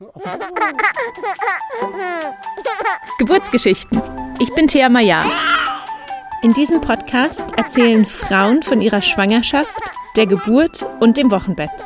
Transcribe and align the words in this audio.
Geburtsgeschichten. 3.18 4.00
Ich 4.40 4.54
bin 4.54 4.66
Thea 4.66 4.88
Maya. 4.88 5.22
In 6.42 6.54
diesem 6.54 6.80
Podcast 6.80 7.58
erzählen 7.58 8.06
Frauen 8.06 8.62
von 8.62 8.80
ihrer 8.80 9.02
Schwangerschaft, 9.02 9.78
der 10.16 10.26
Geburt 10.26 10.86
und 11.00 11.18
dem 11.18 11.30
Wochenbett. 11.30 11.84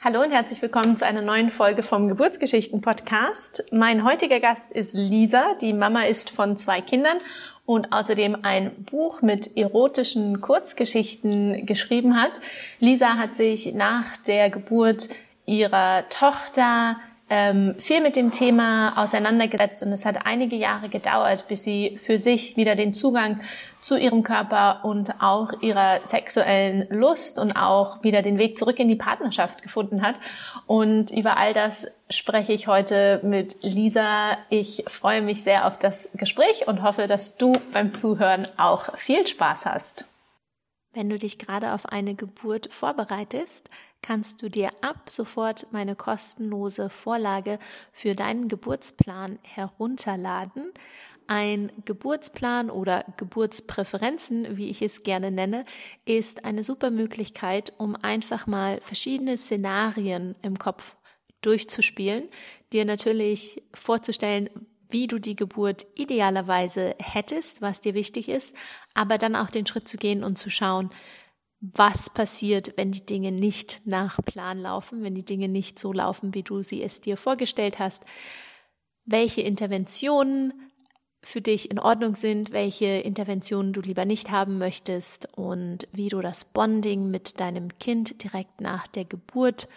Hallo 0.00 0.22
und 0.22 0.30
herzlich 0.30 0.60
willkommen 0.60 0.98
zu 0.98 1.06
einer 1.06 1.22
neuen 1.22 1.50
Folge 1.50 1.82
vom 1.82 2.08
Geburtsgeschichten-Podcast. 2.08 3.64
Mein 3.72 4.04
heutiger 4.04 4.40
Gast 4.40 4.72
ist 4.72 4.92
Lisa, 4.92 5.54
die 5.54 5.72
Mama 5.72 6.02
ist 6.02 6.28
von 6.28 6.58
zwei 6.58 6.82
Kindern 6.82 7.16
und 7.64 7.94
außerdem 7.94 8.36
ein 8.42 8.84
Buch 8.84 9.22
mit 9.22 9.56
erotischen 9.56 10.42
Kurzgeschichten 10.42 11.64
geschrieben 11.64 12.20
hat. 12.20 12.42
Lisa 12.78 13.16
hat 13.16 13.36
sich 13.36 13.72
nach 13.72 14.18
der 14.18 14.50
Geburt 14.50 15.08
ihrer 15.48 16.08
Tochter 16.10 16.96
ähm, 17.30 17.74
viel 17.78 18.00
mit 18.00 18.16
dem 18.16 18.30
Thema 18.30 19.02
auseinandergesetzt 19.02 19.82
und 19.82 19.92
es 19.92 20.06
hat 20.06 20.24
einige 20.24 20.56
Jahre 20.56 20.88
gedauert, 20.88 21.46
bis 21.48 21.62
sie 21.62 21.98
für 21.98 22.18
sich 22.18 22.56
wieder 22.56 22.74
den 22.74 22.94
Zugang 22.94 23.40
zu 23.80 23.98
ihrem 23.98 24.22
Körper 24.22 24.84
und 24.84 25.20
auch 25.20 25.60
ihrer 25.60 26.00
sexuellen 26.06 26.86
Lust 26.88 27.38
und 27.38 27.52
auch 27.52 28.02
wieder 28.02 28.22
den 28.22 28.38
Weg 28.38 28.56
zurück 28.56 28.78
in 28.78 28.88
die 28.88 28.96
Partnerschaft 28.96 29.62
gefunden 29.62 30.00
hat. 30.00 30.16
Und 30.66 31.10
über 31.10 31.36
all 31.36 31.52
das 31.52 31.86
spreche 32.08 32.54
ich 32.54 32.66
heute 32.66 33.20
mit 33.22 33.58
Lisa. 33.62 34.38
Ich 34.48 34.84
freue 34.86 35.20
mich 35.20 35.42
sehr 35.42 35.66
auf 35.66 35.78
das 35.78 36.08
Gespräch 36.14 36.66
und 36.66 36.82
hoffe, 36.82 37.06
dass 37.06 37.36
du 37.36 37.52
beim 37.72 37.92
Zuhören 37.92 38.48
auch 38.56 38.96
viel 38.96 39.26
Spaß 39.26 39.66
hast. 39.66 40.06
Wenn 40.94 41.10
du 41.10 41.18
dich 41.18 41.38
gerade 41.38 41.74
auf 41.74 41.86
eine 41.86 42.14
Geburt 42.14 42.72
vorbereitest, 42.72 43.68
kannst 44.02 44.42
du 44.42 44.48
dir 44.48 44.70
ab 44.80 45.10
sofort 45.10 45.66
meine 45.70 45.96
kostenlose 45.96 46.90
Vorlage 46.90 47.58
für 47.92 48.14
deinen 48.14 48.48
Geburtsplan 48.48 49.38
herunterladen. 49.42 50.72
Ein 51.26 51.70
Geburtsplan 51.84 52.70
oder 52.70 53.04
Geburtspräferenzen, 53.18 54.56
wie 54.56 54.70
ich 54.70 54.80
es 54.80 55.02
gerne 55.02 55.30
nenne, 55.30 55.66
ist 56.06 56.44
eine 56.44 56.62
super 56.62 56.90
Möglichkeit, 56.90 57.74
um 57.76 57.96
einfach 57.96 58.46
mal 58.46 58.80
verschiedene 58.80 59.36
Szenarien 59.36 60.36
im 60.40 60.58
Kopf 60.58 60.96
durchzuspielen, 61.42 62.28
dir 62.72 62.84
natürlich 62.84 63.62
vorzustellen, 63.74 64.48
wie 64.90 65.06
du 65.06 65.18
die 65.18 65.36
Geburt 65.36 65.86
idealerweise 65.96 66.94
hättest, 66.98 67.60
was 67.60 67.80
dir 67.80 67.94
wichtig 67.94 68.28
ist, 68.28 68.54
aber 68.94 69.18
dann 69.18 69.36
auch 69.36 69.50
den 69.50 69.66
Schritt 69.66 69.86
zu 69.86 69.98
gehen 69.98 70.24
und 70.24 70.38
zu 70.38 70.50
schauen, 70.50 70.90
was 71.60 72.10
passiert, 72.10 72.74
wenn 72.76 72.92
die 72.92 73.04
Dinge 73.04 73.32
nicht 73.32 73.82
nach 73.84 74.18
Plan 74.24 74.58
laufen, 74.60 75.02
wenn 75.02 75.14
die 75.14 75.24
Dinge 75.24 75.48
nicht 75.48 75.78
so 75.78 75.92
laufen, 75.92 76.34
wie 76.34 76.42
du 76.42 76.62
sie 76.62 76.82
es 76.82 77.00
dir 77.00 77.16
vorgestellt 77.16 77.78
hast, 77.78 78.04
welche 79.04 79.40
Interventionen 79.40 80.52
für 81.22 81.40
dich 81.40 81.70
in 81.70 81.80
Ordnung 81.80 82.14
sind, 82.14 82.52
welche 82.52 82.86
Interventionen 82.86 83.72
du 83.72 83.80
lieber 83.80 84.04
nicht 84.04 84.30
haben 84.30 84.58
möchtest 84.58 85.28
und 85.36 85.88
wie 85.92 86.08
du 86.08 86.20
das 86.20 86.44
Bonding 86.44 87.10
mit 87.10 87.40
deinem 87.40 87.76
Kind 87.78 88.22
direkt 88.22 88.60
nach 88.60 88.86
der 88.86 89.04
Geburt 89.04 89.68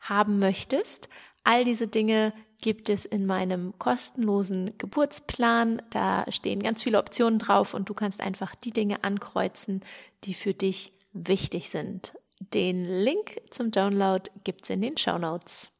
haben 0.00 0.38
möchtest. 0.38 1.08
All 1.44 1.64
diese 1.64 1.88
Dinge 1.88 2.34
gibt 2.60 2.88
es 2.90 3.04
in 3.04 3.24
meinem 3.26 3.72
kostenlosen 3.78 4.76
Geburtsplan. 4.78 5.82
Da 5.90 6.30
stehen 6.30 6.62
ganz 6.62 6.82
viele 6.82 6.98
Optionen 6.98 7.38
drauf 7.38 7.72
und 7.72 7.88
du 7.88 7.94
kannst 7.94 8.20
einfach 8.20 8.54
die 8.54 8.70
Dinge 8.70 9.02
ankreuzen, 9.02 9.80
die 10.24 10.34
für 10.34 10.52
dich 10.52 10.92
wichtig 11.12 11.70
sind. 11.70 12.12
Den 12.52 12.84
Link 12.84 13.40
zum 13.50 13.70
Download 13.70 14.30
gibt's 14.44 14.70
in 14.70 14.80
den 14.80 14.96
Show 14.96 15.18
Notes. 15.18 15.70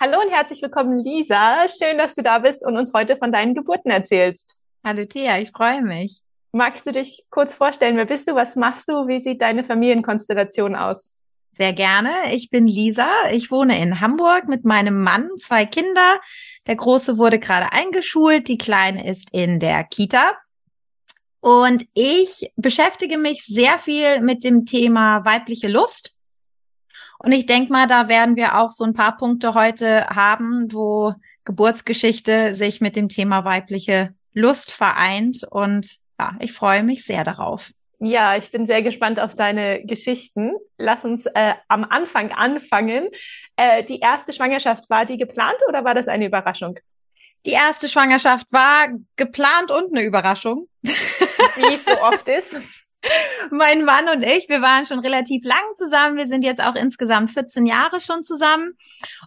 Hallo 0.00 0.20
und 0.20 0.30
herzlich 0.30 0.60
willkommen, 0.60 0.98
Lisa. 0.98 1.66
Schön, 1.68 1.98
dass 1.98 2.14
du 2.14 2.22
da 2.22 2.40
bist 2.40 2.64
und 2.66 2.76
uns 2.76 2.92
heute 2.92 3.16
von 3.16 3.30
deinen 3.30 3.54
Geburten 3.54 3.90
erzählst. 3.90 4.56
Hallo 4.84 5.04
Thea, 5.04 5.38
ich 5.38 5.50
freue 5.50 5.82
mich. 5.82 6.22
Magst 6.52 6.86
du 6.86 6.92
dich 6.92 7.24
kurz 7.30 7.54
vorstellen? 7.54 7.96
Wer 7.96 8.06
bist 8.06 8.28
du? 8.28 8.34
Was 8.34 8.56
machst 8.56 8.88
du? 8.88 9.06
Wie 9.08 9.20
sieht 9.20 9.40
deine 9.40 9.64
Familienkonstellation 9.64 10.76
aus? 10.76 11.14
Sehr 11.56 11.72
gerne. 11.72 12.10
Ich 12.32 12.50
bin 12.50 12.66
Lisa. 12.66 13.08
Ich 13.30 13.50
wohne 13.50 13.80
in 13.80 14.00
Hamburg 14.00 14.48
mit 14.48 14.64
meinem 14.64 15.00
Mann, 15.02 15.30
zwei 15.38 15.64
Kinder. 15.64 16.20
Der 16.66 16.76
Große 16.76 17.16
wurde 17.16 17.38
gerade 17.38 17.72
eingeschult, 17.72 18.48
die 18.48 18.58
Kleine 18.58 19.08
ist 19.08 19.28
in 19.32 19.60
der 19.60 19.84
Kita. 19.84 20.32
Und 21.44 21.84
ich 21.92 22.50
beschäftige 22.56 23.18
mich 23.18 23.44
sehr 23.44 23.78
viel 23.78 24.22
mit 24.22 24.44
dem 24.44 24.64
Thema 24.64 25.26
weibliche 25.26 25.68
Lust. 25.68 26.16
Und 27.18 27.32
ich 27.32 27.44
denke 27.44 27.70
mal, 27.70 27.86
da 27.86 28.08
werden 28.08 28.34
wir 28.34 28.58
auch 28.58 28.70
so 28.70 28.82
ein 28.82 28.94
paar 28.94 29.18
Punkte 29.18 29.52
heute 29.52 30.06
haben, 30.06 30.72
wo 30.72 31.12
Geburtsgeschichte 31.44 32.54
sich 32.54 32.80
mit 32.80 32.96
dem 32.96 33.10
Thema 33.10 33.44
weibliche 33.44 34.14
Lust 34.32 34.72
vereint. 34.72 35.46
Und 35.50 35.96
ja, 36.18 36.34
ich 36.40 36.54
freue 36.54 36.82
mich 36.82 37.04
sehr 37.04 37.24
darauf. 37.24 37.72
Ja, 37.98 38.38
ich 38.38 38.50
bin 38.50 38.64
sehr 38.64 38.80
gespannt 38.80 39.20
auf 39.20 39.34
deine 39.34 39.84
Geschichten. 39.84 40.52
Lass 40.78 41.04
uns 41.04 41.26
äh, 41.26 41.52
am 41.68 41.84
Anfang 41.84 42.32
anfangen. 42.32 43.10
Äh, 43.56 43.84
die 43.84 44.00
erste 44.00 44.32
Schwangerschaft, 44.32 44.88
war 44.88 45.04
die 45.04 45.18
geplant 45.18 45.58
oder 45.68 45.84
war 45.84 45.92
das 45.94 46.08
eine 46.08 46.24
Überraschung? 46.24 46.78
Die 47.46 47.50
erste 47.50 47.88
Schwangerschaft 47.88 48.46
war 48.50 48.88
geplant 49.16 49.70
und 49.70 49.92
eine 49.92 50.04
Überraschung. 50.04 50.68
Wie 50.82 51.74
es 51.74 51.84
so 51.84 52.00
oft 52.00 52.28
ist. 52.28 52.56
Mein 53.50 53.84
Mann 53.84 54.08
und 54.08 54.22
ich, 54.22 54.48
wir 54.48 54.62
waren 54.62 54.86
schon 54.86 55.00
relativ 55.00 55.44
lang 55.44 55.62
zusammen. 55.76 56.16
Wir 56.16 56.26
sind 56.26 56.42
jetzt 56.42 56.60
auch 56.60 56.74
insgesamt 56.74 57.30
14 57.32 57.66
Jahre 57.66 58.00
schon 58.00 58.22
zusammen. 58.22 58.78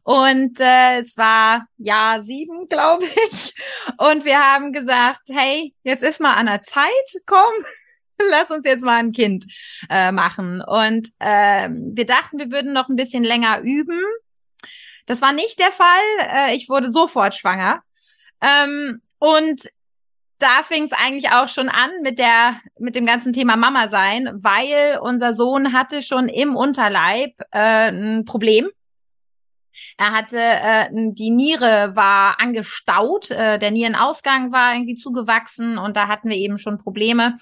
Und 0.04 0.60
äh, 0.60 1.02
es 1.02 1.18
war 1.18 1.68
Jahr 1.78 2.24
sieben, 2.24 2.68
glaube 2.68 3.06
ich. 3.06 3.54
Und 3.98 4.26
wir 4.26 4.40
haben 4.40 4.74
gesagt, 4.74 5.22
hey, 5.30 5.76
jetzt 5.84 6.04
ist 6.04 6.20
mal 6.20 6.34
an 6.34 6.48
der 6.48 6.64
Zeit, 6.64 6.88
komm, 7.26 7.66
lass 8.32 8.50
uns 8.50 8.66
jetzt 8.66 8.84
mal 8.84 8.98
ein 8.98 9.12
Kind 9.12 9.46
äh, 9.90 10.12
machen. 10.12 10.62
Und 10.62 11.10
äh, 11.20 11.70
wir 11.70 12.06
dachten, 12.06 12.40
wir 12.40 12.52
würden 12.52 12.74
noch 12.74 12.90
ein 12.90 12.96
bisschen 12.96 13.24
länger 13.24 13.60
üben. 13.62 14.02
Das 15.06 15.22
war 15.22 15.34
nicht 15.34 15.60
der 15.60 15.72
Fall. 15.72 15.88
Äh, 16.20 16.56
ich 16.56 16.68
wurde 16.68 16.90
sofort 16.90 17.36
schwanger. 17.36 17.84
Ähm, 18.42 19.02
und 19.20 19.62
da 20.40 20.64
fing 20.64 20.84
es 20.84 20.92
eigentlich 20.92 21.32
auch 21.32 21.48
schon 21.48 21.70
an 21.70 21.90
mit 22.04 22.20
der 22.20 22.60
mit 22.80 22.96
dem 22.96 23.06
ganzen 23.06 23.34
Thema 23.34 23.56
Mama 23.58 23.90
sein, 23.90 24.30
weil 24.36 25.00
unser 25.02 25.36
Sohn 25.36 25.74
hatte 25.74 26.02
schon 26.02 26.28
im 26.30 26.56
Unterleib 26.56 27.40
äh, 27.52 27.90
ein 27.90 28.26
Problem. 28.26 28.70
Er 29.98 30.12
hatte 30.12 30.40
äh, 30.40 30.90
die 30.92 31.30
Niere 31.30 31.96
war 31.96 32.40
angestaut, 32.40 33.32
äh, 33.32 33.60
der 33.60 33.72
Nierenausgang 33.72 34.52
war 34.52 34.74
irgendwie 34.74 34.96
zugewachsen 34.96 35.78
und 35.78 35.98
da 35.98 36.08
hatten 36.08 36.30
wir 36.30 36.38
eben 36.38 36.58
schon 36.58 36.78
Probleme. 36.78 37.36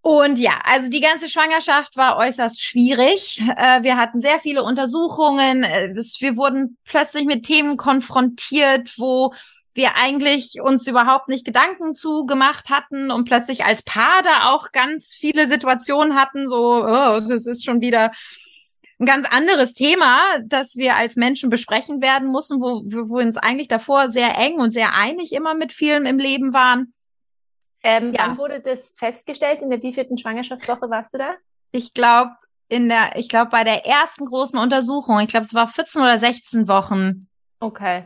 Und 0.00 0.38
ja, 0.38 0.60
also 0.64 0.88
die 0.88 1.00
ganze 1.00 1.28
Schwangerschaft 1.28 1.96
war 1.96 2.16
äußerst 2.16 2.62
schwierig. 2.62 3.42
Äh, 3.56 3.82
wir 3.82 3.96
hatten 3.96 4.22
sehr 4.22 4.38
viele 4.38 4.62
Untersuchungen. 4.62 5.64
Äh, 5.64 5.94
wir 5.94 6.36
wurden 6.36 6.78
plötzlich 6.84 7.24
mit 7.24 7.44
Themen 7.44 7.76
konfrontiert, 7.76 8.94
wo 8.96 9.34
wir 9.78 9.96
eigentlich 9.96 10.60
uns 10.60 10.86
überhaupt 10.86 11.28
nicht 11.28 11.46
Gedanken 11.46 11.94
zu 11.94 12.26
gemacht 12.26 12.68
hatten 12.68 13.10
und 13.10 13.24
plötzlich 13.24 13.64
als 13.64 13.82
Paar 13.82 14.22
da 14.22 14.50
auch 14.50 14.72
ganz 14.72 15.14
viele 15.14 15.48
Situationen 15.48 16.14
hatten, 16.14 16.46
so, 16.46 16.84
oh, 16.84 17.20
das 17.20 17.46
ist 17.46 17.64
schon 17.64 17.80
wieder 17.80 18.12
ein 19.00 19.06
ganz 19.06 19.26
anderes 19.30 19.72
Thema, 19.72 20.18
das 20.44 20.76
wir 20.76 20.96
als 20.96 21.16
Menschen 21.16 21.48
besprechen 21.48 22.02
werden 22.02 22.28
mussten, 22.28 22.60
wo, 22.60 22.82
wo 22.84 23.16
wir 23.16 23.24
uns 23.24 23.36
eigentlich 23.36 23.68
davor 23.68 24.10
sehr 24.10 24.36
eng 24.36 24.60
und 24.60 24.72
sehr 24.72 24.94
einig 24.94 25.32
immer 25.32 25.54
mit 25.54 25.72
vielem 25.72 26.04
im 26.04 26.18
Leben 26.18 26.52
waren. 26.52 26.92
Ähm, 27.82 28.12
ja. 28.12 28.26
Wann 28.26 28.38
wurde 28.38 28.60
das 28.60 28.92
festgestellt? 28.96 29.62
In 29.62 29.70
der 29.70 29.82
wievielten 29.82 30.18
Schwangerschaftswoche 30.18 30.90
warst 30.90 31.14
du 31.14 31.18
da? 31.18 31.34
Ich 31.70 31.94
glaube, 31.94 32.32
in 32.68 32.88
der, 32.88 33.16
ich 33.16 33.28
glaube, 33.28 33.50
bei 33.50 33.62
der 33.62 33.86
ersten 33.86 34.26
großen 34.26 34.58
Untersuchung, 34.58 35.20
ich 35.20 35.28
glaube, 35.28 35.46
es 35.46 35.54
war 35.54 35.68
14 35.68 36.02
oder 36.02 36.18
16 36.18 36.66
Wochen. 36.66 37.28
Okay. 37.60 38.04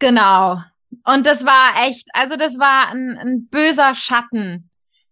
Genau. 0.00 0.60
Und 1.04 1.26
das 1.26 1.44
war 1.44 1.86
echt, 1.88 2.08
also 2.12 2.36
das 2.36 2.58
war 2.58 2.88
ein, 2.88 3.16
ein 3.18 3.48
böser 3.48 3.94
Schatten. 3.94 4.70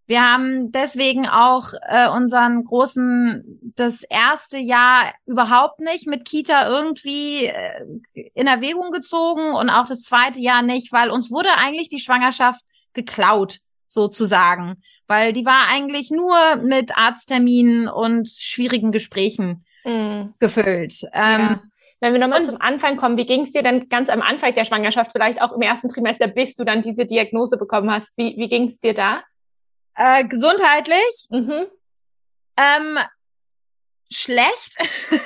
Wir 0.09 0.23
haben 0.23 0.73
deswegen 0.73 1.29
auch 1.29 1.75
äh, 1.87 2.09
unseren 2.09 2.65
großen, 2.65 3.75
das 3.77 4.03
erste 4.05 4.57
Jahr 4.57 5.13
überhaupt 5.27 5.81
nicht 5.81 6.07
mit 6.07 6.25
Kita 6.25 6.67
irgendwie 6.67 7.45
äh, 7.45 8.31
in 8.35 8.47
Erwägung 8.47 8.91
gezogen 8.91 9.53
und 9.55 9.69
auch 9.69 9.87
das 9.87 10.01
zweite 10.01 10.41
Jahr 10.41 10.63
nicht, 10.63 10.93
weil 10.93 11.11
uns 11.11 11.31
wurde 11.31 11.51
eigentlich 11.57 11.91
die 11.91 11.99
Schwangerschaft 11.99 12.63
geklaut, 12.95 13.61
sozusagen. 13.87 14.83
Weil 15.07 15.35
die 15.35 15.45
war 15.45 15.69
eigentlich 15.71 16.11
nur 16.11 16.57
mit 16.57 16.97
Arztterminen 16.97 17.87
und 17.87 18.29
schwierigen 18.29 18.93
Gesprächen 18.93 19.67
mhm. 19.85 20.33
gefüllt. 20.39 21.03
Ähm, 21.13 21.41
ja. 21.41 21.63
Wenn 22.01 22.13
wir 22.13 22.21
nochmal 22.21 22.45
zum 22.45 22.61
Anfang 22.61 22.97
kommen, 22.97 23.17
wie 23.17 23.27
ging 23.27 23.43
es 23.43 23.53
dir 23.53 23.63
denn 23.63 23.89
ganz 23.89 24.09
am 24.09 24.23
Anfang 24.23 24.55
der 24.55 24.65
Schwangerschaft, 24.65 25.13
vielleicht 25.13 25.41
auch 25.41 25.53
im 25.53 25.63
ersten 25.63 25.89
Trimester, 25.89 26.29
bis 26.29 26.55
du 26.55 26.65
dann 26.65 26.83
diese 26.83 27.07
Diagnose 27.07 27.57
bekommen 27.57 27.91
hast? 27.91 28.17
Wie, 28.17 28.37
wie 28.37 28.49
ging 28.49 28.69
es 28.69 28.79
dir 28.79 28.95
da? 28.95 29.23
Äh, 29.97 30.25
gesundheitlich? 30.25 31.27
Mhm. 31.31 31.67
Ähm, 32.57 32.99
schlecht. 34.11 34.79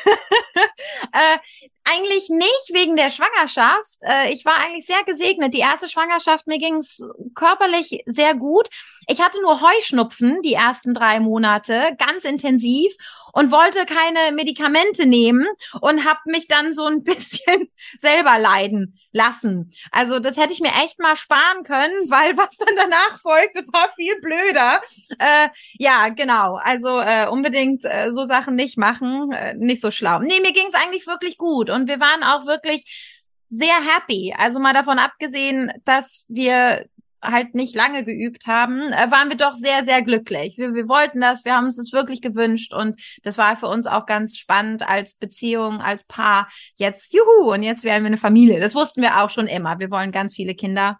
äh, 1.13 1.39
eigentlich 1.85 2.29
nicht 2.29 2.71
wegen 2.71 2.97
der 2.97 3.11
Schwangerschaft. 3.11 3.99
Äh, 4.01 4.33
ich 4.33 4.45
war 4.45 4.57
eigentlich 4.57 4.87
sehr 4.87 5.03
gesegnet. 5.05 5.53
Die 5.55 5.61
erste 5.61 5.89
Schwangerschaft, 5.89 6.47
mir 6.47 6.59
ging 6.59 6.77
es 6.77 7.03
körperlich 7.35 8.03
sehr 8.07 8.35
gut. 8.35 8.69
Ich 9.09 9.21
hatte 9.21 9.41
nur 9.43 9.61
Heuschnupfen 9.61 10.43
die 10.43 10.55
ersten 10.55 10.95
drei 10.95 11.21
Monate, 11.21 11.97
ganz 11.99 12.25
intensiv 12.25 12.95
und 13.33 13.51
wollte 13.51 13.87
keine 13.87 14.33
Medikamente 14.33 15.07
nehmen 15.07 15.47
und 15.81 16.05
habe 16.05 16.21
mich 16.27 16.47
dann 16.49 16.73
so 16.73 16.87
ein 16.87 17.03
bisschen 17.05 17.69
selber 18.01 18.39
leiden 18.39 18.99
lassen. 19.11 19.73
Also 19.91 20.19
das 20.19 20.37
hätte 20.37 20.53
ich 20.53 20.61
mir 20.61 20.73
echt 20.85 20.99
mal 20.99 21.17
sparen 21.17 21.65
können, 21.65 22.11
weil 22.11 22.37
was 22.37 22.57
dann 22.57 22.75
danach 22.77 23.21
folgte, 23.21 23.65
war 23.73 23.91
viel 23.97 24.19
blöder. 24.21 24.81
Äh, 25.19 25.49
ja, 25.79 26.09
genau. 26.09 26.59
Also 26.63 27.01
äh, 27.01 27.27
unbedingt 27.29 27.85
äh, 27.85 28.13
so 28.13 28.27
Sachen 28.27 28.55
nicht 28.55 28.79
machen, 28.79 29.33
äh, 29.33 29.55
nicht 29.55 29.83
so 29.83 29.91
schlau. 29.91 30.21
Nee, 30.21 30.41
mir 30.41 30.53
ging 30.53 30.67
es 30.69 30.81
eigentlich 30.81 31.07
wirklich 31.07 31.39
gut 31.39 31.71
und 31.71 31.89
wir 31.89 32.01
waren 32.01 32.23
auch 32.23 32.47
wirklich 32.47 33.19
sehr 33.51 33.75
happy. 33.75 34.35
Also 34.37 34.59
mal 34.59 34.73
davon 34.73 34.99
abgesehen, 34.99 35.71
dass 35.85 36.25
wir 36.29 36.87
halt 37.23 37.55
nicht 37.55 37.75
lange 37.75 38.05
geübt 38.05 38.47
haben, 38.47 38.93
äh, 38.93 39.11
waren 39.11 39.29
wir 39.29 39.37
doch 39.37 39.55
sehr, 39.55 39.85
sehr 39.85 40.03
glücklich. 40.03 40.59
Wir, 40.59 40.75
wir 40.75 40.89
wollten 40.89 41.21
das, 41.21 41.45
wir 41.45 41.55
haben 41.55 41.67
uns 41.67 41.77
das 41.77 41.93
wirklich 41.93 42.21
gewünscht 42.21 42.75
und 42.75 43.01
das 43.23 43.39
war 43.39 43.57
für 43.57 43.69
uns 43.69 43.87
auch 43.87 44.07
ganz 44.07 44.37
spannend 44.37 44.89
als 44.89 45.15
Beziehung, 45.15 45.81
als 45.81 46.05
Paar. 46.05 46.49
Jetzt, 46.75 47.13
juhu, 47.13 47.53
und 47.53 47.63
jetzt 47.63 47.85
werden 47.85 48.03
wir 48.03 48.09
eine 48.09 48.17
Familie. 48.17 48.61
Das 48.61 48.75
wussten 48.75 49.03
wir 49.03 49.23
auch 49.23 49.31
schon 49.31 49.47
immer. 49.47 49.79
Wir 49.79 49.91
wollen 49.91 50.13
ganz 50.13 50.35
viele 50.35 50.55
Kinder. 50.55 50.99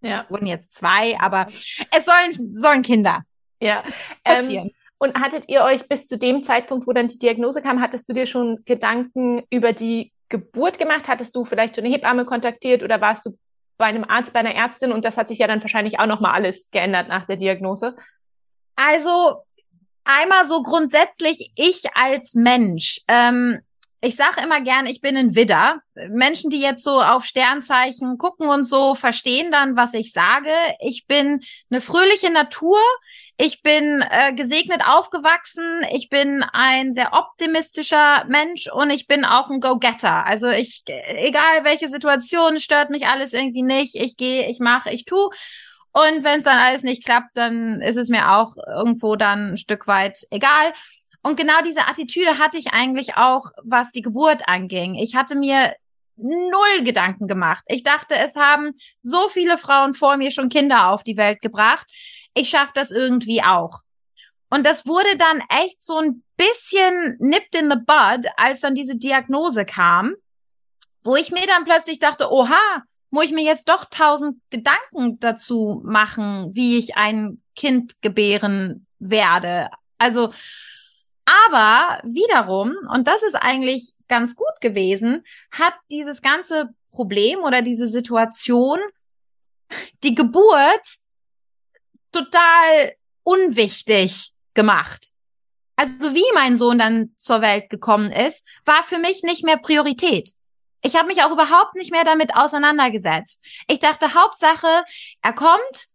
Ja. 0.00 0.26
Wurden 0.28 0.46
jetzt 0.46 0.72
zwei, 0.72 1.18
aber 1.20 1.46
es 1.48 2.04
sollen, 2.04 2.54
sollen 2.54 2.82
Kinder. 2.82 3.22
Ja. 3.60 3.82
Passieren. 4.24 4.68
Ähm, 4.68 4.72
und 4.98 5.20
hattet 5.20 5.44
ihr 5.48 5.62
euch 5.62 5.88
bis 5.88 6.06
zu 6.06 6.18
dem 6.18 6.42
Zeitpunkt, 6.42 6.86
wo 6.86 6.92
dann 6.92 7.06
die 7.06 7.18
Diagnose 7.18 7.62
kam, 7.62 7.80
hattest 7.80 8.08
du 8.08 8.12
dir 8.12 8.26
schon 8.26 8.64
Gedanken 8.64 9.42
über 9.48 9.72
die 9.72 10.12
Geburt 10.28 10.78
gemacht? 10.78 11.06
Hattest 11.06 11.36
du 11.36 11.44
vielleicht 11.44 11.76
so 11.76 11.82
eine 11.82 11.90
Hebamme 11.90 12.24
kontaktiert 12.24 12.82
oder 12.82 13.00
warst 13.00 13.24
du 13.26 13.38
bei 13.78 13.86
einem 13.86 14.04
Arzt, 14.04 14.32
bei 14.32 14.40
einer 14.40 14.54
Ärztin 14.54 14.92
und 14.92 15.04
das 15.04 15.16
hat 15.16 15.28
sich 15.28 15.38
ja 15.38 15.46
dann 15.46 15.62
wahrscheinlich 15.62 15.98
auch 16.00 16.06
nochmal 16.06 16.32
alles 16.34 16.66
geändert 16.72 17.08
nach 17.08 17.26
der 17.26 17.36
Diagnose. 17.36 17.96
Also 18.76 19.42
einmal 20.04 20.44
so 20.44 20.62
grundsätzlich 20.62 21.52
ich 21.56 21.84
als 21.94 22.34
Mensch. 22.34 23.00
Ähm, 23.08 23.60
ich 24.00 24.14
sage 24.14 24.40
immer 24.42 24.60
gern, 24.60 24.86
ich 24.86 25.00
bin 25.00 25.16
ein 25.16 25.34
Widder. 25.34 25.80
Menschen, 26.08 26.50
die 26.50 26.60
jetzt 26.60 26.84
so 26.84 27.02
auf 27.02 27.24
Sternzeichen 27.24 28.16
gucken 28.16 28.48
und 28.48 28.64
so, 28.64 28.94
verstehen 28.94 29.50
dann, 29.50 29.76
was 29.76 29.92
ich 29.92 30.12
sage. 30.12 30.52
Ich 30.80 31.06
bin 31.06 31.40
eine 31.68 31.80
fröhliche 31.80 32.30
Natur. 32.30 32.78
Ich 33.36 33.62
bin 33.62 34.04
äh, 34.08 34.32
gesegnet 34.34 34.82
aufgewachsen. 34.86 35.82
Ich 35.92 36.08
bin 36.08 36.44
ein 36.52 36.92
sehr 36.92 37.12
optimistischer 37.12 38.24
Mensch 38.28 38.68
und 38.72 38.90
ich 38.90 39.08
bin 39.08 39.24
auch 39.24 39.50
ein 39.50 39.60
Go-Getter. 39.60 40.24
Also 40.24 40.48
ich, 40.48 40.84
egal 40.86 41.64
welche 41.64 41.88
Situation, 41.88 42.60
stört 42.60 42.90
mich 42.90 43.08
alles 43.08 43.32
irgendwie 43.32 43.62
nicht. 43.62 43.96
Ich 43.96 44.16
gehe, 44.16 44.48
ich 44.48 44.60
mache, 44.60 44.90
ich 44.90 45.06
tu. 45.06 45.30
Und 45.92 46.22
wenn 46.22 46.38
es 46.38 46.44
dann 46.44 46.58
alles 46.58 46.84
nicht 46.84 47.04
klappt, 47.04 47.36
dann 47.36 47.80
ist 47.80 47.96
es 47.96 48.08
mir 48.08 48.30
auch 48.32 48.56
irgendwo 48.68 49.16
dann 49.16 49.54
ein 49.54 49.58
Stück 49.58 49.88
weit 49.88 50.26
egal. 50.30 50.72
Und 51.22 51.36
genau 51.36 51.60
diese 51.64 51.88
Attitüde 51.88 52.38
hatte 52.38 52.58
ich 52.58 52.72
eigentlich 52.72 53.16
auch, 53.16 53.50
was 53.62 53.90
die 53.90 54.02
Geburt 54.02 54.48
anging. 54.48 54.94
Ich 54.94 55.14
hatte 55.14 55.36
mir 55.36 55.74
null 56.16 56.84
Gedanken 56.84 57.26
gemacht. 57.26 57.64
Ich 57.68 57.82
dachte, 57.82 58.14
es 58.16 58.36
haben 58.36 58.72
so 58.98 59.28
viele 59.28 59.58
Frauen 59.58 59.94
vor 59.94 60.16
mir 60.16 60.30
schon 60.30 60.48
Kinder 60.48 60.88
auf 60.88 61.02
die 61.02 61.16
Welt 61.16 61.40
gebracht. 61.40 61.86
Ich 62.34 62.50
schaffe 62.50 62.72
das 62.74 62.90
irgendwie 62.90 63.42
auch. 63.42 63.80
Und 64.50 64.64
das 64.64 64.86
wurde 64.86 65.16
dann 65.16 65.42
echt 65.50 65.84
so 65.84 65.98
ein 65.98 66.22
bisschen 66.36 67.16
nipped 67.20 67.54
in 67.54 67.70
the 67.70 67.76
bud, 67.76 68.30
als 68.36 68.60
dann 68.60 68.74
diese 68.74 68.96
Diagnose 68.96 69.64
kam, 69.64 70.14
wo 71.04 71.16
ich 71.16 71.30
mir 71.30 71.46
dann 71.46 71.64
plötzlich 71.64 71.98
dachte, 71.98 72.32
oha, 72.32 72.82
muss 73.10 73.26
ich 73.26 73.32
mir 73.32 73.44
jetzt 73.44 73.68
doch 73.68 73.86
tausend 73.86 74.40
Gedanken 74.50 75.18
dazu 75.20 75.82
machen, 75.84 76.54
wie 76.54 76.78
ich 76.78 76.96
ein 76.96 77.42
Kind 77.56 78.02
gebären 78.02 78.86
werde. 78.98 79.70
Also 79.98 80.32
aber 81.28 82.00
wiederum, 82.04 82.74
und 82.92 83.06
das 83.06 83.22
ist 83.22 83.34
eigentlich 83.34 83.92
ganz 84.08 84.36
gut 84.36 84.60
gewesen, 84.60 85.24
hat 85.50 85.74
dieses 85.90 86.22
ganze 86.22 86.74
Problem 86.90 87.40
oder 87.40 87.62
diese 87.62 87.88
Situation 87.88 88.80
die 90.02 90.14
Geburt 90.14 90.96
total 92.12 92.94
unwichtig 93.22 94.32
gemacht. 94.54 95.10
Also 95.76 96.14
wie 96.14 96.24
mein 96.34 96.56
Sohn 96.56 96.78
dann 96.78 97.12
zur 97.16 97.40
Welt 97.40 97.70
gekommen 97.70 98.10
ist, 98.10 98.44
war 98.64 98.82
für 98.82 98.98
mich 98.98 99.22
nicht 99.22 99.44
mehr 99.44 99.58
Priorität. 99.58 100.32
Ich 100.82 100.96
habe 100.96 101.08
mich 101.08 101.22
auch 101.22 101.30
überhaupt 101.30 101.74
nicht 101.74 101.92
mehr 101.92 102.04
damit 102.04 102.34
auseinandergesetzt. 102.34 103.44
Ich 103.68 103.78
dachte, 103.78 104.14
Hauptsache, 104.14 104.84
er 105.22 105.32
kommt 105.32 105.88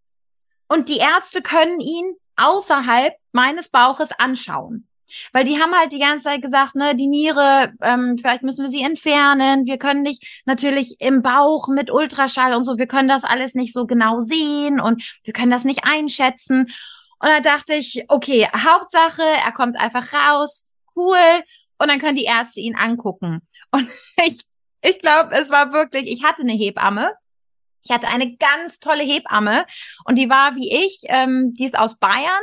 und 0.68 0.90
die 0.90 0.98
Ärzte 0.98 1.42
können 1.42 1.80
ihn 1.80 2.16
außerhalb 2.36 3.16
meines 3.32 3.70
Bauches 3.70 4.12
anschauen. 4.18 4.88
Weil 5.32 5.44
die 5.44 5.62
haben 5.62 5.74
halt 5.76 5.92
die 5.92 6.00
ganze 6.00 6.26
Zeit 6.26 6.42
gesagt, 6.42 6.76
ne, 6.76 6.96
die 6.96 7.08
Niere, 7.08 7.74
ähm, 7.82 8.18
vielleicht 8.18 8.44
müssen 8.44 8.64
wir 8.64 8.70
sie 8.70 8.84
entfernen. 8.84 9.66
Wir 9.66 9.78
können 9.78 10.02
nicht 10.02 10.42
natürlich 10.46 11.00
im 11.00 11.22
Bauch 11.22 11.68
mit 11.68 11.92
Ultraschall 11.92 12.54
und 12.54 12.64
so, 12.64 12.78
wir 12.78 12.88
können 12.88 13.10
das 13.10 13.24
alles 13.24 13.54
nicht 13.54 13.74
so 13.74 13.86
genau 13.86 14.22
sehen 14.22 14.80
und 14.80 15.04
wir 15.24 15.34
können 15.34 15.52
das 15.52 15.66
nicht 15.66 15.82
einschätzen. 15.84 16.72
Und 17.20 17.30
da 17.30 17.40
dachte 17.40 17.74
ich, 17.74 18.06
okay, 18.10 18.48
Hauptsache, 18.54 19.22
er 19.22 19.52
kommt 19.52 19.80
einfach 19.80 20.12
raus, 20.14 20.70
cool, 20.96 21.18
und 21.78 21.90
dann 21.90 22.00
können 22.00 22.18
die 22.18 22.26
Ärzte 22.26 22.60
ihn 22.60 22.76
angucken. 22.76 23.42
Und 23.72 23.90
ich, 24.26 24.42
ich 24.82 25.00
glaube, 25.00 25.32
es 25.34 25.50
war 25.50 25.74
wirklich, 25.74 26.08
ich 26.08 26.24
hatte 26.24 26.42
eine 26.42 26.54
Hebamme. 26.54 27.12
Ich 27.86 27.94
hatte 27.94 28.08
eine 28.08 28.38
ganz 28.38 28.80
tolle 28.80 29.04
Hebamme 29.04 29.66
und 30.06 30.18
die 30.18 30.30
war 30.30 30.56
wie 30.56 30.86
ich, 30.86 31.02
ähm, 31.08 31.54
die 31.54 31.66
ist 31.66 31.78
aus 31.78 32.00
Bayern 32.00 32.42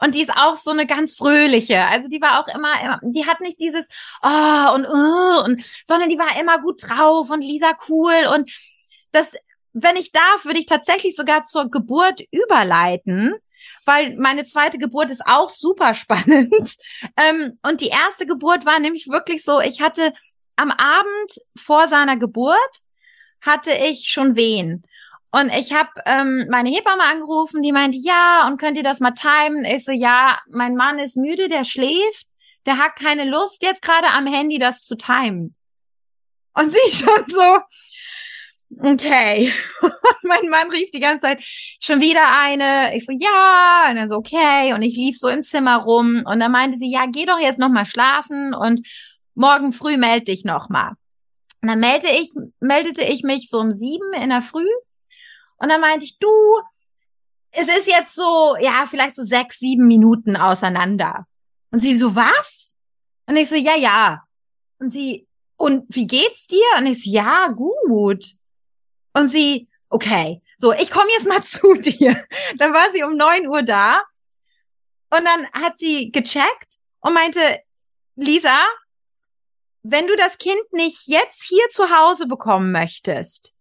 und 0.00 0.14
die 0.14 0.22
ist 0.22 0.32
auch 0.34 0.56
so 0.56 0.70
eine 0.70 0.86
ganz 0.86 1.14
fröhliche. 1.14 1.86
Also 1.86 2.08
die 2.08 2.20
war 2.20 2.40
auch 2.40 2.54
immer, 2.54 2.80
immer 2.82 3.00
die 3.02 3.26
hat 3.26 3.40
nicht 3.40 3.60
dieses 3.60 3.84
oh 4.22 4.74
und 4.74 4.86
uh, 4.86 5.44
und 5.44 5.64
sondern 5.84 6.08
die 6.08 6.18
war 6.18 6.40
immer 6.40 6.60
gut 6.60 6.82
drauf 6.88 7.30
und 7.30 7.42
Lisa 7.42 7.72
cool 7.88 8.28
und 8.32 8.50
das 9.12 9.30
wenn 9.72 9.96
ich 9.96 10.12
darf, 10.12 10.44
würde 10.44 10.60
ich 10.60 10.66
tatsächlich 10.66 11.14
sogar 11.14 11.42
zur 11.42 11.70
Geburt 11.70 12.22
überleiten, 12.30 13.34
weil 13.84 14.16
meine 14.16 14.44
zweite 14.44 14.78
Geburt 14.78 15.10
ist 15.10 15.26
auch 15.26 15.50
super 15.50 15.94
spannend. 15.94 16.76
ähm, 17.16 17.58
und 17.62 17.80
die 17.80 17.88
erste 17.88 18.26
Geburt 18.26 18.66
war 18.66 18.78
nämlich 18.80 19.08
wirklich 19.08 19.44
so, 19.44 19.60
ich 19.60 19.80
hatte 19.80 20.12
am 20.56 20.70
Abend 20.70 21.32
vor 21.56 21.88
seiner 21.88 22.16
Geburt 22.16 22.58
hatte 23.40 23.70
ich 23.70 24.08
schon 24.08 24.34
Wehen. 24.36 24.82
Und 25.30 25.52
ich 25.52 25.74
habe 25.74 25.90
ähm, 26.06 26.46
meine 26.50 26.70
Hebamme 26.70 27.04
angerufen, 27.04 27.60
die 27.60 27.72
meinte, 27.72 27.98
ja, 28.00 28.46
und 28.46 28.58
könnt 28.58 28.78
ihr 28.78 28.82
das 28.82 29.00
mal 29.00 29.12
timen? 29.12 29.64
Ich 29.64 29.84
so, 29.84 29.92
ja, 29.92 30.38
mein 30.50 30.74
Mann 30.74 30.98
ist 30.98 31.16
müde, 31.16 31.48
der 31.48 31.64
schläft, 31.64 32.26
der 32.64 32.78
hat 32.78 32.96
keine 32.96 33.24
Lust, 33.24 33.62
jetzt 33.62 33.82
gerade 33.82 34.08
am 34.08 34.26
Handy 34.26 34.58
das 34.58 34.84
zu 34.84 34.96
timen. 34.96 35.54
Und 36.54 36.72
sie 36.72 36.96
schon 36.96 37.24
so, 37.28 37.58
okay. 38.88 39.52
mein 40.22 40.48
Mann 40.48 40.70
rief 40.70 40.90
die 40.92 41.00
ganze 41.00 41.22
Zeit, 41.22 41.44
schon 41.80 42.00
wieder 42.00 42.22
eine. 42.38 42.96
Ich 42.96 43.04
so, 43.04 43.12
ja, 43.12 43.86
und 43.90 43.96
dann 43.96 44.08
so, 44.08 44.16
okay. 44.16 44.72
Und 44.72 44.80
ich 44.80 44.96
lief 44.96 45.18
so 45.18 45.28
im 45.28 45.42
Zimmer 45.42 45.76
rum 45.76 46.22
und 46.24 46.40
dann 46.40 46.52
meinte 46.52 46.78
sie, 46.78 46.90
ja, 46.90 47.04
geh 47.06 47.26
doch 47.26 47.38
jetzt 47.38 47.58
noch 47.58 47.70
mal 47.70 47.84
schlafen 47.84 48.54
und 48.54 48.80
morgen 49.34 49.72
früh 49.72 49.98
melde 49.98 50.24
dich 50.24 50.44
noch 50.44 50.70
mal. 50.70 50.92
Und 51.60 51.68
dann 51.68 51.80
meldete 51.80 52.14
ich, 52.14 52.32
meldete 52.60 53.02
ich 53.02 53.24
mich 53.24 53.50
so 53.50 53.58
um 53.58 53.76
sieben 53.76 54.14
in 54.14 54.30
der 54.30 54.42
Früh 54.42 54.68
und 55.58 55.68
dann 55.68 55.80
meinte 55.80 56.04
ich, 56.04 56.18
du, 56.18 56.28
es 57.50 57.68
ist 57.68 57.86
jetzt 57.86 58.14
so, 58.14 58.56
ja, 58.60 58.86
vielleicht 58.88 59.14
so 59.14 59.22
sechs, 59.22 59.58
sieben 59.58 59.86
Minuten 59.86 60.36
auseinander. 60.36 61.26
Und 61.70 61.80
sie 61.80 61.96
so, 61.96 62.14
was? 62.14 62.74
Und 63.26 63.36
ich 63.36 63.48
so, 63.48 63.56
ja, 63.56 63.76
ja. 63.76 64.22
Und 64.78 64.90
sie, 64.90 65.26
und 65.56 65.84
wie 65.88 66.06
geht's 66.06 66.46
dir? 66.46 66.64
Und 66.78 66.86
ich 66.86 67.04
so, 67.04 67.10
ja, 67.10 67.48
gut. 67.48 68.24
Und 69.12 69.28
sie, 69.28 69.68
okay, 69.88 70.42
so, 70.56 70.72
ich 70.72 70.90
komme 70.90 71.10
jetzt 71.10 71.26
mal 71.26 71.42
zu 71.44 71.74
dir. 71.74 72.24
Dann 72.56 72.72
war 72.72 72.90
sie 72.92 73.02
um 73.02 73.16
neun 73.16 73.48
Uhr 73.48 73.62
da. 73.62 74.02
Und 75.10 75.24
dann 75.24 75.46
hat 75.52 75.78
sie 75.78 76.12
gecheckt 76.12 76.76
und 77.00 77.14
meinte, 77.14 77.40
Lisa, 78.14 78.66
wenn 79.82 80.06
du 80.06 80.16
das 80.16 80.38
Kind 80.38 80.72
nicht 80.72 81.06
jetzt 81.06 81.42
hier 81.42 81.64
zu 81.70 81.88
Hause 81.90 82.26
bekommen 82.26 82.72
möchtest, 82.72 83.54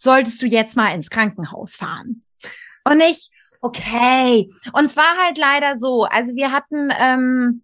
solltest 0.00 0.40
du 0.40 0.46
jetzt 0.46 0.76
mal 0.76 0.94
ins 0.94 1.10
Krankenhaus 1.10 1.76
fahren. 1.76 2.24
Und 2.84 3.00
ich, 3.00 3.30
okay. 3.60 4.50
Und 4.72 4.86
es 4.86 4.96
war 4.96 5.16
halt 5.22 5.36
leider 5.36 5.78
so, 5.78 6.04
also 6.04 6.34
wir 6.34 6.52
hatten, 6.52 6.90
ähm, 6.98 7.62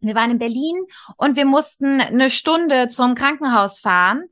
wir 0.00 0.16
waren 0.16 0.32
in 0.32 0.38
Berlin 0.38 0.76
und 1.16 1.36
wir 1.36 1.44
mussten 1.44 2.00
eine 2.00 2.28
Stunde 2.28 2.88
zum 2.88 3.14
Krankenhaus 3.14 3.78
fahren, 3.78 4.24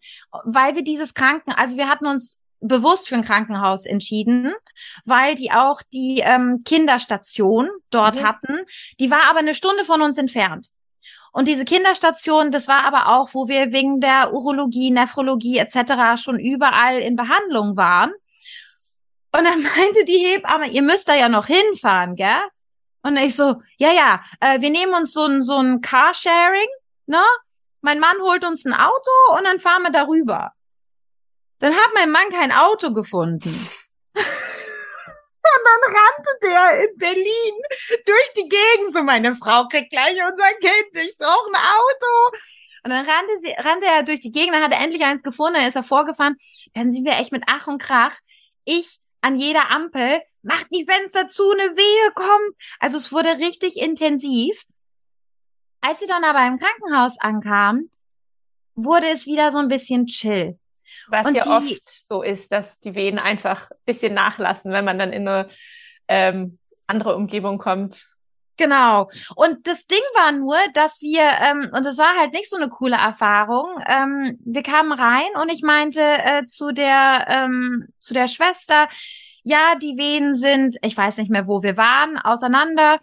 weil 0.44 0.75
wir 0.75 0.82
dieses 0.82 1.14
Kranken, 1.14 1.52
also 1.52 1.76
wir 1.76 1.88
hatten 1.88 2.06
uns 2.06 2.40
bewusst 2.61 3.08
für 3.08 3.14
ein 3.14 3.25
Krankenhaus 3.25 3.87
entschieden, 3.87 4.52
weil 5.04 5.37
die 5.37 5.52
auch 5.52 5.80
die 5.92 6.23
ähm, 6.25 6.62
Kinderstation 6.64 7.68
dort 7.90 8.16
mhm. 8.16 8.23
hatten. 8.25 8.58
Die 8.99 9.11
war 9.11 9.30
aber 9.30 9.38
eine 9.38 9.54
Stunde 9.54 9.84
von 9.84 10.02
uns 10.02 10.18
entfernt. 10.18 10.70
Und 11.34 11.48
diese 11.48 11.64
Kinderstation, 11.64 12.52
das 12.52 12.68
war 12.68 12.84
aber 12.84 13.08
auch, 13.08 13.34
wo 13.34 13.48
wir 13.48 13.72
wegen 13.72 14.00
der 14.00 14.32
Urologie, 14.32 14.92
Nephrologie 14.92 15.58
etc. 15.58 16.22
schon 16.22 16.38
überall 16.38 17.00
in 17.00 17.16
Behandlung 17.16 17.76
waren. 17.76 18.12
Und 19.32 19.44
dann 19.44 19.62
meinte 19.76 20.04
die 20.06 20.18
Hebamme, 20.18 20.68
ihr 20.68 20.82
müsst 20.82 21.08
da 21.08 21.16
ja 21.16 21.28
noch 21.28 21.46
hinfahren, 21.46 22.14
gell? 22.14 22.40
Und 23.02 23.16
ich 23.16 23.34
so, 23.34 23.60
ja, 23.78 23.90
ja, 23.90 24.22
äh, 24.38 24.60
wir 24.60 24.70
nehmen 24.70 24.94
uns 24.94 25.12
so 25.12 25.26
ein, 25.26 25.42
so 25.42 25.58
ein 25.58 25.80
Carsharing, 25.80 26.68
ne? 27.06 27.22
Mein 27.80 27.98
Mann 27.98 28.16
holt 28.20 28.44
uns 28.44 28.64
ein 28.64 28.72
Auto 28.72 29.36
und 29.36 29.42
dann 29.42 29.58
fahren 29.58 29.82
wir 29.82 29.90
darüber. 29.90 30.52
Dann 31.58 31.74
hat 31.74 31.90
mein 31.94 32.12
Mann 32.12 32.30
kein 32.30 32.52
Auto 32.52 32.92
gefunden. 32.92 33.68
Und 35.54 35.64
dann 35.64 35.94
rannte 35.94 36.32
der 36.42 36.84
in 36.84 36.99
Berlin 36.99 37.54
durch 38.06 38.32
die 38.37 38.49
Gegend. 38.49 38.94
So, 38.94 39.02
meine 39.02 39.37
Frau 39.37 39.66
kriegt 39.68 39.90
gleich 39.90 40.12
unser 40.12 40.52
Kind, 40.61 41.06
ich 41.06 41.16
brauche 41.18 41.50
ein 41.50 41.56
Auto. 41.56 42.38
Und 42.84 42.90
dann 42.90 43.06
rannte, 43.06 43.32
sie, 43.42 43.52
rannte 43.56 43.87
er 43.87 44.02
durch 44.02 44.20
die 44.20 44.32
Gegend, 44.32 44.54
dann 44.54 44.62
hat 44.62 44.73
er 44.73 44.82
endlich 44.82 45.02
eins 45.04 45.23
gefunden, 45.23 45.54
dann 45.54 45.68
ist 45.68 45.76
er 45.76 45.84
vorgefahren. 45.84 46.37
Dann 46.75 46.94
sind 46.94 47.04
wir 47.04 47.18
echt 47.18 47.32
mit 47.32 47.44
Ach 47.46 47.66
und 47.66 47.80
Krach. 47.80 48.14
Ich 48.64 49.00
an 49.25 49.38
jeder 49.38 49.70
Ampel, 49.70 50.20
macht 50.42 50.66
die 50.70 50.84
Fenster 50.84 51.28
zu, 51.28 51.50
eine 51.50 51.75
Wehe 51.76 52.12
kommt. 52.14 52.56
Also 52.78 52.99
es 52.99 53.11
wurde 53.11 53.38
richtig 53.38 53.78
intensiv. 53.78 54.66
Als 55.80 56.00
sie 56.00 56.06
dann 56.06 56.25
aber 56.25 56.46
im 56.46 56.58
Krankenhaus 56.58 57.18
ankam, 57.18 57.90
wurde 58.75 59.06
es 59.06 59.26
wieder 59.26 59.50
so 59.50 59.58
ein 59.58 59.68
bisschen 59.68 60.06
chill. 60.06 60.58
Was 61.08 61.26
und 61.26 61.34
ja 61.34 61.42
die, 61.42 61.49
oft 61.49 62.06
so 62.08 62.23
ist, 62.23 62.52
dass 62.52 62.80
die 62.80 62.94
Wehen 62.94 63.18
einfach 63.18 63.70
ein 63.70 63.76
bisschen 63.84 64.14
nachlassen, 64.14 64.73
wenn 64.73 64.84
man 64.84 64.99
dann 64.99 65.12
in 65.12 65.28
eine 65.28 65.49
ähm, 66.08 66.58
andere 66.87 67.16
Umgebung 67.16 67.58
kommt. 67.58 68.06
Genau. 68.56 69.11
Und 69.34 69.66
das 69.66 69.87
Ding 69.87 69.99
war 70.14 70.30
nur, 70.30 70.56
dass 70.75 71.00
wir, 71.00 71.23
ähm, 71.23 71.70
und 71.73 71.84
das 71.84 71.99
war 71.99 72.16
halt 72.16 72.32
nicht 72.32 72.49
so 72.49 72.56
eine 72.56 72.68
coole 72.68 72.96
Erfahrung, 72.96 73.66
ähm, 73.87 74.38
wir 74.44 74.62
kamen 74.62 74.92
rein 74.92 75.28
und 75.42 75.50
ich 75.50 75.62
meinte 75.62 76.00
äh, 76.00 76.44
zu 76.44 76.73
der, 76.73 77.26
ähm, 77.28 77.88
zu 77.99 78.14
der 78.14 78.28
Schwester, 78.28 78.88
ja, 79.42 79.75
die 79.75 79.96
Wehen 79.99 80.37
sind, 80.37 80.76
ich 80.82 80.96
weiß 80.96 81.16
nicht 81.18 81.30
mehr, 81.30 81.46
wo 81.49 81.62
wir 81.62 81.76
waren, 81.76 82.16
auseinander. 82.16 83.00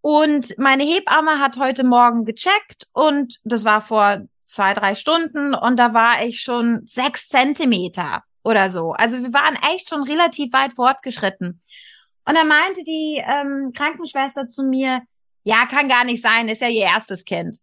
Und 0.00 0.56
meine 0.58 0.84
Hebamme 0.84 1.38
hat 1.38 1.56
heute 1.56 1.82
Morgen 1.82 2.24
gecheckt 2.24 2.88
und 2.92 3.38
das 3.44 3.64
war 3.64 3.80
vor 3.80 4.26
zwei, 4.46 4.74
drei 4.74 4.94
Stunden 4.94 5.54
und 5.54 5.76
da 5.76 5.92
war 5.92 6.24
ich 6.24 6.40
schon 6.40 6.86
sechs 6.86 7.28
Zentimeter 7.28 8.22
oder 8.42 8.70
so. 8.70 8.92
Also 8.92 9.22
wir 9.22 9.32
waren 9.32 9.58
echt 9.74 9.90
schon 9.90 10.02
relativ 10.04 10.52
weit 10.52 10.74
fortgeschritten. 10.74 11.60
Und 12.24 12.34
dann 12.34 12.48
meinte 12.48 12.82
die 12.84 13.22
ähm, 13.24 13.72
Krankenschwester 13.74 14.46
zu 14.46 14.62
mir, 14.62 15.02
ja, 15.44 15.66
kann 15.66 15.88
gar 15.88 16.04
nicht 16.04 16.22
sein, 16.22 16.48
ist 16.48 16.62
ja 16.62 16.68
ihr 16.68 16.84
erstes 16.84 17.24
Kind. 17.24 17.58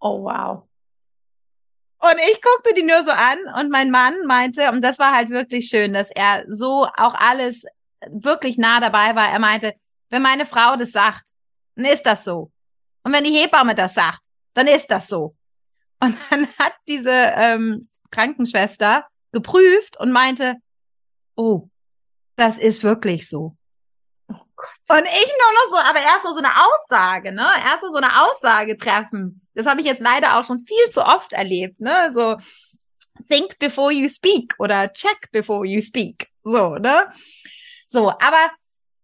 Oh, 0.00 0.24
wow. 0.24 0.62
Und 1.98 2.16
ich 2.30 2.40
guckte 2.42 2.74
die 2.74 2.82
nur 2.82 3.04
so 3.04 3.12
an 3.12 3.38
und 3.60 3.70
mein 3.70 3.90
Mann 3.90 4.14
meinte, 4.26 4.70
und 4.70 4.82
das 4.82 4.98
war 4.98 5.14
halt 5.14 5.30
wirklich 5.30 5.68
schön, 5.68 5.92
dass 5.92 6.10
er 6.10 6.44
so 6.48 6.86
auch 6.96 7.14
alles 7.14 7.64
wirklich 8.08 8.58
nah 8.58 8.80
dabei 8.80 9.14
war. 9.14 9.28
Er 9.28 9.38
meinte, 9.38 9.74
wenn 10.10 10.22
meine 10.22 10.44
Frau 10.44 10.74
das 10.76 10.90
sagt, 10.90 11.30
dann 11.76 11.84
ist 11.84 12.02
das 12.02 12.24
so. 12.24 12.50
Und 13.04 13.12
wenn 13.12 13.24
die 13.24 13.36
Hebamme 13.36 13.74
das 13.74 13.94
sagt, 13.94 14.20
dann 14.54 14.66
ist 14.66 14.90
das 14.90 15.08
so. 15.08 15.34
Und 16.00 16.16
dann 16.30 16.48
hat 16.58 16.74
diese 16.88 17.10
ähm, 17.10 17.86
Krankenschwester 18.10 19.06
geprüft 19.32 19.98
und 19.98 20.12
meinte, 20.12 20.56
oh, 21.36 21.68
das 22.36 22.58
ist 22.58 22.82
wirklich 22.82 23.28
so. 23.28 23.56
Oh 24.28 24.44
Gott. 24.56 24.98
Und 24.98 25.04
ich 25.04 25.32
nur 25.38 25.52
noch 25.52 25.70
so, 25.70 25.90
aber 25.90 26.00
erst 26.00 26.24
mal 26.24 26.32
so 26.32 26.38
eine 26.38 26.52
Aussage, 26.66 27.32
ne? 27.32 27.48
Erst 27.64 27.82
mal 27.82 27.90
so 27.90 27.96
eine 27.96 28.22
Aussage 28.22 28.76
treffen. 28.76 29.46
Das 29.54 29.66
habe 29.66 29.80
ich 29.80 29.86
jetzt 29.86 30.00
leider 30.00 30.38
auch 30.38 30.44
schon 30.44 30.64
viel 30.66 30.90
zu 30.90 31.04
oft 31.04 31.32
erlebt, 31.32 31.80
ne? 31.80 32.10
So 32.12 32.36
think 33.28 33.58
before 33.58 33.92
you 33.92 34.08
speak 34.08 34.54
oder 34.58 34.92
check 34.92 35.30
before 35.32 35.66
you 35.66 35.80
speak. 35.80 36.28
So, 36.44 36.76
ne? 36.76 37.12
So, 37.88 38.10
aber 38.10 38.50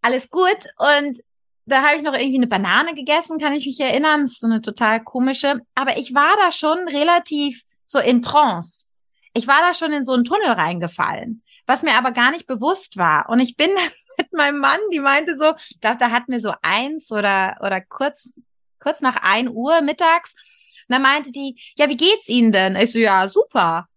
alles 0.03 0.31
gut 0.31 0.67
und 0.79 1.19
da 1.69 1.83
habe 1.83 1.97
ich 1.97 2.03
noch 2.03 2.15
irgendwie 2.15 2.37
eine 2.37 2.47
Banane 2.47 2.95
gegessen, 2.95 3.39
kann 3.39 3.53
ich 3.53 3.67
mich 3.67 3.79
erinnern. 3.81 4.23
Das 4.23 4.33
ist 4.33 4.41
so 4.41 4.47
eine 4.47 4.63
total 4.63 5.03
komische. 5.03 5.61
Aber 5.75 5.97
ich 5.99 6.15
war 6.15 6.35
da 6.41 6.51
schon 6.53 6.89
relativ 6.89 7.63
so 7.87 7.99
in 7.99 8.23
Trance. 8.23 8.87
Ich 9.35 9.47
war 9.47 9.61
da 9.61 9.75
schon 9.75 9.93
in 9.93 10.03
so 10.03 10.13
einen 10.13 10.25
Tunnel 10.25 10.51
reingefallen, 10.51 11.43
was 11.67 11.83
mir 11.83 11.95
aber 11.95 12.13
gar 12.13 12.31
nicht 12.31 12.47
bewusst 12.47 12.97
war. 12.97 13.29
Und 13.29 13.41
ich 13.41 13.57
bin 13.57 13.71
mit 14.19 14.33
meinem 14.33 14.59
Mann, 14.59 14.81
die 14.93 15.01
meinte 15.01 15.37
so, 15.37 15.55
ich 15.71 15.81
glaube, 15.81 15.99
da 15.99 16.11
hatten 16.11 16.33
wir 16.33 16.41
so 16.41 16.53
eins 16.63 17.13
oder, 17.13 17.57
oder 17.61 17.81
kurz, 17.81 18.33
kurz 18.81 19.01
nach 19.01 19.17
ein 19.23 19.49
Uhr 19.49 19.81
mittags. 19.83 20.35
Und 20.89 20.95
dann 20.95 21.03
meinte 21.03 21.33
die, 21.33 21.61
ja, 21.77 21.89
wie 21.89 21.97
geht's 21.97 22.29
Ihnen 22.29 22.51
denn? 22.51 22.77
Ich 22.77 22.93
so, 22.93 22.99
ja, 22.99 23.29
super. 23.29 23.89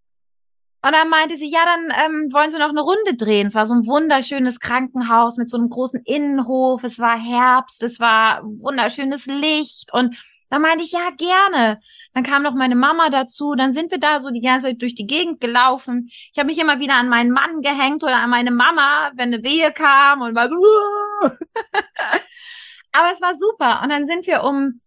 Und 0.84 0.94
dann 0.94 1.10
meinte 1.10 1.38
sie, 1.38 1.50
ja, 1.50 1.60
dann 1.64 1.94
ähm, 2.06 2.34
wollen 2.34 2.50
sie 2.50 2.58
noch 2.58 2.70
eine 2.70 2.82
Runde 2.82 3.14
drehen. 3.16 3.48
Es 3.48 3.56
war 3.56 3.68
so 3.68 3.76
ein 3.76 3.86
wunderschönes 3.86 4.60
Krankenhaus 4.60 5.38
mit 5.38 5.50
so 5.50 5.58
einem 5.58 5.70
großen 5.70 6.02
Innenhof. 6.06 6.84
Es 6.84 6.98
war 7.00 7.20
Herbst, 7.20 7.84
es 7.84 8.00
war 8.00 8.42
wunderschönes 8.44 9.28
Licht. 9.28 9.94
Und 9.94 10.18
dann 10.50 10.64
meinte 10.64 10.84
ich, 10.84 10.92
ja, 10.92 11.12
gerne. 11.16 11.80
Dann 12.14 12.24
kam 12.24 12.42
noch 12.42 12.56
meine 12.56 12.76
Mama 12.76 13.10
dazu. 13.10 13.54
Dann 13.56 13.74
sind 13.74 13.92
wir 13.92 14.00
da 14.00 14.20
so 14.20 14.32
die 14.32 14.42
ganze 14.42 14.68
Zeit 14.68 14.82
durch 14.82 14.96
die 14.96 15.06
Gegend 15.06 15.40
gelaufen. 15.40 16.10
Ich 16.34 16.40
habe 16.40 16.48
mich 16.48 16.58
immer 16.58 16.80
wieder 16.80 16.96
an 16.96 17.10
meinen 17.10 17.32
Mann 17.32 17.62
gehängt 17.62 18.04
oder 18.04 18.18
an 18.18 18.32
meine 18.32 18.52
Mama, 18.52 19.12
wenn 19.16 19.34
eine 19.34 19.44
Wehe 19.44 19.72
kam 19.72 20.22
und 20.22 20.36
war 20.36 20.50
so. 20.50 20.56
Aber 22.92 23.12
es 23.14 23.22
war 23.22 23.38
super. 23.38 23.82
Und 23.84 23.90
dann 23.90 24.08
sind 24.08 24.26
wir 24.26 24.44
um 24.44 24.82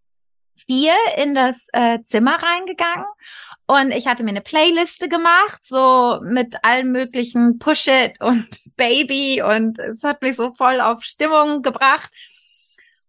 vier 0.67 0.93
in 1.17 1.33
das 1.33 1.67
äh, 1.71 1.99
Zimmer 2.03 2.35
reingegangen 2.41 3.05
und 3.67 3.91
ich 3.91 4.07
hatte 4.07 4.23
mir 4.23 4.29
eine 4.29 4.41
Playliste 4.41 5.09
gemacht, 5.09 5.61
so 5.63 6.19
mit 6.23 6.55
allen 6.63 6.91
möglichen 6.91 7.57
Push 7.57 7.87
It 7.87 8.21
und 8.21 8.47
Baby 8.77 9.41
und 9.41 9.79
es 9.79 10.03
hat 10.03 10.21
mich 10.21 10.35
so 10.35 10.53
voll 10.53 10.81
auf 10.81 11.03
Stimmung 11.03 11.61
gebracht. 11.61 12.11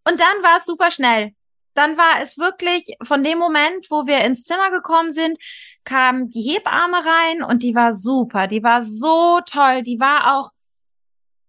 Und 0.05 0.21
dann 0.21 0.43
war 0.43 0.59
es 0.59 0.67
super 0.67 0.91
schnell. 0.91 1.33
Dann 1.75 1.99
war 1.99 2.23
es 2.23 2.39
wirklich 2.39 2.97
von 3.03 3.23
dem 3.23 3.39
Moment, 3.39 3.87
wo 3.91 4.07
wir 4.07 4.25
ins 4.25 4.45
Zimmer 4.45 4.71
gekommen 4.71 5.13
sind, 5.13 5.37
kam 5.85 6.31
die 6.31 6.41
Hebamme 6.41 6.99
rein 7.05 7.43
und 7.43 7.63
die 7.63 7.75
war 7.75 7.93
super. 7.93 8.47
Die 8.47 8.63
war 8.63 8.83
so 8.83 9.41
toll. 9.45 9.83
Die 9.83 10.01
war 10.01 10.39
auch 10.39 10.51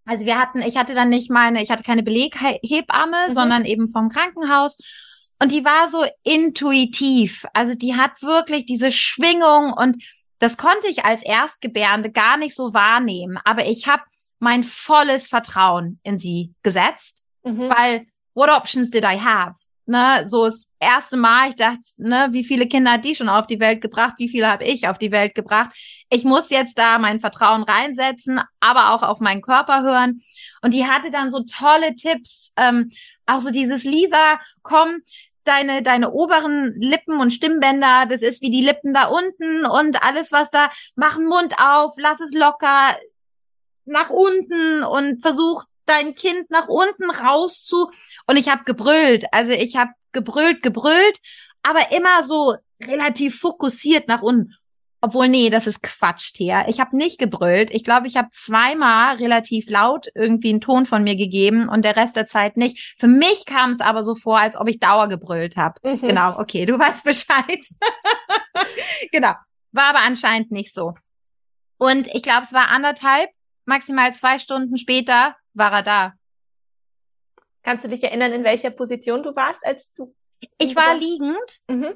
also 0.07 0.25
wir 0.25 0.39
hatten, 0.39 0.61
ich 0.61 0.77
hatte 0.77 0.95
dann 0.95 1.09
nicht 1.09 1.29
meine, 1.29 1.61
ich 1.61 1.69
hatte 1.69 1.83
keine 1.83 2.01
Beleghebamme, 2.01 3.27
mhm. 3.27 3.31
sondern 3.31 3.65
eben 3.65 3.89
vom 3.89 4.07
Krankenhaus. 4.07 4.77
Und 5.39 5.51
die 5.51 5.63
war 5.63 5.87
so 5.87 6.05
intuitiv. 6.23 7.45
Also 7.53 7.75
die 7.75 7.95
hat 7.95 8.21
wirklich 8.21 8.65
diese 8.65 8.91
Schwingung 8.91 9.73
und 9.73 10.03
das 10.39 10.57
konnte 10.57 10.87
ich 10.87 11.05
als 11.05 11.23
Erstgebärende 11.23 12.11
gar 12.11 12.37
nicht 12.37 12.55
so 12.55 12.73
wahrnehmen. 12.73 13.39
Aber 13.43 13.65
ich 13.65 13.87
habe 13.87 14.03
mein 14.39 14.63
volles 14.63 15.27
Vertrauen 15.27 15.99
in 16.03 16.19
sie 16.19 16.53
gesetzt, 16.63 17.23
mhm. 17.43 17.69
weil 17.69 18.05
what 18.33 18.49
options 18.49 18.91
did 18.91 19.03
I 19.03 19.19
have? 19.19 19.55
Ne, 19.89 20.25
so 20.27 20.43
das 20.43 20.67
erste 20.81 21.15
Mal, 21.15 21.47
ich 21.47 21.55
dachte, 21.55 21.79
ne, 21.95 22.27
wie 22.31 22.43
viele 22.43 22.67
Kinder 22.67 22.91
hat 22.91 23.05
die 23.05 23.15
schon 23.15 23.29
auf 23.29 23.47
die 23.47 23.61
Welt 23.61 23.79
gebracht? 23.79 24.15
Wie 24.17 24.27
viele 24.27 24.51
habe 24.51 24.65
ich 24.65 24.89
auf 24.89 24.97
die 24.97 25.13
Welt 25.13 25.33
gebracht? 25.33 25.69
Ich 26.09 26.25
muss 26.25 26.49
jetzt 26.49 26.77
da 26.77 26.99
mein 26.99 27.21
Vertrauen 27.21 27.63
reinsetzen, 27.63 28.41
aber 28.59 28.93
auch 28.93 29.01
auf 29.01 29.21
meinen 29.21 29.41
Körper 29.41 29.83
hören. 29.83 30.21
Und 30.61 30.73
die 30.73 30.85
hatte 30.85 31.09
dann 31.09 31.29
so 31.29 31.45
tolle 31.45 31.95
Tipps, 31.95 32.51
ähm, 32.57 32.91
auch 33.27 33.39
so 33.39 33.49
dieses 33.49 33.85
Lisa, 33.85 34.41
komm, 34.61 35.03
deine, 35.47 35.81
deine 35.81 36.11
oberen 36.11 36.71
Lippen 36.77 37.19
und 37.19 37.31
Stimmbänder, 37.31 38.05
das 38.07 38.21
ist 38.21 38.41
wie 38.41 38.51
die 38.51 38.61
Lippen 38.61 38.93
da 38.93 39.07
unten 39.07 39.65
und 39.65 40.03
alles, 40.03 40.31
was 40.31 40.49
da, 40.51 40.69
mach 40.95 41.15
den 41.15 41.25
Mund 41.25 41.55
auf, 41.59 41.93
lass 41.97 42.19
es 42.19 42.33
locker 42.33 42.97
nach 43.85 44.09
unten 44.09 44.83
und 44.83 45.21
versuch 45.21 45.63
dein 45.85 46.13
Kind 46.15 46.49
nach 46.51 46.67
unten 46.67 47.09
raus 47.09 47.63
zu. 47.63 47.89
Und 48.27 48.37
ich 48.37 48.49
habe 48.49 48.63
gebrüllt. 48.65 49.25
Also 49.31 49.53
ich 49.53 49.77
habe 49.77 49.91
gebrüllt, 50.11 50.61
gebrüllt, 50.61 51.19
aber 51.63 51.91
immer 51.95 52.23
so 52.23 52.55
relativ 52.83 53.39
fokussiert 53.39 54.07
nach 54.07 54.21
unten. 54.21 54.53
Obwohl, 55.07 55.29
nee, 55.29 55.49
das 55.49 55.67
ist 55.67 55.81
Quatsch 55.81 56.33
hier. 56.35 56.65
Ich 56.67 56.81
habe 56.81 56.97
nicht 56.97 57.17
gebrüllt. 57.17 57.71
Ich 57.71 57.85
glaube, 57.85 58.07
ich 58.07 58.17
habe 58.17 58.27
zweimal 58.33 59.15
relativ 59.15 59.69
laut 59.69 60.07
irgendwie 60.15 60.49
einen 60.49 60.59
Ton 60.59 60.85
von 60.85 61.01
mir 61.01 61.15
gegeben 61.15 61.69
und 61.69 61.85
der 61.85 61.95
Rest 61.95 62.17
der 62.17 62.27
Zeit 62.27 62.57
nicht. 62.57 62.97
Für 62.99 63.07
mich 63.07 63.45
kam 63.45 63.71
es 63.71 63.79
aber 63.79 64.03
so 64.03 64.15
vor, 64.15 64.37
als 64.37 64.57
ob 64.57 64.67
ich 64.67 64.81
Dauer 64.81 65.07
gebrüllt 65.07 65.55
habe. 65.55 65.79
Mhm. 65.81 66.01
Genau, 66.01 66.37
okay, 66.37 66.65
du 66.65 66.77
weißt 66.79 67.05
Bescheid. 67.05 67.65
genau. 69.13 69.31
War 69.71 69.85
aber 69.91 69.99
anscheinend 70.05 70.51
nicht 70.51 70.73
so. 70.73 70.95
Und 71.77 72.13
ich 72.13 72.21
glaube, 72.21 72.41
es 72.41 72.51
war 72.51 72.69
anderthalb, 72.69 73.29
maximal 73.63 74.13
zwei 74.13 74.39
Stunden 74.39 74.77
später 74.77 75.37
war 75.53 75.71
er 75.71 75.83
da. 75.83 76.13
Kannst 77.63 77.85
du 77.85 77.89
dich 77.89 78.03
erinnern, 78.03 78.33
in 78.33 78.43
welcher 78.43 78.71
Position 78.71 79.23
du 79.23 79.33
warst, 79.37 79.65
als 79.65 79.93
du? 79.93 80.13
Ich 80.57 80.75
war 80.75 80.97
liegend. 80.97 81.61
Mhm. 81.69 81.93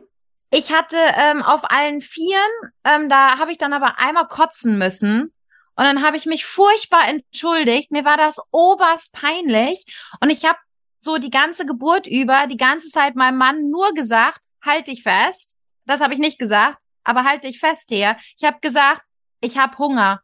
Ich 0.53 0.72
hatte 0.74 0.98
ähm, 1.15 1.41
auf 1.41 1.62
allen 1.63 2.01
Vieren, 2.01 2.51
ähm, 2.84 3.08
da 3.08 3.38
habe 3.38 3.53
ich 3.53 3.58
dann 3.58 3.72
aber 3.72 4.00
einmal 4.00 4.27
kotzen 4.27 4.77
müssen. 4.77 5.34
Und 5.75 5.86
dann 5.86 6.03
habe 6.03 6.17
ich 6.17 6.25
mich 6.25 6.46
furchtbar 6.46 7.08
entschuldigt. 7.08 7.91
Mir 7.91 8.03
war 8.03 8.17
das 8.17 8.38
oberst 8.51 9.13
peinlich. 9.13 9.86
Und 10.20 10.29
ich 10.29 10.43
habe 10.43 10.60
so 11.00 11.17
die 11.17 11.29
ganze 11.29 11.65
Geburt 11.65 12.05
über, 12.05 12.48
die 12.48 12.58
ganze 12.58 12.89
Zeit 12.89 13.15
meinem 13.15 13.38
Mann 13.38 13.70
nur 13.70 13.93
gesagt, 13.93 14.41
halt 14.62 14.88
dich 14.88 15.03
fest. 15.03 15.55
Das 15.86 16.01
habe 16.01 16.13
ich 16.13 16.20
nicht 16.20 16.38
gesagt, 16.38 16.77
aber 17.05 17.24
halt 17.24 17.46
dich 17.46 17.60
fest 17.60 17.89
her. 17.89 18.17
Ich 18.38 18.43
habe 18.43 18.60
gesagt, 18.60 19.01
ich 19.39 19.58
habe 19.58 19.77
Hunger. 19.77 20.22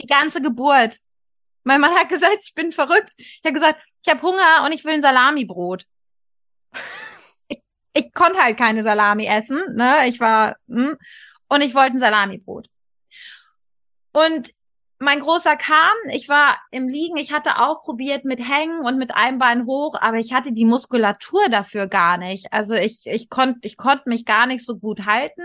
Die 0.00 0.06
ganze 0.06 0.40
Geburt. 0.40 0.98
Mein 1.64 1.80
Mann 1.80 1.94
hat 1.94 2.08
gesagt, 2.08 2.38
ich 2.42 2.54
bin 2.54 2.70
verrückt. 2.70 3.12
Ich 3.18 3.42
habe 3.44 3.54
gesagt, 3.54 3.82
ich 4.02 4.10
habe 4.10 4.22
Hunger 4.22 4.62
und 4.64 4.72
ich 4.72 4.84
will 4.84 4.94
ein 4.94 5.02
Salamibrot. 5.02 5.84
Ich, 7.92 8.12
konnte 8.12 8.40
halt 8.40 8.56
keine 8.56 8.84
Salami 8.84 9.26
essen, 9.26 9.60
ne? 9.74 10.06
Ich 10.06 10.20
war 10.20 10.56
hm, 10.68 10.96
und 11.48 11.60
ich 11.60 11.74
wollte 11.74 11.96
ein 11.96 12.00
Salamibrot. 12.00 12.68
Und 14.12 14.50
mein 14.98 15.20
großer 15.20 15.56
kam, 15.56 15.94
ich 16.12 16.28
war 16.28 16.58
im 16.70 16.86
Liegen, 16.86 17.16
ich 17.16 17.32
hatte 17.32 17.58
auch 17.58 17.82
probiert 17.82 18.24
mit 18.24 18.38
Hängen 18.38 18.84
und 18.84 18.98
mit 18.98 19.14
einem 19.14 19.38
Bein 19.38 19.64
hoch, 19.64 19.94
aber 19.98 20.18
ich 20.18 20.34
hatte 20.34 20.52
die 20.52 20.66
Muskulatur 20.66 21.48
dafür 21.48 21.86
gar 21.86 22.18
nicht. 22.18 22.52
Also 22.52 22.74
ich, 22.74 23.06
ich 23.06 23.30
konnte, 23.30 23.66
ich 23.66 23.78
konnte 23.78 24.08
mich 24.08 24.26
gar 24.26 24.46
nicht 24.46 24.64
so 24.64 24.76
gut 24.76 25.06
halten. 25.06 25.42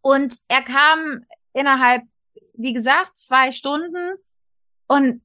Und 0.00 0.34
er 0.48 0.62
kam 0.62 1.24
innerhalb, 1.52 2.02
wie 2.54 2.72
gesagt, 2.72 3.16
zwei 3.16 3.52
Stunden 3.52 4.14
und 4.88 5.22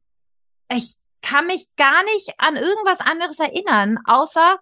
ich 0.71 0.95
kann 1.21 1.47
mich 1.47 1.67
gar 1.75 2.03
nicht 2.03 2.33
an 2.37 2.55
irgendwas 2.55 2.99
anderes 2.99 3.39
erinnern, 3.39 3.99
außer, 4.05 4.59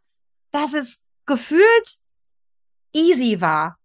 dass 0.51 0.73
es 0.73 1.01
gefühlt 1.25 1.97
easy 2.93 3.41
war. 3.41 3.77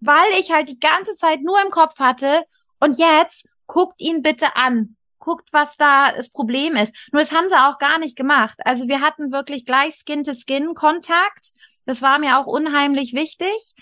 Weil 0.00 0.30
ich 0.38 0.52
halt 0.52 0.68
die 0.68 0.78
ganze 0.78 1.14
Zeit 1.14 1.40
nur 1.42 1.60
im 1.60 1.70
Kopf 1.70 1.98
hatte, 1.98 2.44
und 2.80 2.98
jetzt 2.98 3.48
guckt 3.66 4.00
ihn 4.00 4.22
bitte 4.22 4.56
an. 4.56 4.96
Guckt, 5.18 5.48
was 5.52 5.76
da 5.76 6.12
das 6.12 6.30
Problem 6.30 6.76
ist. 6.76 6.94
Nur 7.12 7.20
das 7.20 7.32
haben 7.32 7.48
sie 7.48 7.56
auch 7.56 7.78
gar 7.78 7.98
nicht 7.98 8.16
gemacht. 8.16 8.58
Also 8.64 8.88
wir 8.88 9.00
hatten 9.00 9.32
wirklich 9.32 9.66
gleich 9.66 9.96
Skin-to-Skin-Kontakt. 9.96 11.50
Das 11.84 12.02
war 12.02 12.18
mir 12.18 12.38
auch 12.38 12.46
unheimlich 12.46 13.14
wichtig. 13.14 13.74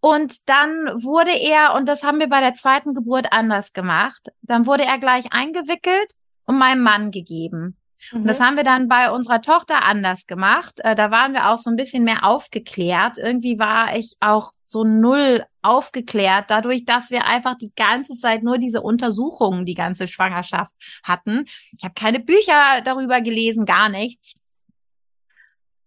Und 0.00 0.48
dann 0.48 1.02
wurde 1.02 1.32
er, 1.32 1.74
und 1.74 1.88
das 1.88 2.02
haben 2.02 2.20
wir 2.20 2.28
bei 2.28 2.40
der 2.40 2.54
zweiten 2.54 2.92
Geburt 2.92 3.32
anders 3.32 3.72
gemacht, 3.72 4.28
dann 4.42 4.66
wurde 4.66 4.84
er 4.84 4.98
gleich 4.98 5.32
eingewickelt 5.32 6.12
und 6.44 6.58
meinem 6.58 6.82
Mann 6.82 7.10
gegeben. 7.10 7.78
Mhm. 8.12 8.20
Und 8.20 8.26
das 8.26 8.38
mhm. 8.38 8.44
haben 8.44 8.56
wir 8.56 8.64
dann 8.64 8.88
bei 8.88 9.10
unserer 9.10 9.40
Tochter 9.42 9.84
anders 9.84 10.26
gemacht. 10.26 10.80
Äh, 10.80 10.94
da 10.94 11.10
waren 11.10 11.32
wir 11.32 11.50
auch 11.50 11.58
so 11.58 11.70
ein 11.70 11.76
bisschen 11.76 12.04
mehr 12.04 12.24
aufgeklärt. 12.24 13.18
Irgendwie 13.18 13.58
war 13.58 13.96
ich 13.96 14.16
auch 14.20 14.52
so 14.64 14.84
null 14.84 15.44
aufgeklärt, 15.62 16.46
dadurch, 16.48 16.84
dass 16.84 17.10
wir 17.10 17.26
einfach 17.26 17.56
die 17.56 17.72
ganze 17.74 18.14
Zeit 18.14 18.42
nur 18.42 18.58
diese 18.58 18.82
Untersuchungen 18.82 19.64
die 19.64 19.74
ganze 19.74 20.06
Schwangerschaft 20.06 20.74
hatten. 21.02 21.44
Ich 21.76 21.84
habe 21.84 21.94
keine 21.94 22.20
Bücher 22.20 22.80
darüber 22.84 23.20
gelesen, 23.20 23.64
gar 23.64 23.88
nichts. 23.88 24.34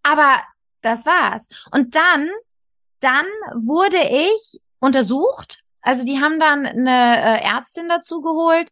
Aber 0.03 0.41
das 0.81 1.05
war's. 1.05 1.49
Und 1.71 1.95
dann, 1.95 2.29
dann 3.01 3.25
wurde 3.55 3.97
ich 3.97 4.61
untersucht. 4.79 5.63
Also 5.81 6.05
die 6.05 6.19
haben 6.19 6.39
dann 6.39 6.65
eine 6.65 7.41
äh, 7.41 7.43
Ärztin 7.43 7.89
dazu 7.89 8.21
geholt 8.21 8.69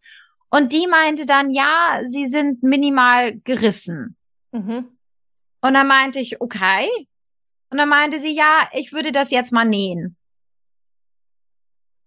und 0.55 0.71
die 0.71 0.87
meinte 0.87 1.25
dann, 1.25 1.51
ja, 1.51 1.99
sie 2.05 2.27
sind 2.27 2.63
minimal 2.63 3.35
gerissen. 3.41 4.15
Mhm. 4.53 4.97
Und 5.59 5.73
dann 5.73 5.85
meinte 5.85 6.19
ich, 6.19 6.39
okay. 6.39 6.87
Und 7.69 7.77
dann 7.77 7.89
meinte 7.89 8.21
sie, 8.21 8.33
ja, 8.33 8.69
ich 8.71 8.93
würde 8.93 9.11
das 9.11 9.31
jetzt 9.31 9.51
mal 9.51 9.65
nähen. 9.65 10.15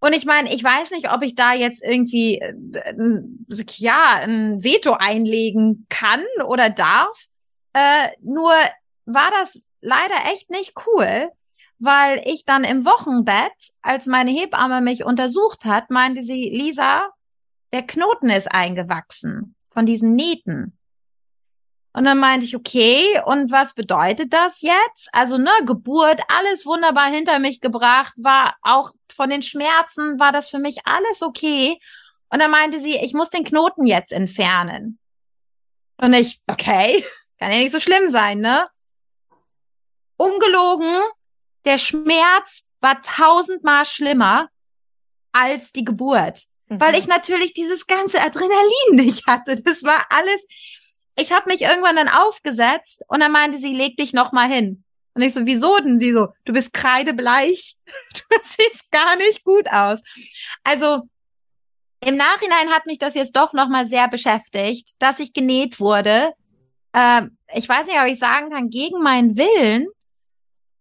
Und 0.00 0.14
ich 0.14 0.24
meine, 0.24 0.54
ich 0.54 0.64
weiß 0.64 0.92
nicht, 0.92 1.12
ob 1.12 1.22
ich 1.22 1.34
da 1.34 1.52
jetzt 1.52 1.84
irgendwie, 1.84 2.38
äh, 2.38 2.54
ja, 3.76 4.20
ein 4.22 4.64
Veto 4.64 4.94
einlegen 4.94 5.84
kann 5.90 6.24
oder 6.46 6.70
darf. 6.70 7.26
Äh, 7.74 8.08
nur 8.22 8.54
war 9.04 9.30
das 9.42 9.60
leider 9.82 10.32
echt 10.32 10.48
nicht 10.48 10.72
cool, 10.86 11.28
weil 11.78 12.22
ich 12.24 12.46
dann 12.46 12.64
im 12.64 12.86
Wochenbett, 12.86 13.74
als 13.82 14.06
meine 14.06 14.30
Hebamme 14.30 14.80
mich 14.80 15.04
untersucht 15.04 15.66
hat, 15.66 15.90
meinte 15.90 16.22
sie, 16.22 16.48
Lisa, 16.48 17.10
der 17.72 17.86
Knoten 17.86 18.30
ist 18.30 18.50
eingewachsen 18.52 19.54
von 19.70 19.86
diesen 19.86 20.14
Nähten. 20.14 20.78
Und 21.92 22.04
dann 22.04 22.18
meinte 22.18 22.46
ich, 22.46 22.54
okay, 22.54 23.20
und 23.24 23.50
was 23.50 23.74
bedeutet 23.74 24.32
das 24.32 24.60
jetzt? 24.60 25.08
Also, 25.12 25.36
ne, 25.36 25.50
Geburt, 25.66 26.20
alles 26.28 26.64
wunderbar 26.64 27.10
hinter 27.10 27.38
mich 27.38 27.60
gebracht, 27.60 28.12
war 28.16 28.56
auch 28.62 28.92
von 29.14 29.30
den 29.30 29.42
Schmerzen, 29.42 30.20
war 30.20 30.30
das 30.30 30.48
für 30.48 30.58
mich 30.58 30.86
alles 30.86 31.22
okay. 31.22 31.78
Und 32.28 32.40
dann 32.40 32.50
meinte 32.50 32.78
sie, 32.78 32.96
ich 32.96 33.14
muss 33.14 33.30
den 33.30 33.44
Knoten 33.44 33.86
jetzt 33.86 34.12
entfernen. 34.12 34.98
Und 35.96 36.12
ich, 36.12 36.40
okay, 36.46 37.04
kann 37.38 37.52
ja 37.52 37.58
nicht 37.58 37.72
so 37.72 37.80
schlimm 37.80 38.10
sein, 38.10 38.38
ne? 38.38 38.68
Ungelogen, 40.16 41.00
der 41.64 41.78
Schmerz 41.78 42.62
war 42.80 43.02
tausendmal 43.02 43.84
schlimmer 43.84 44.48
als 45.32 45.72
die 45.72 45.84
Geburt 45.84 46.47
mhm. 46.68 46.80
weil 46.80 46.94
ich 46.96 47.06
natürlich 47.06 47.52
dieses 47.52 47.86
ganze 47.86 48.20
Adrenalin 48.20 48.92
nicht 48.92 49.26
hatte. 49.26 49.60
Das 49.62 49.82
war 49.82 50.06
alles. 50.10 50.44
Ich 51.16 51.32
habe 51.32 51.50
mich 51.50 51.62
irgendwann 51.62 51.96
dann 51.96 52.08
aufgesetzt 52.08 53.02
und 53.08 53.20
dann 53.20 53.32
meinte 53.32 53.58
sie, 53.58 53.74
leg 53.74 53.96
dich 53.96 54.12
noch 54.12 54.32
mal 54.32 54.48
hin. 54.48 54.84
Und 55.14 55.22
ich 55.22 55.32
so, 55.32 55.44
wieso 55.46 55.76
denn? 55.78 55.98
Sie 55.98 56.12
so, 56.12 56.28
du 56.44 56.52
bist 56.52 56.72
kreidebleich, 56.72 57.76
du 57.86 58.36
siehst 58.44 58.90
gar 58.92 59.16
nicht 59.16 59.42
gut 59.44 59.68
aus. 59.70 60.00
Also 60.62 61.02
im 62.00 62.16
Nachhinein 62.16 62.70
hat 62.70 62.86
mich 62.86 62.98
das 62.98 63.14
jetzt 63.14 63.34
doch 63.36 63.52
noch 63.52 63.68
mal 63.68 63.86
sehr 63.86 64.08
beschäftigt, 64.08 64.94
dass 65.00 65.18
ich 65.18 65.32
genäht 65.32 65.80
wurde. 65.80 66.32
Ähm, 66.92 67.36
ich 67.52 67.68
weiß 67.68 67.86
nicht, 67.86 67.98
ob 67.98 68.06
ich 68.06 68.18
sagen 68.18 68.50
kann, 68.50 68.70
gegen 68.70 69.02
meinen 69.02 69.36
Willen. 69.36 69.88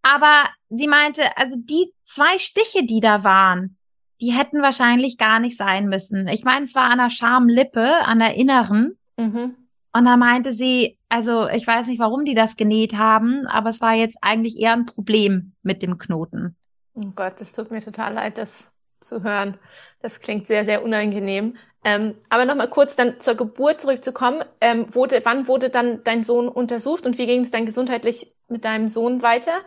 Aber 0.04 0.43
sie 0.69 0.88
meinte, 0.88 1.36
also 1.36 1.56
die 1.58 1.91
zwei 2.06 2.38
Stiche, 2.38 2.86
die 2.86 3.00
da 3.00 3.23
waren, 3.23 3.78
die 4.21 4.32
hätten 4.32 4.62
wahrscheinlich 4.62 5.17
gar 5.17 5.39
nicht 5.39 5.58
sein 5.58 5.88
müssen. 5.88 6.27
Ich 6.27 6.43
meine, 6.43 6.65
es 6.65 6.75
war 6.75 6.91
an 6.91 6.97
der 6.97 7.10
Schamlippe, 7.10 8.06
an 8.06 8.19
der 8.19 8.36
inneren. 8.36 8.97
Mhm. 9.17 9.56
Und 9.93 10.06
da 10.06 10.17
meinte 10.17 10.53
sie, 10.53 10.97
also 11.10 11.47
ich 11.49 11.65
weiß 11.65 11.88
nicht, 11.88 11.99
warum 11.99 12.25
die 12.25 12.36
das 12.36 12.56
genäht 12.56 12.97
haben, 12.97 13.47
aber 13.47 13.69
es 13.69 13.82
war 13.82 13.93
jetzt 13.93 14.17
eigentlich 14.21 14.60
eher 14.60 14.73
ein 14.73 14.86
Problem 14.86 15.53
mit 15.63 15.82
dem 15.82 15.97
Knoten. 15.97 16.56
Oh 16.93 17.12
Gott, 17.15 17.39
das 17.39 17.53
tut 17.53 17.71
mir 17.71 17.82
total 17.82 18.13
leid, 18.13 18.38
das 18.38 18.69
zu 19.01 19.23
hören. 19.23 19.58
Das 20.01 20.19
klingt 20.19 20.47
sehr, 20.47 20.65
sehr 20.65 20.84
unangenehm. 20.84 21.58
Ähm, 21.84 22.15
aber 22.30 22.45
nochmal 22.45 22.69
kurz 22.69 22.95
dann 22.95 23.19
zur 23.19 23.36
Geburt 23.36 23.82
zurückzukommen. 23.82 24.43
Ähm, 24.62 24.93
wurde, 24.93 25.21
wann 25.23 25.47
wurde 25.47 25.69
dann 25.69 26.03
dein 26.03 26.23
Sohn 26.23 26.47
untersucht 26.47 27.06
und 27.06 27.17
wie 27.17 27.25
ging 27.25 27.43
es 27.43 27.51
dann 27.51 27.65
gesundheitlich 27.65 28.36
mit 28.47 28.65
deinem 28.65 28.88
Sohn 28.88 29.21
weiter? 29.21 29.62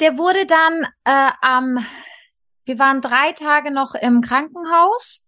Der 0.00 0.16
wurde 0.16 0.46
dann 0.46 0.86
äh, 1.04 1.30
am 1.40 1.84
wir 2.68 2.78
waren 2.78 3.00
drei 3.00 3.32
Tage 3.32 3.72
noch 3.72 3.94
im 3.94 4.20
Krankenhaus. 4.20 5.24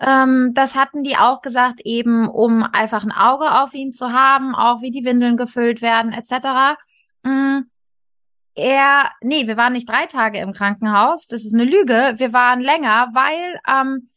Ähm, 0.00 0.52
das 0.52 0.74
hatten 0.74 1.04
die 1.04 1.16
auch 1.16 1.40
gesagt, 1.40 1.80
eben 1.84 2.28
um 2.28 2.64
einfach 2.64 3.04
ein 3.04 3.12
Auge 3.12 3.62
auf 3.62 3.72
ihn 3.72 3.92
zu 3.92 4.12
haben, 4.12 4.54
auch 4.54 4.82
wie 4.82 4.90
die 4.90 5.04
Windeln 5.04 5.36
gefüllt 5.36 5.80
werden, 5.80 6.12
etc. 6.12 6.78
Mhm. 7.22 7.70
Er, 8.54 9.12
nee, 9.22 9.46
wir 9.46 9.56
waren 9.56 9.74
nicht 9.74 9.88
drei 9.88 10.06
Tage 10.06 10.38
im 10.40 10.52
Krankenhaus. 10.52 11.26
Das 11.26 11.44
ist 11.44 11.54
eine 11.54 11.64
Lüge. 11.64 12.14
Wir 12.16 12.32
waren 12.32 12.60
länger, 12.60 13.10
weil 13.12 13.60
am 13.64 14.08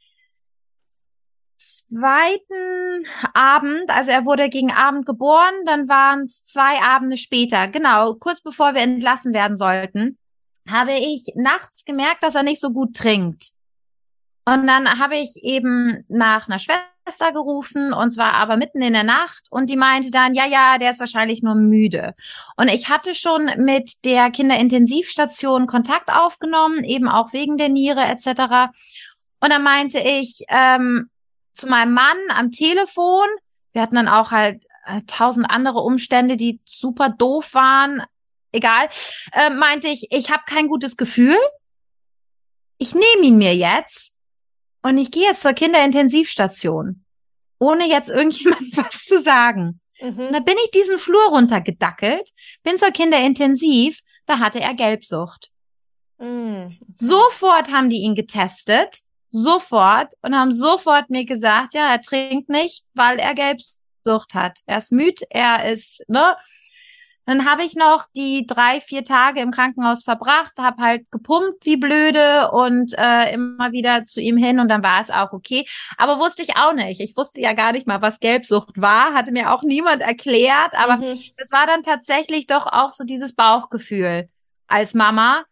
zweiten 1.57 3.05
Abend, 3.33 3.89
also 3.89 4.11
er 4.11 4.25
wurde 4.25 4.49
gegen 4.49 4.71
Abend 4.71 5.05
geboren, 5.05 5.53
dann 5.65 5.89
waren 5.89 6.21
es 6.23 6.43
zwei 6.45 6.81
Abende 6.81 7.17
später, 7.17 7.67
genau, 7.67 8.15
kurz 8.15 8.41
bevor 8.41 8.73
wir 8.75 8.81
entlassen 8.81 9.33
werden 9.33 9.57
sollten 9.57 10.18
habe 10.69 10.93
ich 10.93 11.33
nachts 11.35 11.85
gemerkt, 11.85 12.23
dass 12.23 12.35
er 12.35 12.43
nicht 12.43 12.61
so 12.61 12.71
gut 12.71 12.95
trinkt. 12.95 13.51
Und 14.45 14.65
dann 14.67 14.99
habe 14.99 15.17
ich 15.17 15.43
eben 15.43 16.05
nach 16.07 16.47
einer 16.47 16.59
Schwester 16.59 17.31
gerufen 17.31 17.93
und 17.93 18.09
zwar 18.09 18.33
aber 18.33 18.57
mitten 18.57 18.81
in 18.81 18.93
der 18.93 19.03
Nacht 19.03 19.45
und 19.51 19.69
die 19.69 19.77
meinte 19.77 20.09
dann, 20.11 20.33
ja, 20.33 20.45
ja, 20.45 20.77
der 20.77 20.91
ist 20.91 20.99
wahrscheinlich 20.99 21.43
nur 21.43 21.55
müde. 21.55 22.15
Und 22.57 22.67
ich 22.67 22.89
hatte 22.89 23.13
schon 23.13 23.51
mit 23.57 24.05
der 24.05 24.31
Kinderintensivstation 24.31 25.67
Kontakt 25.67 26.11
aufgenommen, 26.11 26.83
eben 26.83 27.07
auch 27.07 27.31
wegen 27.33 27.57
der 27.57 27.69
Niere 27.69 28.01
etc. 28.01 28.71
Und 29.39 29.51
dann 29.51 29.63
meinte 29.63 29.99
ich 29.99 30.43
ähm, 30.49 31.09
zu 31.53 31.67
meinem 31.67 31.93
Mann 31.93 32.17
am 32.29 32.51
Telefon, 32.51 33.27
wir 33.73 33.81
hatten 33.81 33.95
dann 33.95 34.07
auch 34.07 34.31
halt 34.31 34.65
äh, 34.85 35.01
tausend 35.05 35.49
andere 35.49 35.79
Umstände, 35.79 36.37
die 36.37 36.59
super 36.65 37.09
doof 37.09 37.53
waren, 37.53 38.01
egal, 38.51 38.89
äh, 39.33 39.49
meinte 39.49 39.87
ich, 39.87 40.07
ich 40.11 40.31
habe 40.31 40.43
kein 40.45 40.67
gutes 40.67 40.97
Gefühl. 40.97 41.37
Ich 42.77 42.93
nehme 42.93 43.23
ihn 43.23 43.37
mir 43.37 43.55
jetzt 43.55 44.13
und 44.81 44.97
ich 44.97 45.11
gehe 45.11 45.27
jetzt 45.27 45.41
zur 45.41 45.53
Kinderintensivstation, 45.53 47.03
ohne 47.59 47.87
jetzt 47.87 48.09
irgendjemand 48.09 48.61
was 48.77 49.03
zu 49.03 49.21
sagen. 49.21 49.81
Mhm. 50.01 50.27
Und 50.27 50.33
da 50.33 50.39
bin 50.39 50.55
ich 50.63 50.71
diesen 50.71 50.97
Flur 50.97 51.29
runtergedackelt, 51.29 52.29
bin 52.63 52.77
zur 52.77 52.91
Kinderintensiv, 52.91 53.99
da 54.25 54.39
hatte 54.39 54.61
er 54.61 54.73
Gelbsucht. 54.73 55.51
Mhm. 56.17 56.77
Sofort 56.93 57.71
haben 57.71 57.89
die 57.89 58.01
ihn 58.01 58.15
getestet, 58.15 58.99
sofort, 59.29 60.13
und 60.21 60.35
haben 60.35 60.53
sofort 60.53 61.09
mir 61.09 61.25
gesagt, 61.25 61.73
ja, 61.73 61.91
er 61.91 62.01
trinkt 62.01 62.49
nicht, 62.49 62.85
weil 62.93 63.19
er 63.19 63.35
Gelbsucht 63.35 63.79
Sucht 64.03 64.33
hat. 64.33 64.59
Er 64.65 64.77
ist 64.77 64.91
müde, 64.91 65.25
er 65.29 65.71
ist, 65.71 66.03
ne? 66.07 66.35
Dann 67.29 67.45
habe 67.45 67.63
ich 67.63 67.75
noch 67.75 68.07
die 68.15 68.47
drei, 68.47 68.81
vier 68.81 69.03
Tage 69.03 69.39
im 69.41 69.51
Krankenhaus 69.51 70.03
verbracht, 70.03 70.53
habe 70.57 70.81
halt 70.81 71.11
gepumpt 71.11 71.63
wie 71.63 71.77
blöde 71.77 72.49
und 72.49 72.97
äh, 72.97 73.31
immer 73.31 73.71
wieder 73.71 74.03
zu 74.03 74.19
ihm 74.19 74.35
hin 74.35 74.59
und 74.59 74.67
dann 74.67 74.81
war 74.81 75.03
es 75.03 75.11
auch 75.11 75.31
okay. 75.31 75.67
Aber 75.97 76.17
wusste 76.17 76.41
ich 76.41 76.57
auch 76.57 76.73
nicht. 76.73 76.99
Ich 77.01 77.15
wusste 77.15 77.39
ja 77.39 77.53
gar 77.53 77.71
nicht 77.71 77.85
mal, 77.85 78.01
was 78.01 78.19
Gelbsucht 78.19 78.81
war, 78.81 79.13
hatte 79.13 79.31
mir 79.31 79.53
auch 79.53 79.61
niemand 79.61 80.01
erklärt. 80.01 80.73
Aber 80.73 80.97
mhm. 80.97 81.19
das 81.37 81.51
war 81.51 81.67
dann 81.67 81.83
tatsächlich 81.83 82.47
doch 82.47 82.65
auch 82.65 82.93
so 82.93 83.03
dieses 83.03 83.35
Bauchgefühl 83.35 84.27
als 84.65 84.95
Mama, 84.95 85.43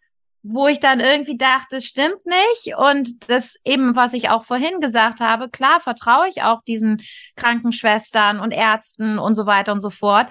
wo 0.42 0.68
ich 0.68 0.80
dann 0.80 1.00
irgendwie 1.00 1.38
dachte, 1.38 1.82
stimmt 1.82 2.26
nicht. 2.26 2.76
Und 2.76 3.30
das 3.30 3.60
eben, 3.66 3.96
was 3.96 4.14
ich 4.14 4.30
auch 4.30 4.46
vorhin 4.46 4.82
gesagt 4.82 5.20
habe, 5.20 5.48
klar 5.48 5.80
vertraue 5.80 6.28
ich 6.28 6.42
auch 6.42 6.64
diesen 6.64 7.04
Krankenschwestern 7.36 8.40
und 8.40 8.50
Ärzten 8.50 9.20
und 9.20 9.36
so 9.36 9.46
weiter 9.46 9.74
und 9.74 9.82
so 9.82 9.92
fort. 9.92 10.26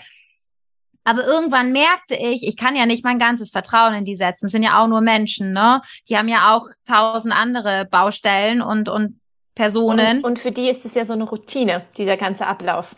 Aber 1.07 1.25
irgendwann 1.25 1.71
merkte 1.71 2.17
ich, 2.17 2.43
ich 2.43 2.57
kann 2.57 2.75
ja 2.75 2.85
nicht 2.85 3.05
mein 3.05 3.21
ganzes 3.21 3.53
Vertrauen 3.53 3.95
in 3.95 4.05
die 4.05 4.17
setzen. 4.17 4.47
Es 4.47 4.53
sind 4.53 4.65
ja 4.65 4.83
auch 4.83 4.89
nur 4.89 5.01
Menschen, 5.01 5.53
ne? 5.53 5.81
Die 6.09 6.19
haben 6.19 6.27
ja 6.27 6.53
auch 6.53 6.67
tausend 6.85 7.33
andere 7.33 7.87
Baustellen 7.89 8.61
und, 8.61 8.89
und 8.89 9.21
Personen. 9.55 10.19
Und, 10.19 10.25
und 10.25 10.39
für 10.41 10.51
die 10.51 10.69
ist 10.69 10.85
es 10.85 10.95
ja 10.95 11.07
so 11.07 11.13
eine 11.13 11.23
Routine, 11.23 11.85
dieser 11.97 12.17
ganze 12.17 12.49
Ablauf. 12.49 12.97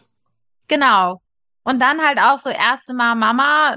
Genau. 0.69 1.21
Und 1.65 1.83
dann 1.83 2.01
halt 2.01 2.19
auch 2.19 2.39
so 2.39 2.49
erste 2.49 2.95
Mal 2.95 3.15
Mama, 3.15 3.77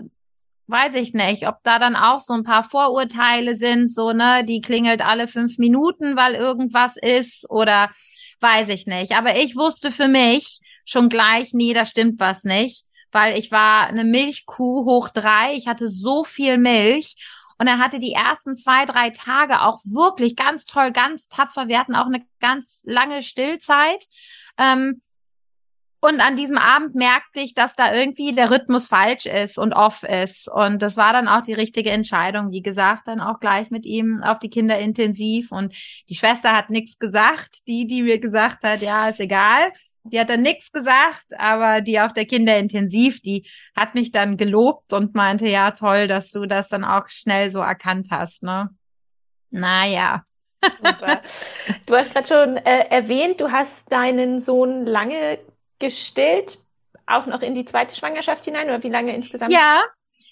weiß 0.67 0.95
ich 0.95 1.13
nicht, 1.13 1.45
ob 1.45 1.57
da 1.63 1.77
dann 1.77 1.97
auch 1.97 2.21
so 2.21 2.33
ein 2.33 2.45
paar 2.45 2.63
Vorurteile 2.63 3.57
sind, 3.57 3.91
so, 3.91 4.13
ne, 4.13 4.45
die 4.45 4.61
klingelt 4.61 5.01
alle 5.01 5.27
fünf 5.27 5.57
Minuten, 5.57 6.15
weil 6.15 6.35
irgendwas 6.35 6.95
ist 6.95 7.49
oder 7.49 7.89
weiß 8.39 8.69
ich 8.69 8.87
nicht. 8.87 9.17
Aber 9.17 9.35
ich 9.35 9.57
wusste 9.57 9.91
für 9.91 10.07
mich 10.07 10.61
schon 10.85 11.09
gleich, 11.09 11.53
nee, 11.53 11.73
da 11.73 11.85
stimmt 11.85 12.17
was 12.21 12.45
nicht 12.45 12.85
weil 13.11 13.37
ich 13.37 13.51
war 13.51 13.87
eine 13.87 14.03
Milchkuh 14.03 14.85
hoch 14.85 15.09
drei. 15.09 15.53
Ich 15.55 15.67
hatte 15.67 15.87
so 15.89 16.23
viel 16.23 16.57
Milch. 16.57 17.15
Und 17.57 17.67
er 17.67 17.77
hatte 17.77 17.99
die 17.99 18.13
ersten 18.13 18.55
zwei, 18.55 18.85
drei 18.85 19.11
Tage 19.11 19.61
auch 19.61 19.81
wirklich 19.83 20.35
ganz 20.35 20.65
toll, 20.65 20.91
ganz 20.91 21.27
tapfer. 21.27 21.67
Wir 21.67 21.77
hatten 21.77 21.95
auch 21.95 22.07
eine 22.07 22.25
ganz 22.39 22.81
lange 22.85 23.21
Stillzeit. 23.21 24.07
Ähm, 24.57 25.01
und 26.03 26.19
an 26.19 26.35
diesem 26.35 26.57
Abend 26.57 26.95
merkte 26.95 27.41
ich, 27.41 27.53
dass 27.53 27.75
da 27.75 27.93
irgendwie 27.93 28.31
der 28.31 28.49
Rhythmus 28.49 28.87
falsch 28.87 29.27
ist 29.27 29.59
und 29.59 29.73
off 29.73 30.01
ist. 30.01 30.49
Und 30.51 30.81
das 30.81 30.97
war 30.97 31.13
dann 31.13 31.27
auch 31.27 31.43
die 31.43 31.53
richtige 31.53 31.91
Entscheidung. 31.91 32.49
Wie 32.49 32.63
gesagt, 32.63 33.07
dann 33.07 33.21
auch 33.21 33.39
gleich 33.39 33.69
mit 33.69 33.85
ihm 33.85 34.23
auf 34.23 34.39
die 34.39 34.49
Kinder 34.49 34.79
intensiv. 34.79 35.51
Und 35.51 35.75
die 36.09 36.15
Schwester 36.15 36.57
hat 36.57 36.71
nichts 36.71 36.97
gesagt. 36.97 37.67
Die, 37.67 37.85
die 37.85 38.01
mir 38.01 38.17
gesagt 38.17 38.63
hat, 38.63 38.81
ja, 38.81 39.09
ist 39.09 39.19
egal. 39.19 39.71
Die 40.03 40.19
hat 40.19 40.29
dann 40.29 40.41
nichts 40.41 40.71
gesagt, 40.71 41.37
aber 41.37 41.81
die 41.81 41.99
auf 41.99 42.13
der 42.13 42.25
Kinderintensiv, 42.25 43.21
die 43.21 43.47
hat 43.75 43.93
mich 43.93 44.11
dann 44.11 44.35
gelobt 44.35 44.93
und 44.93 45.13
meinte, 45.13 45.47
ja, 45.47 45.71
toll, 45.71 46.07
dass 46.07 46.31
du 46.31 46.45
das 46.45 46.69
dann 46.69 46.83
auch 46.83 47.07
schnell 47.07 47.49
so 47.49 47.59
erkannt 47.59 48.07
hast, 48.09 48.43
ne? 48.43 48.69
Naja. 49.51 50.23
du 51.85 51.95
hast 51.95 52.13
gerade 52.13 52.27
schon 52.27 52.57
äh, 52.57 52.87
erwähnt, 52.89 53.41
du 53.41 53.51
hast 53.51 53.91
deinen 53.91 54.39
Sohn 54.39 54.85
lange 54.85 55.39
gestillt, 55.79 56.59
auch 57.05 57.25
noch 57.25 57.41
in 57.41 57.55
die 57.55 57.65
zweite 57.65 57.95
Schwangerschaft 57.95 58.45
hinein, 58.45 58.67
oder 58.67 58.81
wie 58.83 58.89
lange 58.89 59.15
insgesamt? 59.15 59.51
Ja, 59.51 59.83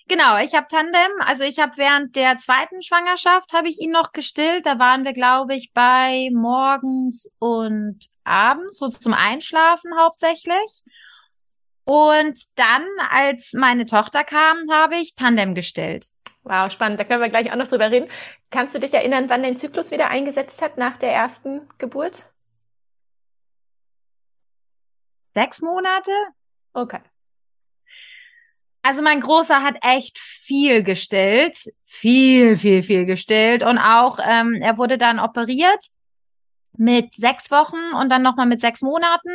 Genau, 0.10 0.38
ich 0.40 0.56
habe 0.56 0.66
Tandem, 0.68 1.12
also 1.20 1.44
ich 1.44 1.60
habe 1.60 1.78
während 1.78 2.16
der 2.16 2.38
zweiten 2.38 2.82
Schwangerschaft 2.82 3.54
habe 3.54 3.70
ich 3.70 3.80
ihn 3.80 3.92
noch 3.92 4.12
gestillt. 4.12 4.66
Da 4.66 4.80
waren 4.80 5.04
wir, 5.04 5.14
glaube 5.14 5.54
ich, 5.54 5.72
bei 5.72 6.32
morgens 6.34 7.30
und 7.38 8.00
abends, 8.30 8.78
so 8.78 8.89
zum 8.89 9.13
Einschlafen 9.13 9.92
hauptsächlich. 10.00 10.84
Und 11.84 12.44
dann, 12.56 12.86
als 13.10 13.54
meine 13.54 13.86
Tochter 13.86 14.24
kam, 14.24 14.58
habe 14.72 14.96
ich 14.96 15.15
Tandem 15.15 15.56
gestillt. 15.56 16.06
Wow, 16.44 16.72
spannend. 16.72 17.00
Da 17.00 17.04
können 17.04 17.22
wir 17.22 17.30
gleich 17.30 17.52
auch 17.52 17.56
noch 17.56 17.68
drüber 17.68 17.92
reden. 17.92 18.10
Kannst 18.50 18.76
du 18.76 18.80
dich 18.80 18.94
erinnern, 18.94 19.30
wann 19.30 19.44
dein 19.44 19.58
Zyklus 19.58 19.92
wieder 19.92 20.10
eingesetzt 20.10 20.62
hat 20.62 20.78
nach 20.78 20.98
der 20.98 21.12
ersten 21.12 21.68
Geburt? 21.78 22.26
Sechs 25.34 25.62
Monate? 25.62 26.12
Okay. 26.74 27.00
Also 28.82 29.02
mein 29.02 29.20
Großer 29.20 29.62
hat 29.62 29.78
echt 29.84 30.18
viel 30.18 30.84
gestillt, 30.84 31.58
viel, 31.86 32.56
viel, 32.56 32.82
viel 32.82 33.06
gestillt 33.06 33.62
und 33.62 33.78
auch 33.78 34.20
ähm, 34.26 34.60
er 34.62 34.78
wurde 34.78 34.98
dann 34.98 35.20
operiert 35.20 35.86
mit 36.78 37.16
sechs 37.16 37.52
Wochen 37.52 37.94
und 38.00 38.10
dann 38.10 38.22
nochmal 38.22 38.46
mit 38.46 38.62
sechs 38.62 38.82
Monaten, 38.82 39.30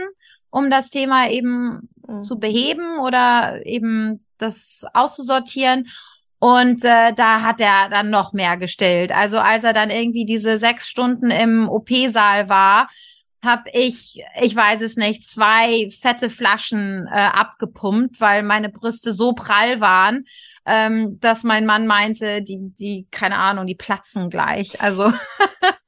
um 0.51 0.71
das 0.71 0.91
Thema 0.91 1.29
eben 1.29 1.89
mhm. 2.07 2.23
zu 2.23 2.39
beheben 2.39 2.99
oder 2.99 3.65
eben 3.67 4.25
das 4.39 4.85
auszusortieren. 4.95 5.89
Und 6.39 6.85
äh, 6.85 7.15
da 7.15 7.43
hat 7.43 7.61
er 7.61 7.89
dann 7.89 8.11
noch 8.11 8.33
mehr 8.33 8.57
gestillt. 8.57 9.13
Also 9.13 9.39
als 9.39 9.65
er 9.65 9.73
dann 9.73 9.91
irgendwie 9.91 10.27
diese 10.27 10.59
sechs 10.59 10.89
Stunden 10.89 11.31
im 11.31 11.69
OP-Saal 11.69 12.49
war, 12.49 12.89
habe 13.43 13.71
ich, 13.73 14.23
ich 14.41 14.57
weiß 14.57 14.81
es 14.81 14.97
nicht, 14.97 15.25
zwei 15.25 15.91
fette 15.91 16.31
Flaschen 16.31 17.07
äh, 17.11 17.17
abgepumpt, 17.17 18.21
weil 18.21 18.43
meine 18.43 18.71
Brüste 18.71 19.13
so 19.13 19.33
prall 19.33 19.81
waren, 19.81 20.27
ähm, 20.67 21.19
dass 21.21 21.43
mein 21.43 21.67
Mann 21.67 21.87
meinte, 21.87 22.43
die, 22.43 22.59
die, 22.61 23.07
keine 23.11 23.39
Ahnung, 23.39 23.67
die 23.67 23.75
platzen 23.75 24.31
gleich. 24.31 24.81
Also 24.81 25.13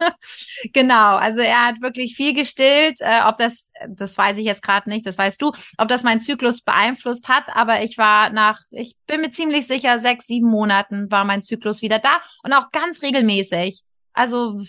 genau, 0.73 1.17
also 1.17 1.41
er 1.41 1.67
hat 1.67 1.81
wirklich 1.81 2.15
viel 2.15 2.35
gestillt. 2.35 3.01
Äh, 3.01 3.21
ob 3.27 3.39
das, 3.39 3.71
das 3.89 4.19
weiß 4.19 4.37
ich 4.39 4.45
jetzt 4.45 4.63
gerade 4.63 4.89
nicht, 4.89 5.07
das 5.07 5.17
weißt 5.17 5.41
du, 5.41 5.53
ob 5.79 5.89
das 5.89 6.03
meinen 6.03 6.21
Zyklus 6.21 6.61
beeinflusst 6.63 7.29
hat, 7.29 7.45
aber 7.55 7.83
ich 7.83 7.97
war 7.97 8.31
nach, 8.31 8.61
ich 8.71 8.97
bin 9.07 9.21
mir 9.23 9.31
ziemlich 9.31 9.67
sicher, 9.67 10.01
sechs, 10.01 10.27
sieben 10.27 10.49
Monaten 10.49 11.11
war 11.11 11.25
mein 11.25 11.43
Zyklus 11.43 11.83
wieder 11.83 11.99
da 11.99 12.21
und 12.43 12.53
auch 12.53 12.71
ganz 12.71 13.03
regelmäßig. 13.03 13.83
Also 14.13 14.61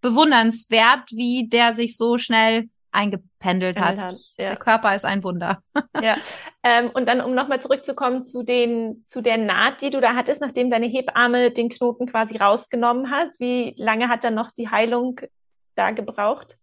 bewundernswert, 0.00 1.10
wie 1.12 1.48
der 1.48 1.74
sich 1.74 1.96
so 1.96 2.18
schnell 2.18 2.68
eingependelt 2.94 3.78
hat. 3.78 3.98
hat 3.98 4.14
ja. 4.38 4.50
Der 4.50 4.56
Körper 4.56 4.94
ist 4.94 5.04
ein 5.04 5.22
Wunder. 5.24 5.62
ja. 6.02 6.16
Ähm, 6.62 6.90
und 6.90 7.06
dann, 7.06 7.20
um 7.20 7.34
nochmal 7.34 7.60
zurückzukommen 7.60 8.22
zu 8.22 8.42
den, 8.42 9.04
zu 9.08 9.20
der 9.20 9.38
Naht, 9.38 9.82
die 9.82 9.90
du 9.90 10.00
da 10.00 10.14
hattest, 10.14 10.40
nachdem 10.40 10.70
deine 10.70 10.86
Hebamme 10.86 11.50
den 11.50 11.68
Knoten 11.68 12.06
quasi 12.06 12.36
rausgenommen 12.36 13.10
hat. 13.10 13.28
Wie 13.38 13.74
lange 13.76 14.08
hat 14.08 14.24
dann 14.24 14.34
noch 14.34 14.52
die 14.52 14.70
Heilung 14.70 15.20
da 15.74 15.90
gebraucht? 15.90 16.56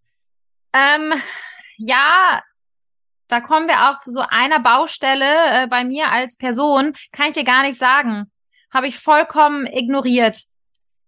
Ähm, 0.73 1.13
ja, 1.77 2.41
da 3.27 3.39
kommen 3.39 3.67
wir 3.67 3.89
auch 3.89 3.97
zu 3.97 4.11
so 4.11 4.23
einer 4.27 4.59
Baustelle 4.59 5.63
äh, 5.63 5.67
bei 5.67 5.83
mir 5.83 6.11
als 6.11 6.37
Person, 6.37 6.93
kann 7.11 7.27
ich 7.27 7.33
dir 7.33 7.43
gar 7.43 7.63
nicht 7.63 7.79
sagen. 7.79 8.31
Habe 8.73 8.87
ich 8.87 8.99
vollkommen 8.99 9.65
ignoriert. 9.67 10.43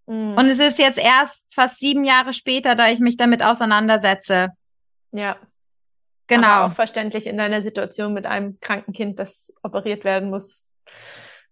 Mhm. 0.06 0.36
Und 0.38 0.50
es 0.50 0.60
ist 0.60 0.80
jetzt 0.80 0.98
erst 0.98 1.44
fast 1.54 1.80
sieben 1.80 2.04
Jahre 2.04 2.34
später, 2.34 2.76
da 2.76 2.90
ich 2.90 3.00
mich 3.00 3.18
damit 3.18 3.44
auseinandersetze. 3.44 4.50
Ja. 5.13 5.38
Genau. 6.28 6.47
Aber 6.47 6.71
auch 6.71 6.76
verständlich 6.76 7.28
in 7.28 7.38
deiner 7.38 7.62
Situation 7.62 8.13
mit 8.13 8.26
einem 8.26 8.60
kranken 8.60 8.93
Kind, 8.93 9.19
das 9.19 9.54
operiert 9.62 10.04
werden 10.04 10.30
muss. 10.30 10.65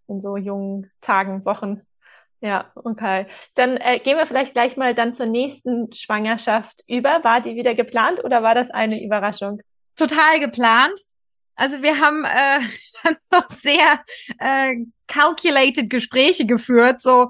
In 0.08 0.20
so 0.20 0.38
jungen 0.38 0.92
Tagen, 1.02 1.46
Wochen. 1.46 1.82
Ja, 2.42 2.72
okay. 2.76 3.28
Dann 3.54 3.78
äh, 3.78 4.00
gehen 4.00 4.18
wir 4.18 4.26
vielleicht 4.26 4.54
gleich 4.54 4.76
mal 4.76 4.96
dann 4.96 5.14
zur 5.14 5.28
nächsten 5.28 5.92
Schwangerschaft 5.92 6.82
über. 6.88 7.24
War 7.24 7.40
die 7.40 7.56
wieder 7.56 7.76
geplant 7.76 8.24
oder 8.24 8.42
war 8.42 8.56
das 8.56 8.72
eine 8.72 9.04
Überraschung? 9.04 9.62
Total 9.96 10.40
geplant. 10.40 11.00
Also 11.56 11.84
wir 11.84 12.00
haben 12.00 12.26
äh, 12.26 12.62
noch 13.32 13.50
sehr 13.50 14.04
äh, 14.40 14.86
calculated 15.08 15.90
Gespräche 15.90 16.48
geführt. 16.48 17.02
So, 17.02 17.30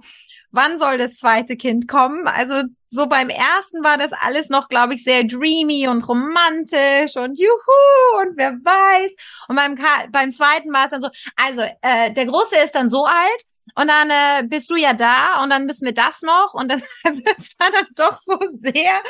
wann 0.51 0.77
soll 0.77 0.97
das 0.97 1.15
zweite 1.15 1.57
Kind 1.57 1.89
kommen? 1.89 2.27
Also 2.27 2.63
so 2.93 3.07
beim 3.07 3.29
ersten 3.29 3.83
war 3.83 3.97
das 3.97 4.11
alles 4.11 4.49
noch, 4.49 4.67
glaube 4.67 4.95
ich, 4.95 5.03
sehr 5.03 5.23
dreamy 5.23 5.87
und 5.87 6.07
romantisch 6.07 7.15
und 7.15 7.39
juhu 7.39 8.19
und 8.19 8.35
wer 8.35 8.51
weiß. 8.51 9.11
Und 9.47 9.55
beim, 9.55 9.79
beim 10.11 10.31
zweiten 10.31 10.73
war 10.73 10.85
es 10.85 10.91
dann 10.91 11.01
so, 11.01 11.09
also 11.37 11.61
äh, 11.81 12.13
der 12.13 12.25
Große 12.25 12.57
ist 12.57 12.75
dann 12.75 12.89
so 12.89 13.05
alt 13.05 13.41
und 13.75 13.87
dann 13.87 14.09
äh, 14.09 14.45
bist 14.45 14.69
du 14.69 14.75
ja 14.75 14.93
da 14.93 15.41
und 15.41 15.49
dann 15.49 15.65
müssen 15.65 15.85
wir 15.85 15.93
das 15.93 16.21
noch 16.21 16.53
und 16.53 16.69
dann 16.69 16.83
also 17.05 17.21
das 17.23 17.51
war 17.57 17.69
dann 17.71 17.87
doch 17.95 18.21
so 18.25 18.37
sehr 18.61 19.01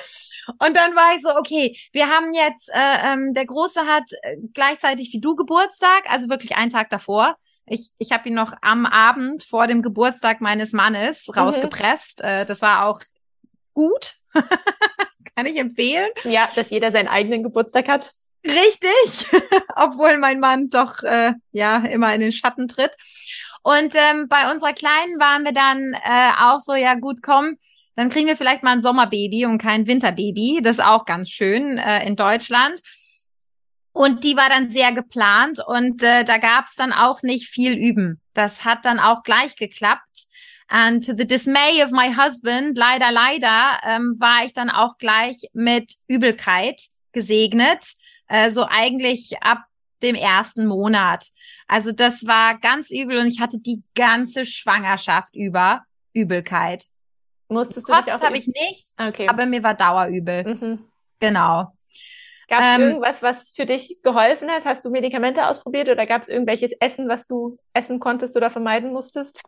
und 0.60 0.78
dann 0.78 0.96
war 0.96 1.15
ich 1.15 1.24
so 1.24 1.36
okay 1.36 1.76
wir 1.91 2.08
haben 2.08 2.34
jetzt 2.34 2.70
äh, 2.72 3.13
ähm, 3.13 3.34
der 3.34 3.46
große 3.46 3.82
hat 3.88 4.04
äh, 4.22 4.38
gleichzeitig 4.54 5.12
wie 5.13 5.20
du 5.22 5.36
Geburtstag 5.36 6.04
also 6.08 6.30
wirklich 6.30 6.56
einen 6.56 6.70
Tag 6.70 6.91
davor 6.91 7.36
ich, 7.65 7.91
ich 7.98 8.12
habe 8.12 8.28
ihn 8.28 8.36
noch 8.36 8.54
am 8.62 8.86
Abend 8.86 9.44
vor 9.44 9.65
dem 9.65 9.82
Geburtstag 9.82 10.41
meines 10.41 10.74
Mannes 10.74 11.28
mhm. 11.28 11.36
rausgepresst. 11.36 12.22
Äh, 12.22 12.46
das 12.46 12.62
war 12.62 12.86
auch 12.86 13.00
gut. 13.73 14.17
Kann 15.36 15.45
ich 15.45 15.57
empfehlen. 15.57 16.10
Ja, 16.23 16.49
dass 16.55 16.69
jeder 16.69 16.91
seinen 16.91 17.07
eigenen 17.07 17.43
Geburtstag 17.43 17.88
hat. 17.88 18.13
Richtig, 18.45 19.27
obwohl 19.75 20.17
mein 20.17 20.39
Mann 20.39 20.69
doch 20.69 21.03
äh, 21.03 21.34
ja 21.51 21.77
immer 21.86 22.13
in 22.13 22.21
den 22.21 22.31
Schatten 22.31 22.67
tritt. 22.67 22.91
Und 23.63 23.93
ähm, 23.95 24.27
bei 24.27 24.51
unserer 24.51 24.73
Kleinen 24.73 25.19
waren 25.19 25.43
wir 25.43 25.51
dann 25.51 25.93
äh, 25.93 26.31
auch 26.39 26.60
so, 26.60 26.73
ja 26.73 26.95
gut, 26.95 27.21
komm, 27.21 27.57
dann 27.95 28.10
kriegen 28.10 28.27
wir 28.27 28.36
vielleicht 28.36 28.63
mal 28.63 28.71
ein 28.71 28.81
Sommerbaby 28.81 29.45
und 29.45 29.60
kein 29.60 29.86
Winterbaby. 29.86 30.62
Das 30.63 30.79
ist 30.79 30.84
auch 30.84 31.05
ganz 31.05 31.29
schön 31.29 31.77
äh, 31.77 32.05
in 32.05 32.15
Deutschland. 32.15 32.81
Und 33.93 34.23
die 34.23 34.38
war 34.38 34.49
dann 34.49 34.71
sehr 34.71 34.93
geplant 34.93 35.60
und 35.65 36.01
äh, 36.01 36.23
da 36.23 36.38
gab 36.38 36.65
es 36.65 36.75
dann 36.75 36.93
auch 36.93 37.23
nicht 37.23 37.49
viel 37.49 37.73
üben. 37.73 38.21
Das 38.34 38.63
hat 38.63 38.86
dann 38.86 38.99
auch 38.99 39.21
gleich 39.23 39.57
geklappt. 39.57 40.27
And 40.73 41.03
to 41.05 41.13
the 41.13 41.27
dismay 41.27 41.84
of 41.84 41.91
my 41.91 42.07
husband, 42.15 42.77
leider, 42.77 43.12
leider, 43.12 43.77
ähm, 43.84 44.15
war 44.19 44.45
ich 44.45 44.53
dann 44.53 44.69
auch 44.69 44.97
gleich 44.97 45.49
mit 45.51 45.95
Übelkeit 46.07 46.81
gesegnet. 47.12 47.93
Äh, 48.29 48.51
so 48.51 48.65
eigentlich 48.69 49.36
ab 49.41 49.65
dem 50.01 50.15
ersten 50.15 50.65
Monat. 50.65 51.27
Also 51.67 51.91
das 51.91 52.25
war 52.25 52.57
ganz 52.57 52.89
übel 52.89 53.17
und 53.17 53.27
ich 53.27 53.41
hatte 53.41 53.60
die 53.60 53.84
ganze 53.95 54.45
Schwangerschaft 54.45 55.36
über 55.36 55.81
Übelkeit. 56.13 56.86
Musstest 57.49 57.89
du 57.89 57.91
Kotzt 57.91 58.10
habe 58.10 58.38
ich 58.38 58.47
nicht, 58.47 58.88
Okay. 58.97 59.27
aber 59.27 59.45
mir 59.45 59.62
war 59.63 59.73
Dauerübel. 59.73 60.55
mhm. 60.55 60.86
Genau. 61.19 61.73
Gab 62.47 62.62
es 62.62 62.67
Ähm, 62.75 62.81
irgendwas, 62.81 63.21
was 63.21 63.49
für 63.49 63.65
dich 63.65 63.99
geholfen 64.03 64.49
hat? 64.49 64.63
Hast 64.63 64.86
du 64.86 64.89
Medikamente 64.89 65.45
ausprobiert 65.47 65.89
oder 65.89 66.05
gab 66.05 66.21
es 66.21 66.29
irgendwelches 66.29 66.71
Essen, 66.79 67.10
was 67.10 67.27
du 67.27 67.57
essen 67.73 67.99
konntest 67.99 68.38
oder 68.38 68.49
vermeiden 68.49 68.93
musstest? 68.93 69.41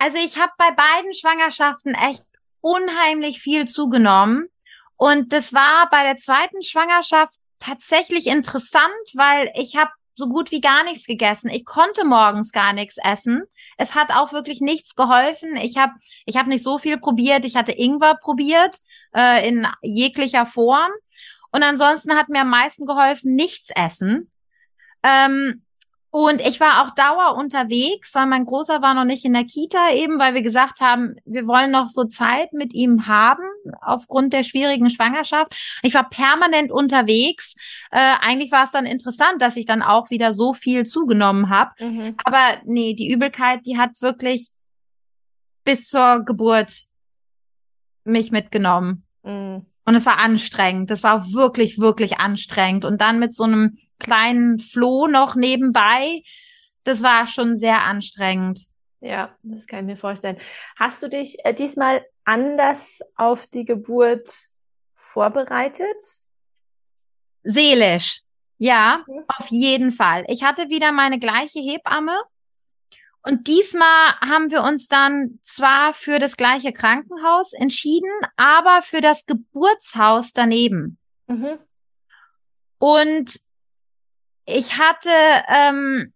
Also 0.00 0.16
ich 0.16 0.38
habe 0.38 0.52
bei 0.56 0.70
beiden 0.70 1.12
Schwangerschaften 1.12 1.94
echt 1.94 2.24
unheimlich 2.62 3.40
viel 3.40 3.68
zugenommen. 3.68 4.48
Und 4.96 5.34
das 5.34 5.52
war 5.52 5.90
bei 5.90 6.02
der 6.02 6.16
zweiten 6.16 6.62
Schwangerschaft 6.62 7.34
tatsächlich 7.58 8.26
interessant, 8.26 8.90
weil 9.12 9.52
ich 9.54 9.76
habe 9.76 9.90
so 10.14 10.26
gut 10.26 10.50
wie 10.52 10.62
gar 10.62 10.84
nichts 10.84 11.06
gegessen. 11.06 11.50
Ich 11.50 11.66
konnte 11.66 12.06
morgens 12.06 12.50
gar 12.50 12.72
nichts 12.72 12.96
essen. 12.96 13.42
Es 13.76 13.94
hat 13.94 14.10
auch 14.10 14.32
wirklich 14.32 14.62
nichts 14.62 14.94
geholfen. 14.94 15.56
Ich 15.56 15.76
habe 15.76 15.92
ich 16.24 16.36
hab 16.38 16.46
nicht 16.46 16.62
so 16.62 16.78
viel 16.78 16.96
probiert. 16.98 17.44
Ich 17.44 17.54
hatte 17.54 17.72
Ingwer 17.72 18.16
probiert 18.16 18.78
äh, 19.14 19.46
in 19.46 19.66
jeglicher 19.82 20.46
Form. 20.46 20.90
Und 21.52 21.62
ansonsten 21.62 22.16
hat 22.16 22.30
mir 22.30 22.40
am 22.40 22.50
meisten 22.50 22.86
geholfen, 22.86 23.34
nichts 23.34 23.68
essen. 23.74 24.30
Ähm, 25.02 25.62
und 26.10 26.40
ich 26.40 26.58
war 26.58 26.82
auch 26.82 26.94
dauer 26.94 27.36
unterwegs, 27.36 28.14
weil 28.16 28.26
mein 28.26 28.44
Großer 28.44 28.82
war 28.82 28.94
noch 28.94 29.04
nicht 29.04 29.24
in 29.24 29.32
der 29.32 29.44
Kita 29.44 29.92
eben, 29.92 30.18
weil 30.18 30.34
wir 30.34 30.42
gesagt 30.42 30.80
haben, 30.80 31.14
wir 31.24 31.46
wollen 31.46 31.70
noch 31.70 31.88
so 31.88 32.04
Zeit 32.04 32.52
mit 32.52 32.74
ihm 32.74 33.06
haben 33.06 33.44
aufgrund 33.80 34.32
der 34.32 34.42
schwierigen 34.42 34.90
Schwangerschaft. 34.90 35.54
Ich 35.82 35.94
war 35.94 36.08
permanent 36.08 36.72
unterwegs. 36.72 37.54
Äh, 37.92 38.16
eigentlich 38.20 38.50
war 38.50 38.64
es 38.64 38.72
dann 38.72 38.86
interessant, 38.86 39.40
dass 39.40 39.56
ich 39.56 39.66
dann 39.66 39.82
auch 39.82 40.10
wieder 40.10 40.32
so 40.32 40.52
viel 40.52 40.84
zugenommen 40.84 41.48
habe. 41.48 41.70
Mhm. 41.78 42.16
Aber 42.24 42.60
nee, 42.64 42.94
die 42.94 43.12
Übelkeit, 43.12 43.64
die 43.64 43.78
hat 43.78 43.90
wirklich 44.00 44.48
bis 45.62 45.86
zur 45.86 46.24
Geburt 46.24 46.86
mich 48.02 48.32
mitgenommen. 48.32 49.04
Mhm. 49.22 49.66
Und 49.84 49.94
es 49.94 50.06
war 50.06 50.18
anstrengend. 50.18 50.90
Das 50.90 51.04
war 51.04 51.32
wirklich, 51.32 51.78
wirklich 51.78 52.18
anstrengend. 52.18 52.84
Und 52.84 53.00
dann 53.00 53.20
mit 53.20 53.32
so 53.32 53.44
einem 53.44 53.78
kleinen 54.00 54.58
Floh 54.58 55.06
noch 55.06 55.36
nebenbei, 55.36 56.22
das 56.82 57.02
war 57.04 57.26
schon 57.28 57.56
sehr 57.56 57.82
anstrengend. 57.82 58.66
Ja, 59.00 59.36
das 59.42 59.66
kann 59.66 59.80
ich 59.80 59.86
mir 59.86 59.96
vorstellen. 59.96 60.38
Hast 60.78 61.02
du 61.02 61.08
dich 61.08 61.36
äh, 61.44 61.54
diesmal 61.54 62.04
anders 62.24 63.00
auf 63.16 63.46
die 63.46 63.64
Geburt 63.64 64.30
vorbereitet? 64.94 65.96
Seelisch. 67.42 68.22
Ja, 68.58 69.04
Mhm. 69.06 69.24
auf 69.28 69.46
jeden 69.48 69.90
Fall. 69.90 70.24
Ich 70.28 70.42
hatte 70.42 70.68
wieder 70.68 70.92
meine 70.92 71.18
gleiche 71.18 71.60
Hebamme. 71.60 72.18
Und 73.22 73.48
diesmal 73.48 74.14
haben 74.20 74.50
wir 74.50 74.62
uns 74.62 74.88
dann 74.88 75.38
zwar 75.42 75.92
für 75.94 76.18
das 76.18 76.36
gleiche 76.36 76.72
Krankenhaus 76.72 77.52
entschieden, 77.52 78.10
aber 78.36 78.82
für 78.82 79.00
das 79.00 79.26
Geburtshaus 79.26 80.32
daneben. 80.32 80.98
Mhm. 81.26 81.58
Und 82.78 83.40
ich 84.50 84.78
hatte, 84.78 85.10
ähm, 85.48 86.12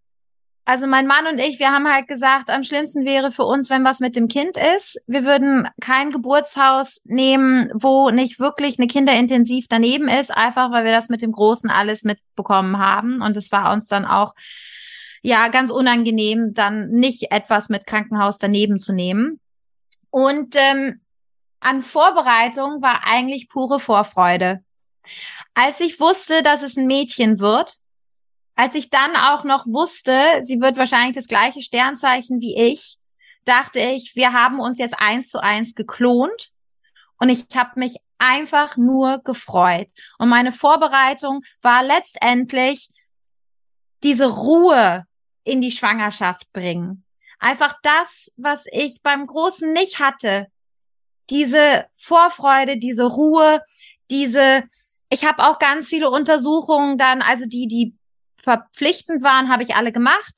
also 0.64 0.86
mein 0.86 1.06
Mann 1.06 1.26
und 1.26 1.38
ich, 1.38 1.58
wir 1.58 1.70
haben 1.70 1.86
halt 1.86 2.08
gesagt, 2.08 2.48
am 2.48 2.64
schlimmsten 2.64 3.04
wäre 3.04 3.30
für 3.30 3.44
uns, 3.44 3.68
wenn 3.68 3.84
was 3.84 4.00
mit 4.00 4.16
dem 4.16 4.28
Kind 4.28 4.56
ist. 4.76 5.00
Wir 5.06 5.24
würden 5.24 5.68
kein 5.80 6.10
Geburtshaus 6.10 7.02
nehmen, 7.04 7.70
wo 7.74 8.10
nicht 8.10 8.40
wirklich 8.40 8.78
eine 8.78 8.86
Kinderintensiv 8.86 9.66
daneben 9.68 10.08
ist, 10.08 10.34
einfach 10.34 10.70
weil 10.70 10.84
wir 10.84 10.92
das 10.92 11.10
mit 11.10 11.20
dem 11.20 11.32
Großen 11.32 11.68
alles 11.68 12.02
mitbekommen 12.02 12.78
haben. 12.78 13.20
Und 13.20 13.36
es 13.36 13.52
war 13.52 13.72
uns 13.72 13.86
dann 13.86 14.06
auch, 14.06 14.34
ja, 15.20 15.48
ganz 15.48 15.70
unangenehm, 15.70 16.54
dann 16.54 16.90
nicht 16.90 17.30
etwas 17.30 17.68
mit 17.68 17.86
Krankenhaus 17.86 18.38
daneben 18.38 18.78
zu 18.78 18.92
nehmen. 18.92 19.40
Und 20.10 20.54
ähm, 20.56 21.00
an 21.60 21.82
Vorbereitung 21.82 22.82
war 22.82 23.02
eigentlich 23.04 23.48
pure 23.48 23.80
Vorfreude. 23.80 24.62
Als 25.54 25.80
ich 25.80 26.00
wusste, 26.00 26.42
dass 26.42 26.62
es 26.62 26.76
ein 26.76 26.86
Mädchen 26.86 27.38
wird, 27.38 27.78
als 28.56 28.74
ich 28.74 28.90
dann 28.90 29.16
auch 29.16 29.44
noch 29.44 29.66
wusste, 29.66 30.40
sie 30.42 30.60
wird 30.60 30.76
wahrscheinlich 30.76 31.16
das 31.16 31.26
gleiche 31.26 31.60
Sternzeichen 31.60 32.40
wie 32.40 32.56
ich, 32.56 32.98
dachte 33.44 33.80
ich, 33.80 34.12
wir 34.14 34.32
haben 34.32 34.60
uns 34.60 34.78
jetzt 34.78 34.98
eins 34.98 35.28
zu 35.28 35.42
eins 35.42 35.74
geklont 35.74 36.50
und 37.18 37.28
ich 37.28 37.46
habe 37.54 37.78
mich 37.78 37.96
einfach 38.18 38.76
nur 38.76 39.18
gefreut. 39.18 39.88
Und 40.18 40.28
meine 40.28 40.52
Vorbereitung 40.52 41.42
war 41.62 41.82
letztendlich 41.82 42.88
diese 44.02 44.26
Ruhe 44.26 45.04
in 45.42 45.60
die 45.60 45.72
Schwangerschaft 45.72 46.50
bringen. 46.52 47.04
Einfach 47.38 47.76
das, 47.82 48.30
was 48.36 48.66
ich 48.70 49.02
beim 49.02 49.26
Großen 49.26 49.72
nicht 49.72 49.98
hatte. 49.98 50.46
Diese 51.28 51.86
Vorfreude, 51.98 52.78
diese 52.78 53.04
Ruhe, 53.04 53.60
diese, 54.10 54.64
ich 55.10 55.24
habe 55.24 55.44
auch 55.44 55.58
ganz 55.58 55.88
viele 55.88 56.10
Untersuchungen 56.10 56.96
dann, 56.96 57.20
also 57.20 57.46
die, 57.46 57.66
die 57.66 57.94
verpflichtend 58.44 59.22
waren, 59.24 59.50
habe 59.50 59.62
ich 59.62 59.74
alle 59.74 59.90
gemacht. 59.92 60.34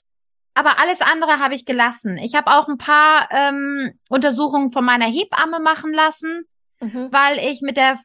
Aber 0.55 0.81
alles 0.81 1.03
andere 1.03 1.39
habe 1.39 1.55
ich 1.55 1.67
gelassen. 1.67 2.17
Ich 2.17 2.35
habe 2.35 2.51
auch 2.51 2.67
ein 2.69 2.79
paar 2.79 3.29
ähm, 3.31 3.93
Untersuchungen 4.09 4.73
von 4.73 4.85
meiner 4.85 5.05
Hebamme 5.07 5.61
machen 5.61 5.93
lassen, 5.93 6.45
Mhm. 6.81 7.09
weil 7.11 7.39
ich 7.39 7.63
mit 7.63 7.79
der 7.79 7.99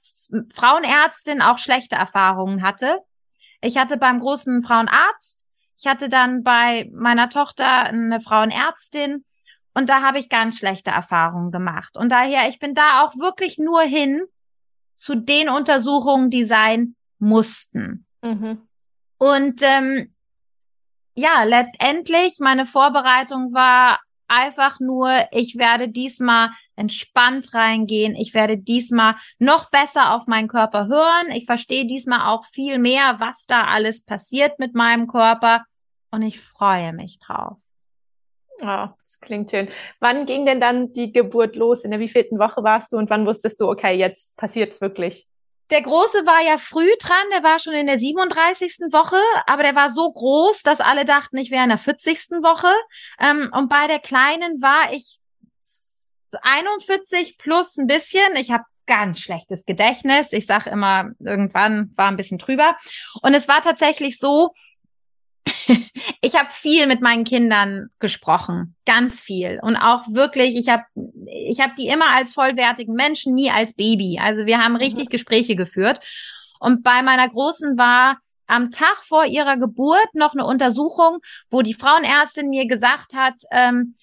Frauenärztin 0.54 1.42
auch 1.42 1.58
schlechte 1.58 1.96
Erfahrungen 1.96 2.64
hatte. 2.64 3.00
Ich 3.62 3.78
hatte 3.78 3.98
beim 3.98 4.20
großen 4.20 4.64
Frauenarzt, 4.64 5.46
ich 5.78 5.88
hatte 5.88 6.08
dann 6.10 6.44
bei 6.44 6.90
meiner 6.94 7.30
Tochter 7.30 7.84
eine 7.84 8.22
Frauenärztin 8.22 9.26
und 9.74 9.90
da 9.90 10.02
habe 10.02 10.20
ich 10.20 10.30
ganz 10.30 10.58
schlechte 10.58 10.92
Erfahrungen 10.92 11.52
gemacht. 11.52 11.98
Und 11.98 12.12
daher, 12.12 12.48
ich 12.50 12.60
bin 12.60 12.74
da 12.74 13.04
auch 13.04 13.16
wirklich 13.18 13.58
nur 13.58 13.82
hin 13.82 14.22
zu 14.96 15.16
den 15.16 15.50
Untersuchungen, 15.50 16.30
die 16.30 16.46
sein 16.46 16.96
mussten. 17.20 18.06
Mhm. 18.22 18.62
Und 19.22 19.62
ähm, 19.62 20.16
ja, 21.16 21.44
letztendlich, 21.44 22.38
meine 22.40 22.66
Vorbereitung 22.66 23.54
war 23.54 24.00
einfach 24.28 24.80
nur, 24.80 25.12
ich 25.32 25.60
werde 25.60 25.90
diesmal 25.90 26.50
entspannt 26.76 27.54
reingehen. 27.54 28.16
Ich 28.16 28.34
werde 28.34 28.58
diesmal 28.58 29.14
noch 29.38 29.70
besser 29.70 30.16
auf 30.16 30.26
meinen 30.26 30.48
Körper 30.48 30.88
hören. 30.88 31.30
Ich 31.36 31.46
verstehe 31.46 31.86
diesmal 31.86 32.34
auch 32.34 32.46
viel 32.46 32.80
mehr, 32.80 33.18
was 33.20 33.46
da 33.46 33.66
alles 33.66 34.04
passiert 34.04 34.58
mit 34.58 34.74
meinem 34.74 35.06
Körper. 35.06 35.66
Und 36.10 36.24
ich 36.24 36.40
freue 36.40 36.92
mich 36.92 37.20
drauf. 37.20 37.58
Oh, 38.64 38.88
das 38.98 39.20
klingt 39.22 39.52
schön. 39.52 39.70
Wann 40.00 40.26
ging 40.26 40.48
denn 40.48 40.60
dann 40.60 40.94
die 40.94 41.12
Geburt 41.12 41.56
los? 41.56 41.84
In 41.84 41.92
der 41.92 42.00
wievielten 42.00 42.40
Woche 42.40 42.64
warst 42.64 42.92
du 42.92 42.98
und 42.98 43.12
wann 43.12 43.28
wusstest 43.28 43.62
du, 43.62 43.70
okay, 43.70 43.96
jetzt 43.96 44.36
passiert's 44.36 44.82
wirklich? 44.82 45.28
Der 45.72 45.82
Große 45.82 46.26
war 46.26 46.42
ja 46.42 46.58
früh 46.58 46.90
dran, 47.00 47.26
der 47.34 47.44
war 47.44 47.58
schon 47.58 47.74
in 47.74 47.88
der 47.88 47.98
37. 47.98 48.92
Woche, 48.92 49.22
aber 49.48 49.64
der 49.64 49.74
war 49.74 49.90
so 49.90 50.12
groß, 50.12 50.64
dass 50.64 50.82
alle 50.82 51.06
dachten, 51.06 51.38
ich 51.38 51.50
wäre 51.50 51.64
in 51.64 51.70
der 51.70 51.78
40. 51.78 52.30
Woche. 52.42 52.68
Ähm, 53.20 53.50
und 53.54 53.70
bei 53.70 53.88
der 53.88 54.00
Kleinen 54.00 54.62
war 54.62 54.92
ich 54.92 55.20
41 56.42 57.38
plus 57.38 57.78
ein 57.78 57.88
bisschen. 57.88 58.36
Ich 58.36 58.52
habe 58.52 58.66
ganz 58.86 59.22
schlechtes 59.22 59.66
Gedächtnis. 59.66 60.34
Ich 60.34 60.46
sag 60.46 60.68
immer, 60.68 61.12
irgendwann 61.20 61.94
war 61.96 62.10
ein 62.10 62.18
bisschen 62.18 62.38
drüber. 62.38 62.76
Und 63.22 63.34
es 63.34 63.48
war 63.48 63.62
tatsächlich 63.62 64.20
so, 64.20 64.54
ich 66.22 66.36
habe 66.36 66.50
viel 66.50 66.88
mit 66.88 67.02
meinen 67.02 67.24
Kindern 67.24 67.90
gesprochen, 68.00 68.76
ganz 68.86 69.22
viel 69.22 69.60
und 69.62 69.76
auch 69.76 70.04
wirklich, 70.10 70.56
ich 70.56 70.70
habe 70.70 70.84
ich 71.26 71.60
habe 71.60 71.74
die 71.78 71.88
immer 71.88 72.10
als 72.16 72.34
vollwertigen 72.34 72.96
Menschen, 72.96 73.36
nie 73.36 73.52
als 73.52 73.74
Baby. 73.74 74.20
Also 74.22 74.46
wir 74.46 74.64
haben 74.64 74.76
richtig 74.76 75.06
mhm. 75.06 75.10
Gespräche 75.10 75.56
geführt 75.56 76.00
und 76.60 76.84
bei 76.84 77.02
meiner 77.02 77.28
großen 77.28 77.78
war 77.78 78.18
am 78.48 78.70
Tag 78.70 79.04
vor 79.06 79.26
ihrer 79.26 79.58
Geburt 79.58 80.14
noch 80.14 80.34
eine 80.34 80.46
Untersuchung, 80.46 81.20
wo 81.50 81.62
die 81.62 81.74
Frauenärztin 81.74 82.50
mir 82.50 82.68
gesagt 82.68 83.14
hat, 83.14 83.36
ähm, 83.52 83.96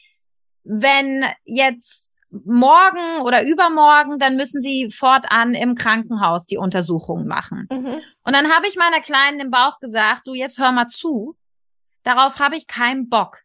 wenn 0.64 1.24
jetzt 1.44 2.08
morgen 2.30 3.22
oder 3.22 3.42
übermorgen, 3.42 4.18
dann 4.18 4.36
müssen 4.36 4.60
sie 4.60 4.90
fortan 4.90 5.54
im 5.54 5.74
Krankenhaus 5.74 6.46
die 6.46 6.58
Untersuchung 6.58 7.26
machen. 7.26 7.66
Mhm. 7.70 8.00
Und 8.24 8.34
dann 8.34 8.50
habe 8.50 8.68
ich 8.68 8.76
meiner 8.76 9.00
Kleinen 9.00 9.40
im 9.40 9.50
Bauch 9.50 9.80
gesagt, 9.80 10.26
du 10.26 10.34
jetzt 10.34 10.58
hör 10.58 10.72
mal 10.72 10.88
zu, 10.88 11.36
darauf 12.08 12.38
habe 12.38 12.56
ich 12.56 12.66
keinen 12.66 13.08
Bock. 13.08 13.42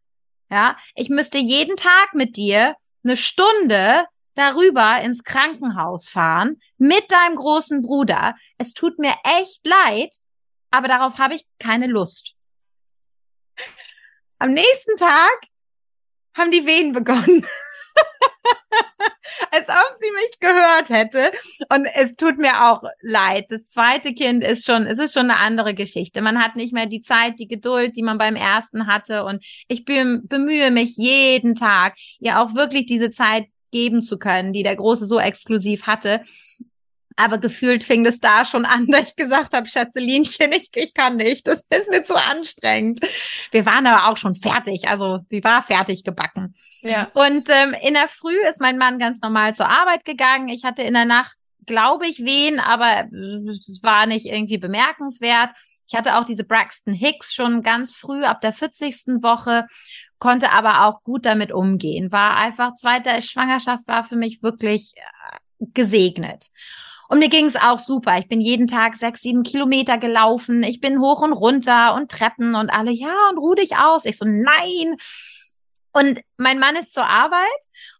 Ja, 0.49 0.77
ich 0.95 1.09
müsste 1.09 1.37
jeden 1.37 1.75
Tag 1.75 2.13
mit 2.13 2.37
dir 2.37 2.75
eine 3.03 3.17
Stunde 3.17 4.05
darüber 4.35 5.01
ins 5.01 5.23
Krankenhaus 5.23 6.09
fahren 6.09 6.61
mit 6.77 7.11
deinem 7.11 7.35
großen 7.35 7.81
Bruder. 7.81 8.35
Es 8.57 8.73
tut 8.73 8.99
mir 8.99 9.15
echt 9.39 9.65
leid, 9.65 10.15
aber 10.71 10.87
darauf 10.87 11.17
habe 11.17 11.35
ich 11.35 11.45
keine 11.59 11.87
Lust. 11.87 12.35
Am 14.39 14.53
nächsten 14.53 14.97
Tag 14.97 15.39
haben 16.35 16.51
die 16.51 16.65
Wehen 16.65 16.93
begonnen. 16.93 17.45
Als 19.51 19.69
ob 19.69 19.92
sie 20.03 20.11
mich 20.11 20.39
gehört 20.39 20.89
hätte. 20.89 21.31
Und 21.73 21.87
es 21.95 22.15
tut 22.15 22.37
mir 22.37 22.69
auch 22.69 22.83
leid. 23.01 23.45
Das 23.49 23.67
zweite 23.67 24.13
Kind 24.13 24.43
ist 24.43 24.65
schon, 24.65 24.85
es 24.85 24.99
ist 24.99 25.13
schon 25.13 25.29
eine 25.29 25.39
andere 25.39 25.73
Geschichte. 25.73 26.21
Man 26.21 26.43
hat 26.43 26.55
nicht 26.55 26.73
mehr 26.73 26.85
die 26.85 27.01
Zeit, 27.01 27.39
die 27.39 27.47
Geduld, 27.47 27.95
die 27.95 28.03
man 28.03 28.17
beim 28.17 28.35
ersten 28.35 28.87
hatte. 28.87 29.23
Und 29.25 29.43
ich 29.67 29.85
bemühe 29.85 30.71
mich 30.71 30.97
jeden 30.97 31.55
Tag, 31.55 31.95
ihr 32.19 32.39
auch 32.39 32.53
wirklich 32.55 32.85
diese 32.85 33.11
Zeit 33.11 33.45
geben 33.71 34.03
zu 34.03 34.17
können, 34.17 34.53
die 34.53 34.63
der 34.63 34.75
Große 34.75 35.05
so 35.05 35.19
exklusiv 35.19 35.87
hatte. 35.87 36.21
Aber 37.15 37.37
gefühlt 37.37 37.83
fing 37.83 38.03
das 38.03 38.19
da 38.19 38.45
schon 38.45 38.65
an, 38.65 38.87
da 38.91 38.99
ich 38.99 39.15
gesagt 39.15 39.53
habe, 39.53 39.67
Schätzelinchen, 39.67 40.51
ich, 40.51 40.69
ich 40.75 40.93
kann 40.93 41.17
nicht, 41.17 41.47
das 41.47 41.63
ist 41.69 41.89
mir 41.89 42.03
zu 42.03 42.15
anstrengend. 42.15 43.01
Wir 43.51 43.65
waren 43.65 43.87
aber 43.87 44.11
auch 44.11 44.17
schon 44.17 44.35
fertig, 44.35 44.87
also 44.87 45.19
sie 45.29 45.43
war 45.43 45.63
fertig 45.63 46.03
gebacken. 46.03 46.55
Ja. 46.81 47.09
Und 47.13 47.49
ähm, 47.49 47.75
in 47.81 47.93
der 47.93 48.07
Früh 48.07 48.37
ist 48.47 48.61
mein 48.61 48.77
Mann 48.77 48.99
ganz 48.99 49.21
normal 49.21 49.55
zur 49.55 49.69
Arbeit 49.69 50.05
gegangen. 50.05 50.49
Ich 50.49 50.63
hatte 50.63 50.83
in 50.83 50.93
der 50.93 51.05
Nacht, 51.05 51.35
glaube 51.65 52.07
ich, 52.07 52.19
wen, 52.19 52.59
aber 52.59 53.07
es 53.49 53.79
war 53.83 54.05
nicht 54.05 54.25
irgendwie 54.25 54.57
bemerkenswert. 54.57 55.51
Ich 55.87 55.95
hatte 55.95 56.17
auch 56.17 56.25
diese 56.25 56.43
Braxton 56.43 56.93
Hicks 56.93 57.33
schon 57.33 57.61
ganz 57.61 57.93
früh 57.93 58.23
ab 58.23 58.41
der 58.41 58.53
40. 58.53 59.21
Woche, 59.21 59.67
konnte 60.17 60.51
aber 60.51 60.85
auch 60.85 61.03
gut 61.03 61.25
damit 61.25 61.51
umgehen. 61.51 62.11
War 62.11 62.35
einfach, 62.35 62.75
zweite 62.75 63.21
Schwangerschaft 63.21 63.87
war 63.87 64.03
für 64.03 64.15
mich 64.15 64.41
wirklich 64.41 64.93
äh, 64.95 65.65
gesegnet. 65.73 66.47
Und 67.09 67.19
mir 67.19 67.29
ging 67.29 67.45
es 67.45 67.55
auch 67.55 67.79
super. 67.79 68.17
Ich 68.17 68.27
bin 68.27 68.41
jeden 68.41 68.67
Tag 68.67 68.95
sechs, 68.95 69.21
sieben 69.21 69.43
Kilometer 69.43 69.97
gelaufen. 69.97 70.63
Ich 70.63 70.79
bin 70.79 70.99
hoch 70.99 71.21
und 71.21 71.33
runter 71.33 71.93
und 71.95 72.09
Treppen 72.09 72.55
und 72.55 72.69
alle, 72.69 72.91
ja, 72.91 73.29
und 73.29 73.37
ruh 73.37 73.55
dich 73.55 73.77
aus. 73.77 74.05
Ich 74.05 74.17
so, 74.17 74.25
nein. 74.25 74.97
Und 75.91 76.21
mein 76.37 76.59
Mann 76.59 76.75
ist 76.75 76.93
zur 76.93 77.05
Arbeit 77.05 77.47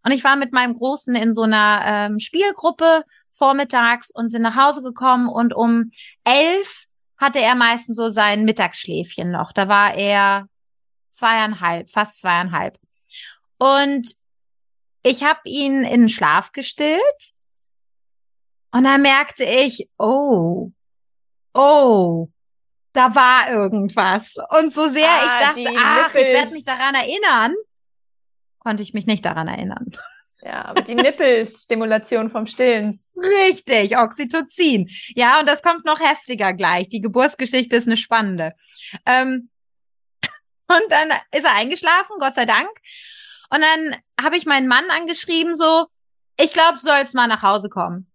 und 0.03 0.11
ich 0.11 0.23
war 0.23 0.35
mit 0.35 0.51
meinem 0.51 0.73
Großen 0.73 1.15
in 1.15 1.33
so 1.33 1.43
einer 1.43 1.81
ähm, 1.85 2.19
Spielgruppe 2.19 3.03
vormittags 3.33 4.09
und 4.09 4.31
sind 4.31 4.41
nach 4.41 4.55
Hause 4.55 4.81
gekommen 4.81 5.27
und 5.27 5.53
um 5.53 5.91
elf 6.23 6.87
hatte 7.17 7.39
er 7.39 7.55
meistens 7.55 7.95
so 7.95 8.09
sein 8.09 8.45
Mittagsschläfchen 8.45 9.31
noch. 9.31 9.51
Da 9.51 9.67
war 9.67 9.93
er 9.93 10.47
zweieinhalb, 11.09 11.89
fast 11.89 12.19
zweieinhalb. 12.19 12.77
Und 13.59 14.07
ich 15.03 15.23
habe 15.23 15.41
ihn 15.45 15.83
in 15.83 16.01
den 16.01 16.09
Schlaf 16.09 16.51
gestillt 16.51 17.01
und 18.73 18.83
dann 18.85 19.03
merkte 19.03 19.43
ich, 19.43 19.87
oh, 19.99 20.71
oh, 21.53 22.27
da 22.91 23.13
war 23.13 23.51
irgendwas. 23.51 24.33
Und 24.59 24.73
so 24.73 24.89
sehr 24.89 25.07
ah, 25.07 25.23
ich 25.23 25.45
dachte, 25.45 25.79
ach, 25.79 26.07
Nippel. 26.07 26.21
ich 26.21 26.33
werde 26.33 26.51
mich 26.53 26.65
daran 26.65 26.95
erinnern, 26.95 27.53
konnte 28.57 28.81
ich 28.81 28.95
mich 28.95 29.05
nicht 29.05 29.23
daran 29.23 29.47
erinnern. 29.47 29.91
Ja, 30.41 30.65
aber 30.65 30.81
die 30.81 30.95
Nippelstimulation 30.95 32.31
vom 32.31 32.47
Stillen. 32.47 32.99
Richtig, 33.15 33.95
Oxytocin. 33.95 34.89
Ja, 35.09 35.39
und 35.39 35.47
das 35.47 35.61
kommt 35.61 35.85
noch 35.85 35.99
heftiger 35.99 36.53
gleich. 36.53 36.89
Die 36.89 36.99
Geburtsgeschichte 36.99 37.75
ist 37.75 37.87
eine 37.87 37.95
spannende. 37.95 38.53
Ähm, 39.05 39.49
und 40.67 40.83
dann 40.89 41.09
ist 41.31 41.45
er 41.45 41.55
eingeschlafen, 41.55 42.15
Gott 42.19 42.33
sei 42.33 42.45
Dank. 42.45 42.69
Und 43.51 43.61
dann 43.61 43.95
habe 44.19 44.35
ich 44.35 44.47
meinen 44.47 44.67
Mann 44.67 44.89
angeschrieben, 44.89 45.53
so, 45.53 45.85
ich 46.39 46.51
glaube, 46.51 46.79
du 46.79 46.85
sollst 46.85 47.13
mal 47.13 47.27
nach 47.27 47.43
Hause 47.43 47.69
kommen. 47.69 48.09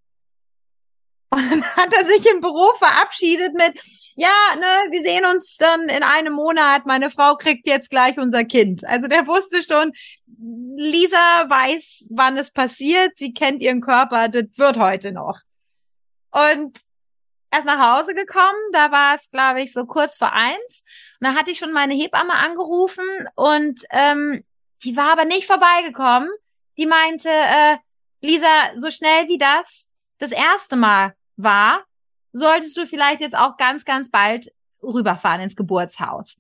Und 1.31 1.51
dann 1.51 1.65
hat 1.77 1.93
er 1.95 2.07
sich 2.07 2.27
im 2.31 2.41
Büro 2.41 2.73
verabschiedet 2.79 3.55
mit, 3.55 3.81
ja, 4.17 4.57
ne, 4.57 4.91
wir 4.91 5.03
sehen 5.03 5.25
uns 5.27 5.57
dann 5.57 5.89
in 5.89 6.03
einem 6.03 6.33
Monat. 6.33 6.87
Meine 6.87 7.11
Frau 7.11 7.37
kriegt 7.37 7.67
jetzt 7.67 7.91
gleich 7.91 8.19
unser 8.19 8.45
Kind. 8.45 8.85
Also 8.85 9.07
der 9.07 9.27
wusste 9.27 9.63
schon, 9.63 9.93
Lisa 10.77 11.49
weiß, 11.49 12.07
wann 12.11 12.37
es 12.37 12.51
passiert. 12.51 13.13
Sie 13.17 13.33
kennt 13.33 13.63
ihren 13.63 13.81
Körper. 13.81 14.29
Das 14.29 14.45
wird 14.57 14.77
heute 14.79 15.13
noch. 15.13 15.39
Und 16.31 16.81
er 17.51 17.61
ist 17.61 17.65
nach 17.65 17.97
Hause 17.97 18.15
gekommen. 18.15 18.59
Da 18.73 18.91
war 18.91 19.17
es, 19.17 19.31
glaube 19.31 19.63
ich, 19.63 19.73
so 19.73 19.87
kurz 19.87 20.17
vor 20.17 20.33
eins. 20.33 20.85
Und 21.21 21.29
da 21.29 21.35
hatte 21.35 21.51
ich 21.51 21.59
schon 21.59 21.73
meine 21.73 21.95
Hebamme 21.95 22.35
angerufen 22.35 23.05
und 23.35 23.83
ähm, 23.91 24.45
die 24.85 24.97
war 24.97 25.13
aber 25.13 25.25
nicht 25.25 25.47
vorbeigekommen. 25.47 26.29
Die 26.77 26.87
meinte, 26.87 27.29
äh, 27.29 27.77
Lisa, 28.21 28.47
so 28.77 28.91
schnell 28.91 29.29
wie 29.29 29.39
das 29.39 29.87
das 30.19 30.33
erste 30.33 30.77
Mal 30.77 31.15
war, 31.39 31.85
solltest 32.33 32.77
du 32.77 32.87
vielleicht 32.87 33.21
jetzt 33.21 33.37
auch 33.37 33.57
ganz, 33.57 33.85
ganz 33.85 34.11
bald 34.11 34.49
rüberfahren 34.83 35.41
ins 35.41 35.57
Geburtshaus. 35.57 36.37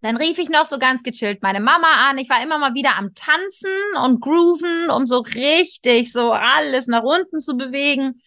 Dann 0.00 0.16
rief 0.16 0.38
ich 0.38 0.50
noch 0.50 0.66
so 0.66 0.78
ganz 0.78 1.02
gechillt 1.02 1.42
meine 1.42 1.60
Mama 1.60 2.08
an. 2.08 2.18
Ich 2.18 2.28
war 2.28 2.42
immer 2.42 2.58
mal 2.58 2.74
wieder 2.74 2.96
am 2.96 3.14
Tanzen 3.14 3.70
und 4.02 4.20
Grooven, 4.20 4.90
um 4.90 5.06
so 5.06 5.18
richtig 5.18 6.12
so 6.12 6.32
alles 6.32 6.86
nach 6.86 7.02
unten 7.02 7.40
zu 7.40 7.56
bewegen. 7.56 8.20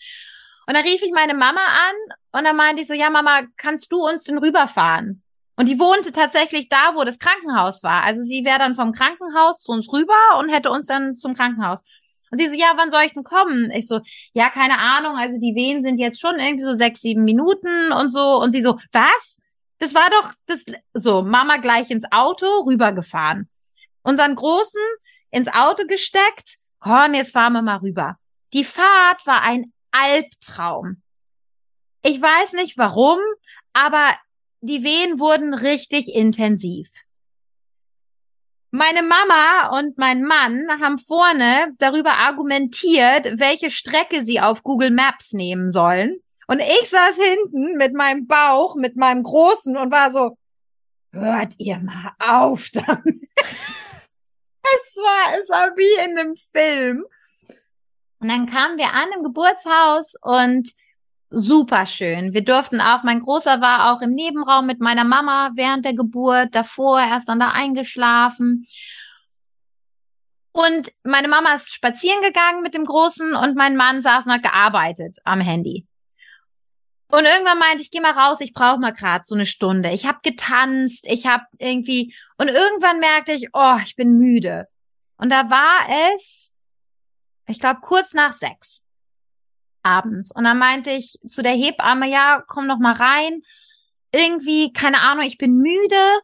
Und 0.65 0.75
dann 0.75 0.83
rief 0.83 1.01
ich 1.03 1.11
meine 1.13 1.33
Mama 1.33 1.61
an 1.61 2.17
und 2.31 2.43
dann 2.45 2.55
meinte 2.55 2.81
ich 2.81 2.87
so, 2.87 2.93
ja 2.93 3.09
Mama, 3.09 3.43
kannst 3.57 3.91
du 3.91 4.05
uns 4.05 4.23
denn 4.23 4.37
rüberfahren? 4.37 5.21
Und 5.55 5.67
die 5.67 5.79
wohnte 5.79 6.11
tatsächlich 6.11 6.69
da, 6.69 6.93
wo 6.93 7.03
das 7.03 7.19
Krankenhaus 7.19 7.81
war. 7.83 8.03
Also 8.03 8.21
sie 8.21 8.45
wäre 8.45 8.59
dann 8.59 8.75
vom 8.75 8.91
Krankenhaus 8.91 9.59
zu 9.61 9.71
uns 9.71 9.91
rüber 9.91 10.37
und 10.39 10.49
hätte 10.49 10.69
uns 10.69 10.85
dann 10.85 11.15
zum 11.15 11.33
Krankenhaus. 11.33 11.81
Und 12.31 12.37
sie 12.37 12.47
so, 12.47 12.55
ja, 12.55 12.73
wann 12.75 12.91
soll 12.91 13.03
ich 13.03 13.13
denn 13.13 13.23
kommen? 13.23 13.71
Ich 13.71 13.87
so, 13.87 14.01
ja, 14.33 14.49
keine 14.49 14.79
Ahnung. 14.79 15.15
Also 15.17 15.37
die 15.39 15.55
Wehen 15.55 15.83
sind 15.83 15.97
jetzt 15.97 16.19
schon 16.19 16.39
irgendwie 16.39 16.63
so 16.63 16.73
sechs, 16.73 17.01
sieben 17.01 17.23
Minuten 17.23 17.91
und 17.91 18.09
so. 18.09 18.41
Und 18.41 18.51
sie 18.51 18.61
so, 18.61 18.79
was? 18.91 19.39
Das 19.79 19.93
war 19.93 20.09
doch 20.09 20.33
das, 20.45 20.63
so, 20.93 21.21
Mama 21.21 21.57
gleich 21.57 21.89
ins 21.89 22.05
Auto 22.11 22.63
rübergefahren. 22.65 23.47
Unseren 24.01 24.35
Großen 24.35 24.81
ins 25.31 25.47
Auto 25.53 25.85
gesteckt. 25.87 26.57
Komm, 26.79 27.13
jetzt 27.13 27.33
fahren 27.33 27.53
wir 27.53 27.61
mal 27.61 27.77
rüber. 27.77 28.17
Die 28.53 28.63
Fahrt 28.63 29.25
war 29.25 29.41
ein 29.41 29.73
Albtraum. 29.91 31.01
Ich 32.03 32.21
weiß 32.21 32.53
nicht 32.53 32.77
warum, 32.77 33.19
aber 33.73 34.09
die 34.61 34.83
Wehen 34.83 35.19
wurden 35.19 35.53
richtig 35.53 36.13
intensiv. 36.13 36.89
Meine 38.71 39.01
Mama 39.01 39.79
und 39.79 39.97
mein 39.97 40.23
Mann 40.23 40.67
haben 40.81 40.97
vorne 40.97 41.73
darüber 41.77 42.11
argumentiert, 42.11 43.39
welche 43.39 43.71
Strecke 43.71 44.25
sie 44.25 44.41
auf 44.41 44.61
Google 44.63 44.91
Maps 44.91 45.31
nehmen 45.31 45.71
sollen. 45.71 46.19
Und 46.47 46.59
ich 46.59 46.89
saß 46.89 47.15
hinten 47.15 47.77
mit 47.77 47.93
meinem 47.93 48.27
Bauch, 48.27 48.75
mit 48.75 48.95
meinem 48.97 49.23
Großen 49.23 49.75
und 49.77 49.91
war 49.91 50.11
so, 50.11 50.37
hört 51.11 51.53
ihr 51.57 51.79
mal 51.79 52.11
auf 52.19 52.67
damit. 52.73 53.29
es 53.37 54.95
war, 54.95 55.39
es 55.41 55.49
war 55.49 55.75
wie 55.77 56.05
in 56.05 56.17
einem 56.17 56.35
Film. 56.53 57.05
Und 58.19 58.29
dann 58.29 58.47
kamen 58.47 58.77
wir 58.77 58.93
an 58.93 59.09
im 59.15 59.23
Geburtshaus 59.23 60.15
und 60.21 60.71
super 61.29 61.85
schön. 61.85 62.33
Wir 62.33 62.43
durften 62.43 62.81
auch, 62.81 63.03
mein 63.03 63.19
Großer 63.19 63.61
war 63.61 63.91
auch 63.91 64.01
im 64.01 64.13
Nebenraum 64.13 64.65
mit 64.65 64.79
meiner 64.79 65.03
Mama 65.03 65.51
während 65.55 65.85
der 65.85 65.93
Geburt, 65.93 66.55
davor 66.55 66.99
erst 66.99 67.29
dann 67.29 67.39
da 67.39 67.49
eingeschlafen. 67.49 68.67
Und 70.51 70.91
meine 71.03 71.27
Mama 71.27 71.53
ist 71.53 71.73
spazieren 71.73 72.21
gegangen 72.21 72.63
mit 72.63 72.73
dem 72.73 72.85
Großen 72.85 73.35
und 73.35 73.55
mein 73.55 73.75
Mann 73.75 74.01
saß 74.01 74.25
und 74.25 74.33
hat 74.33 74.43
gearbeitet 74.43 75.17
am 75.23 75.39
Handy. 75.39 75.85
Und 77.09 77.25
irgendwann 77.25 77.59
meinte 77.59 77.83
ich, 77.83 77.91
geh 77.91 78.01
mal 78.01 78.11
raus, 78.11 78.41
ich 78.41 78.53
brauche 78.53 78.79
mal 78.79 78.91
gerade 78.91 79.23
so 79.23 79.35
eine 79.35 79.45
Stunde. 79.45 79.91
Ich 79.91 80.05
habe 80.07 80.19
getanzt, 80.23 81.05
ich 81.07 81.25
habe 81.25 81.45
irgendwie 81.57 82.13
und 82.37 82.49
irgendwann 82.49 82.99
merkte 82.99 83.33
ich, 83.33 83.49
oh, 83.53 83.77
ich 83.83 83.95
bin 83.95 84.17
müde. 84.17 84.67
Und 85.17 85.29
da 85.29 85.49
war 85.49 86.15
es, 86.15 86.51
ich 87.47 87.59
glaube, 87.59 87.79
kurz 87.81 88.13
nach 88.13 88.33
sechs 88.33 88.81
abends. 89.87 90.31
Und 90.31 90.43
dann 90.43 90.57
meinte 90.57 90.91
ich 90.91 91.17
zu 91.27 91.41
der 91.41 91.53
Hebamme, 91.53 92.09
ja, 92.09 92.43
komm 92.47 92.67
noch 92.67 92.79
mal 92.79 92.93
rein. 92.93 93.41
Irgendwie, 94.11 94.73
keine 94.73 95.01
Ahnung, 95.01 95.25
ich 95.25 95.37
bin 95.37 95.57
müde 95.57 96.21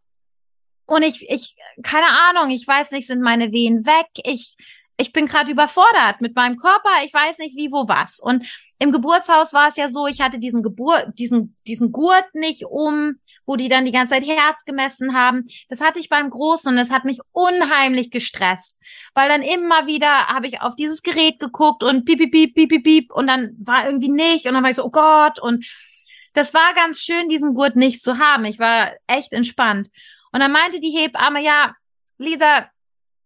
und 0.86 1.04
ich, 1.04 1.30
ich, 1.30 1.56
keine 1.84 2.08
Ahnung, 2.30 2.52
ich 2.52 2.68
weiß 2.68 2.92
nicht, 2.92 3.08
sind 3.08 3.22
meine 3.22 3.52
Wehen 3.52 3.86
weg. 3.86 4.08
Ich, 4.24 4.56
ich 4.98 5.14
bin 5.14 5.26
gerade 5.26 5.52
überfordert 5.52 6.22
mit 6.22 6.36
meinem 6.36 6.58
Körper. 6.58 6.90
Ich 7.06 7.14
weiß 7.14 7.40
nicht, 7.40 7.56
wie, 7.56 7.72
wo, 7.72 7.88
was. 7.88 8.20
Und 8.20 8.46
im 8.80 8.92
Geburtshaus 8.92 9.54
war 9.54 9.70
es 9.70 9.76
ja 9.76 9.90
so, 9.90 10.08
ich 10.08 10.22
hatte 10.22 10.40
diesen 10.40 10.62
Geburt, 10.64 11.08
diesen, 11.18 11.56
diesen 11.68 11.92
Gurt 11.92 12.34
nicht 12.34 12.66
um 12.66 13.16
wo 13.46 13.56
die 13.56 13.70
dann 13.70 13.86
die 13.86 13.92
ganze 13.92 14.14
Zeit 14.14 14.26
Herz 14.26 14.64
gemessen 14.66 15.16
haben. 15.16 15.48
Das 15.70 15.82
hatte 15.82 16.00
ich 16.00 16.10
beim 16.10 16.30
Großen 16.30 16.72
und 16.72 16.78
es 16.78 16.92
hat 16.92 17.06
mich 17.06 17.20
unheimlich 17.32 18.12
gestresst, 18.12 18.80
weil 19.14 19.30
dann 19.30 19.42
immer 19.42 19.88
wieder 19.88 20.28
habe 20.28 20.48
ich 20.48 20.62
auf 20.62 20.76
dieses 20.76 21.02
Gerät 21.02 21.40
geguckt 21.40 21.84
und 21.84 22.06
piep, 22.06 22.20
piep, 22.20 22.32
piep, 22.32 22.56
piep, 22.56 22.70
piep, 22.70 22.84
piep 22.84 23.14
und 23.14 23.28
dann 23.28 23.56
war 23.60 23.86
irgendwie 23.86 24.10
nicht 24.10 24.46
und 24.46 24.54
dann 24.54 24.64
war 24.64 24.70
ich 24.70 24.78
so, 24.78 24.86
oh 24.86 24.92
Gott 24.92 25.40
und 25.40 25.66
das 26.34 26.54
war 26.54 26.74
ganz 26.74 27.00
schön, 27.00 27.30
diesen 27.30 27.54
Gurt 27.54 27.76
nicht 27.76 28.02
zu 28.02 28.18
haben. 28.18 28.46
Ich 28.46 28.60
war 28.60 28.92
echt 29.08 29.34
entspannt. 29.34 29.90
Und 30.32 30.40
dann 30.40 30.52
meinte 30.52 30.80
die 30.80 30.90
Hebamme, 30.90 31.44
ja, 31.44 31.76
Lisa, 32.18 32.68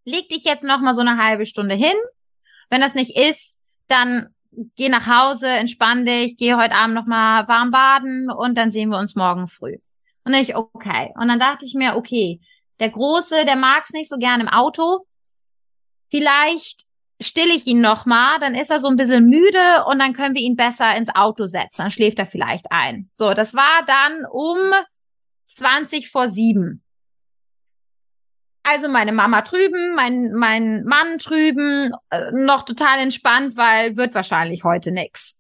leg 0.04 0.28
dich 0.30 0.44
jetzt 0.44 0.64
noch 0.64 0.82
mal 0.82 0.94
so 0.94 1.02
eine 1.02 1.24
halbe 1.24 1.46
Stunde 1.46 1.76
hin. 1.76 1.96
Wenn 2.70 2.82
das 2.82 2.96
nicht 2.96 3.18
ist, 3.18 3.58
dann 3.88 4.36
geh 4.76 4.90
nach 4.90 5.08
Hause, 5.08 5.48
entspann 5.48 6.06
dich, 6.06 6.36
geh 6.38 6.56
heute 6.56 6.76
Abend 6.76 6.96
nochmal 6.96 7.48
warm 7.48 7.72
baden 7.72 8.30
und 8.30 8.58
dann 8.58 8.72
sehen 8.72 8.90
wir 8.90 8.98
uns 8.98 9.16
morgen 9.16 9.48
früh. 9.48 9.78
Und 10.28 10.34
ich, 10.34 10.58
okay. 10.58 11.14
Und 11.18 11.30
dann 11.30 11.40
dachte 11.40 11.64
ich 11.64 11.74
mir, 11.74 11.96
okay, 11.96 12.42
der 12.82 12.90
Große, 12.90 13.46
der 13.46 13.56
mag's 13.56 13.92
nicht 13.92 14.10
so 14.10 14.18
gern 14.18 14.42
im 14.42 14.50
Auto. 14.50 15.06
Vielleicht 16.12 16.82
stille 17.22 17.54
ich 17.54 17.66
ihn 17.66 17.80
nochmal, 17.80 18.38
dann 18.40 18.54
ist 18.54 18.70
er 18.70 18.80
so 18.80 18.90
ein 18.90 18.98
bisschen 18.98 19.24
müde 19.24 19.86
und 19.86 20.00
dann 20.00 20.12
können 20.12 20.36
wir 20.36 20.42
ihn 20.42 20.58
besser 20.58 20.98
ins 20.98 21.16
Auto 21.16 21.46
setzen. 21.46 21.78
Dann 21.78 21.92
schläft 21.92 22.20
er 22.20 22.26
vielleicht 22.26 22.66
ein. 22.72 23.10
So, 23.14 23.34
das 23.34 23.54
war 23.54 23.86
dann 23.88 24.26
um 24.30 24.74
20 25.46 26.12
vor 26.12 26.30
sieben. 26.30 26.84
Also 28.64 28.90
meine 28.90 29.14
Mama 29.14 29.44
drüben, 29.44 29.96
mein, 29.96 30.34
mein 30.34 30.84
Mann 30.84 31.20
drüben, 31.20 31.94
äh, 32.10 32.32
noch 32.34 32.64
total 32.64 33.00
entspannt, 33.00 33.56
weil 33.56 33.96
wird 33.96 34.14
wahrscheinlich 34.14 34.66
heute 34.66 34.92
nix. 34.92 35.37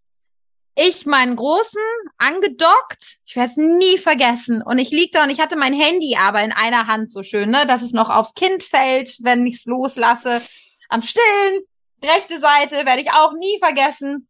Ich 0.79 1.07
meinen 1.07 1.35
Großen 1.35 1.81
angedockt, 2.19 3.17
ich 3.25 3.35
werde 3.35 3.49
es 3.49 3.57
nie 3.57 3.97
vergessen. 3.97 4.61
Und 4.61 4.77
ich 4.77 4.91
lieg 4.91 5.11
da 5.11 5.23
und 5.23 5.31
ich 5.31 5.39
hatte 5.39 5.55
mein 5.55 5.73
Handy 5.73 6.15
aber 6.17 6.43
in 6.43 6.51
einer 6.51 6.85
Hand 6.85 7.11
so 7.11 7.23
schön, 7.23 7.49
ne, 7.49 7.65
dass 7.65 7.81
es 7.81 7.93
noch 7.93 8.11
aufs 8.11 8.35
Kind 8.35 8.61
fällt, 8.61 9.17
wenn 9.21 9.43
ich's 9.47 9.65
loslasse. 9.65 10.39
Am 10.87 11.01
Stillen, 11.01 11.63
rechte 12.03 12.39
Seite, 12.39 12.85
werde 12.85 13.01
ich 13.01 13.11
auch 13.11 13.33
nie 13.33 13.57
vergessen. 13.57 14.27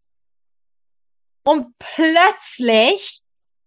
Und 1.44 1.78
plötzlich 1.80 3.22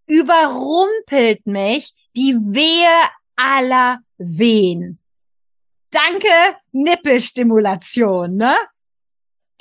überrumpelt 0.07 1.47
mich 1.47 1.93
die 2.17 2.35
Wehe 2.35 3.11
aller 3.37 3.99
Wehen. 4.17 4.99
Danke, 5.91 6.29
Nippelstimulation, 6.73 8.37
ne? 8.37 8.57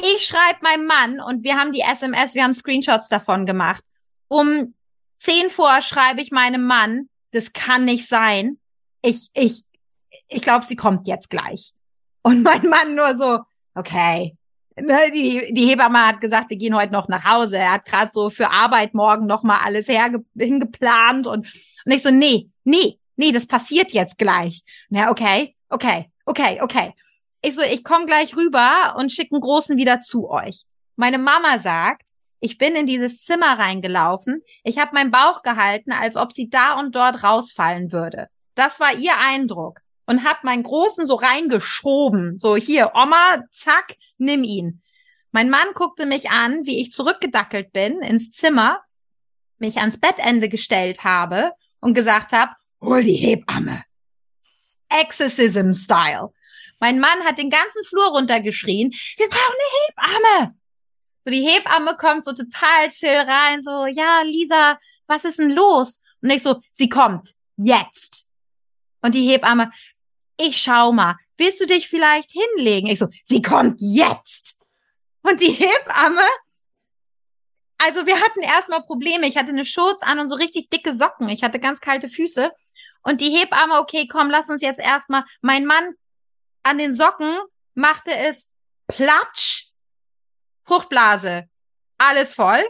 Ich 0.01 0.25
schreibe 0.25 0.59
meinem 0.61 0.85
Mann 0.85 1.19
und 1.19 1.43
wir 1.43 1.57
haben 1.57 1.73
die 1.73 1.81
SMS, 1.81 2.33
wir 2.33 2.43
haben 2.43 2.53
Screenshots 2.53 3.09
davon 3.09 3.45
gemacht. 3.45 3.83
Um 4.29 4.73
zehn 5.17 5.49
vor 5.49 5.81
schreibe 5.81 6.21
ich 6.21 6.31
meinem 6.31 6.65
Mann, 6.65 7.09
das 7.31 7.51
kann 7.51 7.85
nicht 7.85 8.07
sein. 8.07 8.59
Ich, 9.01 9.29
ich, 9.33 9.63
ich 10.29 10.41
glaube, 10.41 10.65
sie 10.65 10.77
kommt 10.77 11.07
jetzt 11.07 11.29
gleich. 11.29 11.73
Und 12.21 12.43
mein 12.43 12.63
Mann 12.69 12.95
nur 12.95 13.17
so, 13.17 13.39
okay. 13.75 14.37
Ne, 14.79 14.97
die, 15.13 15.53
die 15.53 15.67
Hebamme 15.67 16.07
hat 16.07 16.21
gesagt, 16.21 16.49
wir 16.49 16.55
gehen 16.55 16.75
heute 16.75 16.93
noch 16.93 17.09
nach 17.09 17.25
Hause. 17.25 17.57
Er 17.57 17.73
hat 17.73 17.85
gerade 17.85 18.11
so 18.13 18.29
für 18.29 18.49
Arbeit 18.49 18.93
morgen 18.93 19.25
noch 19.25 19.43
mal 19.43 19.59
alles 19.59 19.89
herge 19.89 20.23
hingeplant 20.37 21.27
und, 21.27 21.47
und 21.85 21.91
ich 21.91 22.01
so, 22.01 22.11
nee, 22.11 22.49
nee, 22.63 22.97
nee, 23.17 23.33
das 23.33 23.45
passiert 23.45 23.91
jetzt 23.91 24.17
gleich. 24.17 24.63
Na, 24.87 25.11
okay, 25.11 25.57
okay, 25.67 26.09
okay, 26.25 26.59
okay. 26.61 26.93
Ich 27.41 27.55
so, 27.55 27.61
ich 27.61 27.83
komme 27.83 28.05
gleich 28.05 28.35
rüber 28.35 28.95
und 28.97 29.11
schicke 29.11 29.35
einen 29.35 29.41
großen 29.41 29.77
wieder 29.77 29.99
zu 29.99 30.29
euch. 30.29 30.63
Meine 30.95 31.17
Mama 31.17 31.59
sagt, 31.59 32.09
ich 32.41 32.57
bin 32.57 32.75
in 32.75 32.85
dieses 32.85 33.23
Zimmer 33.23 33.57
reingelaufen. 33.57 34.41
Ich 34.63 34.77
habe 34.77 34.93
meinen 34.93 35.11
Bauch 35.11 35.41
gehalten, 35.41 35.91
als 35.91 36.15
ob 36.15 36.31
sie 36.31 36.49
da 36.49 36.79
und 36.79 36.95
dort 36.95 37.23
rausfallen 37.23 37.91
würde. 37.91 38.27
Das 38.55 38.79
war 38.79 38.93
ihr 38.93 39.17
Eindruck. 39.17 39.79
Und 40.05 40.23
hab 40.23 40.43
meinen 40.43 40.63
Großen 40.63 41.05
so 41.05 41.15
reingeschoben. 41.15 42.39
So, 42.39 42.55
hier, 42.55 42.91
Oma, 42.95 43.43
zack, 43.51 43.95
nimm 44.17 44.43
ihn. 44.43 44.81
Mein 45.31 45.49
Mann 45.49 45.67
guckte 45.75 46.07
mich 46.07 46.31
an, 46.31 46.65
wie 46.65 46.81
ich 46.81 46.91
zurückgedackelt 46.91 47.71
bin 47.71 48.01
ins 48.01 48.31
Zimmer, 48.31 48.81
mich 49.59 49.77
ans 49.77 49.99
Bettende 49.99 50.49
gestellt 50.49 51.03
habe 51.03 51.51
und 51.79 51.93
gesagt 51.93 52.31
habe, 52.31 52.51
hol 52.81 53.03
die 53.03 53.13
Hebamme. 53.13 53.83
Exorcism-Style. 54.89 56.31
Mein 56.79 56.99
Mann 56.99 57.23
hat 57.25 57.37
den 57.37 57.49
ganzen 57.49 57.83
Flur 57.83 58.07
runtergeschrien, 58.07 58.91
wir 59.17 59.29
brauchen 59.29 59.55
eine 59.97 60.17
Hebamme. 60.17 60.55
So, 61.25 61.31
die 61.31 61.47
Hebamme 61.47 61.97
kommt 61.97 62.25
so 62.25 62.33
total 62.33 62.89
chill 62.89 63.17
rein, 63.17 63.61
so, 63.63 63.85
ja, 63.85 64.21
Lisa, 64.21 64.79
was 65.07 65.25
ist 65.25 65.39
denn 65.39 65.51
los? 65.51 66.01
Und 66.21 66.29
ich 66.29 66.43
so, 66.43 66.61
sie 66.77 66.89
kommt, 66.89 67.33
jetzt. 67.57 68.27
Und 69.01 69.15
die 69.15 69.27
Hebamme, 69.27 69.71
ich 70.37 70.61
schau 70.61 70.91
mal, 70.91 71.17
willst 71.37 71.59
du 71.59 71.65
dich 71.65 71.89
vielleicht 71.89 72.31
hinlegen? 72.31 72.87
Ich 72.87 72.99
so, 72.99 73.07
sie 73.27 73.41
kommt 73.41 73.79
jetzt. 73.79 74.55
Und 75.21 75.41
die 75.41 75.51
Hebamme, 75.51 76.25
also 77.77 78.05
wir 78.05 78.19
hatten 78.19 78.41
erstmal 78.41 78.83
Probleme. 78.83 79.27
Ich 79.27 79.37
hatte 79.37 79.49
eine 79.49 79.65
Schurz 79.65 80.01
an 80.03 80.19
und 80.19 80.29
so 80.29 80.35
richtig 80.35 80.69
dicke 80.69 80.93
Socken. 80.93 81.29
Ich 81.29 81.43
hatte 81.43 81.59
ganz 81.59 81.79
kalte 81.79 82.09
Füße. 82.09 82.51
Und 83.03 83.21
die 83.21 83.29
Hebamme, 83.29 83.79
okay, 83.79 84.07
komm, 84.07 84.29
lass 84.29 84.49
uns 84.49 84.61
jetzt 84.61 84.79
erstmal, 84.79 85.23
mein 85.41 85.65
Mann 85.65 85.95
an 86.69 86.77
den 86.77 86.93
Socken 86.93 87.35
machte 87.73 88.15
es 88.15 88.47
Platsch, 88.87 89.71
Fruchtblase, 90.65 91.49
alles 91.97 92.35
voll. 92.35 92.63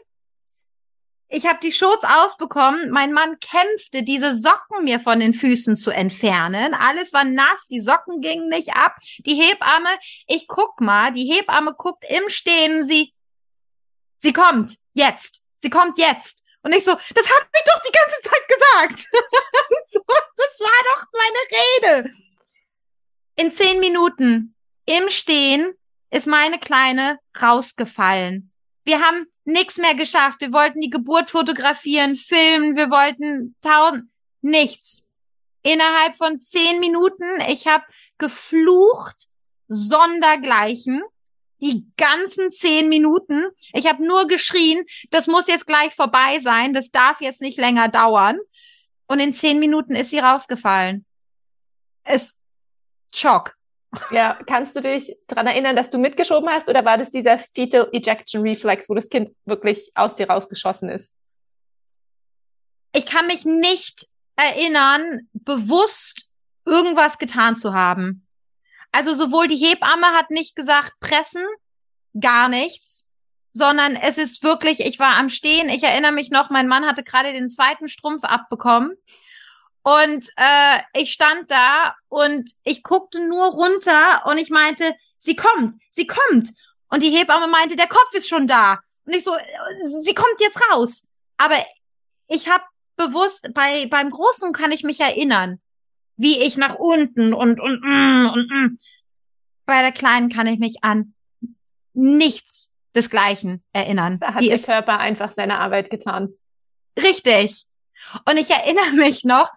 Ich 1.28 1.46
habe 1.46 1.60
die 1.62 1.72
Shorts 1.72 2.06
ausbekommen. 2.06 2.90
Mein 2.90 3.12
Mann 3.14 3.38
kämpfte, 3.40 4.02
diese 4.02 4.36
Socken 4.36 4.86
mir 4.86 5.00
von 5.00 5.20
den 5.20 5.34
Füßen 5.34 5.76
zu 5.76 5.92
entfernen. 5.92 6.74
Alles 6.74 7.14
war 7.14 7.26
nass, 7.26 7.68
die 7.70 7.82
Socken 7.82 8.22
gingen 8.22 8.50
nicht 8.50 8.74
ab. 8.74 8.96
Die 9.20 9.36
Hebamme, 9.36 9.90
ich 10.28 10.48
guck 10.48 10.82
mal, 10.82 11.12
die 11.12 11.32
Hebamme 11.32 11.74
guckt 11.78 12.04
im 12.10 12.30
Stehen, 12.30 12.88
sie, 12.88 13.14
sie 14.24 14.34
kommt 14.34 14.78
jetzt, 14.94 15.42
sie 15.62 15.70
kommt 15.70 16.00
jetzt. 16.00 16.42
Und 16.64 16.74
ich 16.74 16.84
so, 16.84 16.94
das 16.94 17.30
hab 17.30 17.48
ich 17.54 17.64
doch 17.66 17.82
die 17.82 17.92
ganze 17.92 18.22
Zeit 18.24 18.48
gesagt. 18.48 19.08
so, 19.88 20.02
das 20.36 20.60
war 20.60 20.96
doch 20.96 21.06
meine 21.14 22.04
Rede. 22.04 22.29
In 23.40 23.52
zehn 23.52 23.80
Minuten 23.80 24.54
im 24.86 25.10
Stehen 25.10 25.72
ist 26.12 26.28
meine 26.28 26.60
Kleine 26.60 27.20
rausgefallen. 27.42 28.52
Wir 28.84 29.00
haben 29.00 29.28
nichts 29.46 29.78
mehr 29.78 29.96
geschafft. 29.96 30.42
Wir 30.42 30.52
wollten 30.52 30.82
die 30.82 30.90
Geburt 30.90 31.30
fotografieren, 31.30 32.18
filmen, 32.18 32.76
wir 32.76 32.90
wollten 32.90 33.56
tausend, 33.62 34.10
nichts. 34.42 35.04
Innerhalb 35.64 36.18
von 36.18 36.42
zehn 36.42 36.82
Minuten, 36.82 37.24
ich 37.48 37.66
habe 37.66 37.86
geflucht, 38.18 39.30
sondergleichen, 39.70 41.02
die 41.62 41.86
ganzen 41.96 42.52
zehn 42.52 42.90
Minuten. 42.90 43.46
Ich 43.72 43.88
habe 43.88 44.06
nur 44.06 44.28
geschrien, 44.28 44.84
das 45.12 45.28
muss 45.28 45.48
jetzt 45.48 45.66
gleich 45.66 45.96
vorbei 45.96 46.42
sein, 46.42 46.74
das 46.74 46.92
darf 46.92 47.22
jetzt 47.22 47.40
nicht 47.40 47.58
länger 47.58 47.88
dauern. 47.88 48.38
Und 49.08 49.22
in 49.22 49.34
zehn 49.34 49.60
Minuten 49.60 49.96
ist 49.96 50.10
sie 50.10 50.20
rausgefallen. 50.20 51.06
Es 52.04 52.34
Schock. 53.14 53.56
Ja, 54.12 54.38
kannst 54.46 54.76
du 54.76 54.82
dich 54.82 55.16
dran 55.28 55.48
erinnern, 55.48 55.76
dass 55.76 55.90
du 55.90 55.98
mitgeschoben 55.98 56.50
hast 56.50 56.70
oder 56.70 56.86
war 56.86 56.98
das 56.98 57.10
dieser 57.10 57.40
Fetal 57.40 57.90
Ejection 57.92 58.42
Reflex, 58.44 58.88
wo 58.88 58.94
das 58.94 59.10
Kind 59.10 59.32
wirklich 59.46 59.92
aus 59.96 60.16
dir 60.16 60.30
rausgeschossen 60.30 60.90
ist? 60.90 61.12
Ich 62.94 63.06
kann 63.06 63.28
mich 63.28 63.46
nicht 63.46 64.06
erinnern, 64.36 65.28
bewusst 65.34 66.32
irgendwas 66.66 67.18
getan 67.18 67.56
zu 67.56 67.74
haben. 67.74 68.28
Also 68.92 69.14
sowohl 69.14 69.48
die 69.48 69.58
Hebamme 69.58 70.08
hat 70.08 70.30
nicht 70.30 70.56
gesagt 70.56 70.94
pressen, 71.00 71.46
gar 72.20 72.48
nichts, 72.48 73.06
sondern 73.54 73.96
es 73.96 74.18
ist 74.18 74.44
wirklich, 74.44 74.80
ich 74.80 75.00
war 75.00 75.18
am 75.18 75.30
Stehen, 75.30 75.70
ich 75.70 75.84
erinnere 75.84 76.12
mich 76.12 76.30
noch, 76.30 76.50
mein 76.50 76.68
Mann 76.68 76.86
hatte 76.86 77.04
gerade 77.04 77.34
den 77.34 77.50
zweiten 77.50 77.88
Strumpf 77.88 78.24
abbekommen 78.24 78.96
und 79.84 80.28
äh, 80.36 80.80
ich 80.94 81.12
stand 81.12 81.50
da 81.50 81.96
und 82.10 82.52
ich 82.64 82.84
guckte 82.84 83.26
nur 83.26 83.46
runter 83.48 84.24
und 84.26 84.38
ich 84.38 84.50
meinte, 84.50 84.96
sie 85.20 85.36
kommt, 85.36 85.76
sie 85.92 86.08
kommt. 86.08 86.54
Und 86.90 87.04
die 87.04 87.12
Hebamme 87.12 87.48
meinte, 87.48 87.76
der 87.76 87.88
Kopf 87.88 88.14
ist 88.14 88.28
schon 88.28 88.48
da. 88.48 88.80
Und 89.06 89.14
ich 89.14 89.24
so, 89.24 89.36
sie 90.04 90.14
kommt 90.14 90.40
jetzt 90.40 90.60
raus. 90.72 91.04
Aber 91.38 91.56
ich 92.28 92.50
habe 92.50 92.64
bewusst, 92.96 93.50
bei 93.54 93.88
beim 93.88 94.10
Großen 94.10 94.52
kann 94.54 94.72
ich 94.72 94.84
mich 94.84 95.00
erinnern, 95.00 95.60
wie 96.18 96.42
ich 96.42 96.58
nach 96.58 96.76
unten 96.76 97.34
und 97.34 97.60
und 97.60 97.82
mm, 97.82 98.30
und 98.34 98.52
mm. 98.52 98.78
Bei 99.66 99.82
der 99.82 99.92
Kleinen 99.92 100.30
kann 100.30 100.48
ich 100.48 100.60
mich 100.60 100.84
an 100.84 101.14
nichts 101.94 102.72
desgleichen 102.96 103.64
erinnern. 103.72 104.20
Da 104.20 104.34
hat 104.34 104.44
die 104.44 104.50
der 104.50 104.60
Körper 104.60 105.00
einfach 105.00 105.32
seine 105.32 105.60
Arbeit 105.60 105.90
getan. 105.90 106.34
Richtig. 106.98 107.66
Und 108.26 108.38
ich 108.38 108.50
erinnere 108.50 108.92
mich 108.94 109.24
noch, 109.24 109.50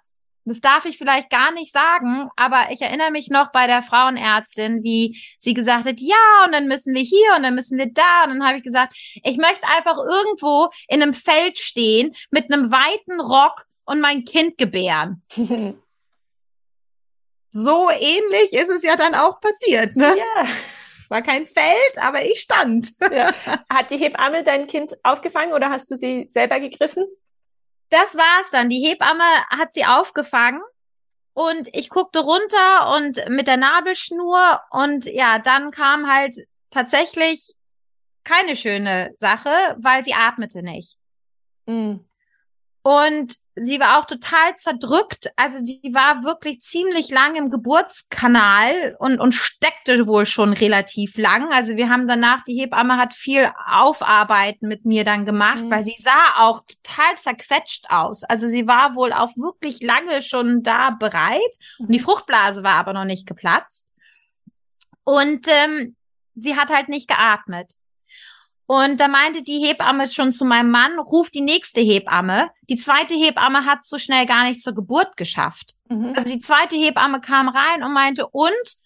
das 0.45 0.61
darf 0.61 0.85
ich 0.85 0.99
vielleicht 0.99 1.31
gar 1.31 1.53
nicht 1.53 1.73
sagen, 1.73 2.29
aber 2.37 2.71
ich 2.71 2.83
erinnere 2.83 3.11
mich 3.11 3.31
noch 3.31 3.53
bei 3.53 3.67
der 3.67 3.83
Frauenärztin, 3.83 4.83
wie 4.83 5.21
sie 5.39 5.55
gesagt 5.55 5.87
hat, 5.87 6.01
ja, 6.01 6.45
und 6.45 6.53
dann 6.53 6.67
müssen 6.67 6.95
wir 6.95 7.03
hier 7.03 7.35
und 7.37 7.43
dann 7.43 7.55
müssen 7.55 7.79
wir 7.79 7.93
da. 7.93 8.25
Und 8.25 8.31
dann 8.31 8.47
habe 8.47 8.59
ich 8.59 8.65
gesagt, 8.65 8.95
ich 9.23 9.37
möchte 9.37 9.67
einfach 9.77 9.97
irgendwo 9.97 10.71
in 10.89 11.03
einem 11.03 11.15
Feld 11.15 11.59
stehen 11.59 12.15
mit 12.31 12.53
einem 12.53 12.73
weiten 12.73 13.21
Rock 13.21 13.67
und 13.85 14.01
mein 14.01 14.25
Kind 14.25 14.59
gebären. 14.59 15.23
so 17.51 17.91
ähnlich 17.91 18.53
ist 18.53 18.71
es 18.71 18.83
ja 18.83 18.97
dann 18.97 19.15
auch 19.15 19.41
passiert, 19.41 19.97
ne? 19.97 20.17
Ja. 20.17 20.47
War 21.09 21.23
kein 21.23 21.47
Feld, 21.47 21.99
aber 22.01 22.25
ich 22.25 22.41
stand. 22.41 22.89
Ja. 23.13 23.35
Hat 23.69 23.91
die 23.91 23.99
Hebamme 23.99 24.43
dein 24.43 24.67
Kind 24.67 24.97
aufgefangen 25.03 25.53
oder 25.53 25.69
hast 25.69 25.91
du 25.91 25.97
sie 25.97 26.29
selber 26.31 26.59
gegriffen? 26.59 27.07
Das 27.93 28.17
war's 28.17 28.51
dann. 28.51 28.71
Die 28.71 28.81
Hebamme 28.81 29.45
hat 29.51 29.75
sie 29.75 29.85
aufgefangen 29.85 30.63
und 31.35 31.69
ich 31.73 31.89
guckte 31.89 32.21
runter 32.21 32.95
und 32.95 33.29
mit 33.29 33.47
der 33.47 33.57
Nabelschnur 33.57 34.61
und 34.71 35.05
ja, 35.05 35.39
dann 35.39 35.71
kam 35.71 36.11
halt 36.11 36.37
tatsächlich 36.71 37.55
keine 38.25 38.57
schöne 38.57 39.15
Sache, 39.19 39.51
weil 39.79 40.05
sie 40.05 40.15
atmete 40.15 40.63
nicht. 40.63 40.97
Mhm. 41.67 42.05
Und 42.83 43.37
sie 43.55 43.79
war 43.79 43.99
auch 43.99 44.07
total 44.07 44.57
zerdrückt. 44.57 45.31
Also 45.37 45.63
die 45.63 45.95
war 45.95 46.25
wirklich 46.25 46.61
ziemlich 46.63 47.11
lang 47.11 47.37
im 47.37 47.51
Geburtskanal 47.51 48.97
und, 48.99 49.21
und 49.21 49.35
steckte 49.35 50.07
wohl 50.07 50.27
schon 50.27 50.53
relativ 50.53 51.17
lang. 51.17 51.53
Also 51.53 51.77
wir 51.77 51.89
haben 51.89 52.09
danach, 52.09 52.43
die 52.45 52.59
Hebamme 52.59 52.97
hat 52.97 53.15
viel 53.15 53.53
Aufarbeiten 53.67 54.69
mit 54.69 54.85
mir 54.85 55.05
dann 55.05 55.25
gemacht, 55.25 55.61
mhm. 55.61 55.71
weil 55.71 55.85
sie 55.85 55.97
sah 56.01 56.41
auch 56.41 56.63
total 56.63 57.17
zerquetscht 57.17 57.87
aus. 57.89 58.25
Also 58.25 58.49
sie 58.49 58.67
war 58.67 58.95
wohl 58.95 59.13
auch 59.13 59.37
wirklich 59.37 59.83
lange 59.83 60.23
schon 60.23 60.63
da 60.63 60.91
bereit. 60.91 61.41
Und 61.79 61.93
die 61.93 61.99
mhm. 61.99 62.05
Fruchtblase 62.05 62.63
war 62.63 62.75
aber 62.75 62.93
noch 62.93 63.05
nicht 63.05 63.27
geplatzt. 63.27 63.89
Und 65.05 65.47
ähm, 65.49 65.97
sie 66.35 66.57
hat 66.57 66.71
halt 66.71 66.89
nicht 66.89 67.09
geatmet. 67.09 67.75
Und 68.67 69.01
da 69.01 69.09
meinte 69.09 69.43
die 69.43 69.59
Hebamme 69.59 70.09
schon 70.09 70.33
zu 70.33 70.45
meinem 70.45 70.71
Mann, 70.71 70.99
ruf 70.99 71.31
die 71.31 71.41
nächste 71.41 71.81
Hebamme. 71.81 72.51
Die 72.69 72.77
zweite 72.77 73.15
Hebamme 73.15 73.67
hat 73.67 73.85
so 73.85 73.99
schnell 73.99 74.25
gar 74.27 74.45
nicht 74.45 74.63
zur 74.63 74.75
Geburt 74.75 75.17
geschafft. 75.17 75.75
Mhm. 75.89 76.15
Also 76.17 76.33
die 76.33 76.39
zweite 76.39 76.77
Hebamme 76.77 77.21
kam 77.21 77.49
rein 77.49 77.83
und 77.83 77.93
meinte, 77.93 78.27
und? 78.29 78.77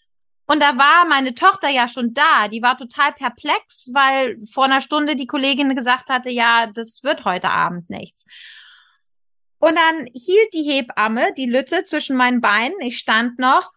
Und 0.46 0.62
da 0.62 0.78
war 0.78 1.06
meine 1.08 1.34
Tochter 1.34 1.68
ja 1.68 1.88
schon 1.88 2.14
da. 2.14 2.48
Die 2.48 2.62
war 2.62 2.78
total 2.78 3.12
perplex, 3.12 3.90
weil 3.92 4.38
vor 4.52 4.64
einer 4.64 4.80
Stunde 4.80 5.16
die 5.16 5.26
Kollegin 5.26 5.74
gesagt 5.74 6.08
hatte, 6.08 6.30
ja, 6.30 6.66
das 6.66 7.02
wird 7.02 7.24
heute 7.24 7.50
Abend 7.50 7.90
nichts. 7.90 8.24
Und 9.58 9.76
dann 9.76 10.06
hielt 10.12 10.52
die 10.52 10.62
Hebamme 10.62 11.32
die 11.36 11.46
Lütte 11.46 11.82
zwischen 11.84 12.16
meinen 12.16 12.40
Beinen. 12.40 12.78
Ich 12.80 12.98
stand 12.98 13.38
noch 13.38 13.72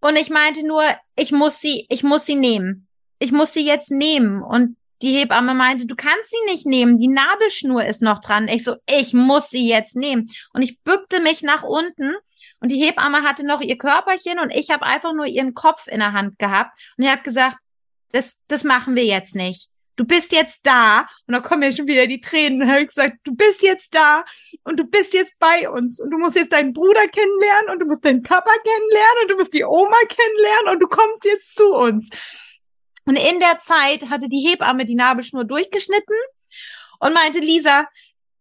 und 0.00 0.16
ich 0.16 0.30
meinte 0.30 0.66
nur, 0.66 0.84
ich 1.16 1.32
muss 1.32 1.60
sie, 1.60 1.86
ich 1.88 2.02
muss 2.02 2.26
sie 2.26 2.36
nehmen. 2.36 2.88
Ich 3.18 3.32
muss 3.32 3.52
sie 3.52 3.64
jetzt 3.64 3.90
nehmen. 3.90 4.42
Und 4.42 4.76
die 5.02 5.12
Hebamme 5.12 5.54
meinte, 5.54 5.86
du 5.86 5.94
kannst 5.94 6.30
sie 6.30 6.52
nicht 6.52 6.66
nehmen, 6.66 6.98
die 6.98 7.08
Nabelschnur 7.08 7.84
ist 7.84 8.02
noch 8.02 8.20
dran. 8.20 8.48
Ich 8.48 8.64
so, 8.64 8.76
ich 8.88 9.12
muss 9.12 9.50
sie 9.50 9.68
jetzt 9.68 9.96
nehmen. 9.96 10.28
Und 10.52 10.62
ich 10.62 10.80
bückte 10.80 11.20
mich 11.20 11.42
nach 11.42 11.62
unten 11.62 12.14
und 12.60 12.70
die 12.70 12.82
Hebamme 12.82 13.22
hatte 13.22 13.44
noch 13.44 13.60
ihr 13.60 13.76
Körperchen 13.76 14.38
und 14.38 14.54
ich 14.54 14.70
habe 14.70 14.86
einfach 14.86 15.12
nur 15.12 15.26
ihren 15.26 15.54
Kopf 15.54 15.86
in 15.86 16.00
der 16.00 16.12
Hand 16.12 16.38
gehabt 16.38 16.78
und 16.96 17.04
er 17.04 17.12
hat 17.12 17.24
gesagt, 17.24 17.58
das, 18.12 18.36
das 18.48 18.64
machen 18.64 18.96
wir 18.96 19.04
jetzt 19.04 19.34
nicht. 19.34 19.68
Du 19.96 20.04
bist 20.04 20.32
jetzt 20.32 20.60
da 20.64 21.06
und 21.26 21.32
da 21.32 21.40
kommen 21.40 21.62
ja 21.62 21.72
schon 21.72 21.86
wieder 21.86 22.06
die 22.06 22.20
Tränen. 22.20 22.62
Und 22.62 22.68
habe 22.68 22.82
ich 22.82 22.88
gesagt, 22.88 23.16
du 23.24 23.34
bist 23.34 23.62
jetzt 23.62 23.94
da 23.94 24.24
und 24.62 24.78
du 24.78 24.84
bist 24.84 25.14
jetzt 25.14 25.32
bei 25.38 25.70
uns 25.70 26.00
und 26.00 26.10
du 26.10 26.18
musst 26.18 26.36
jetzt 26.36 26.52
deinen 26.52 26.74
Bruder 26.74 27.08
kennenlernen 27.08 27.70
und 27.72 27.78
du 27.78 27.86
musst 27.86 28.04
deinen 28.04 28.22
Papa 28.22 28.50
kennenlernen 28.62 29.22
und 29.22 29.30
du 29.30 29.36
musst 29.36 29.54
die 29.54 29.64
Oma 29.64 29.96
kennenlernen 30.08 30.74
und 30.74 30.80
du 30.80 30.86
kommst 30.86 31.24
jetzt 31.24 31.54
zu 31.54 31.72
uns. 31.72 32.10
Und 33.06 33.16
in 33.16 33.40
der 33.40 33.58
Zeit 33.60 34.10
hatte 34.10 34.28
die 34.28 34.46
Hebamme 34.46 34.84
die 34.84 34.96
Nabelschnur 34.96 35.44
durchgeschnitten 35.44 36.16
und 36.98 37.14
meinte, 37.14 37.38
Lisa, 37.38 37.86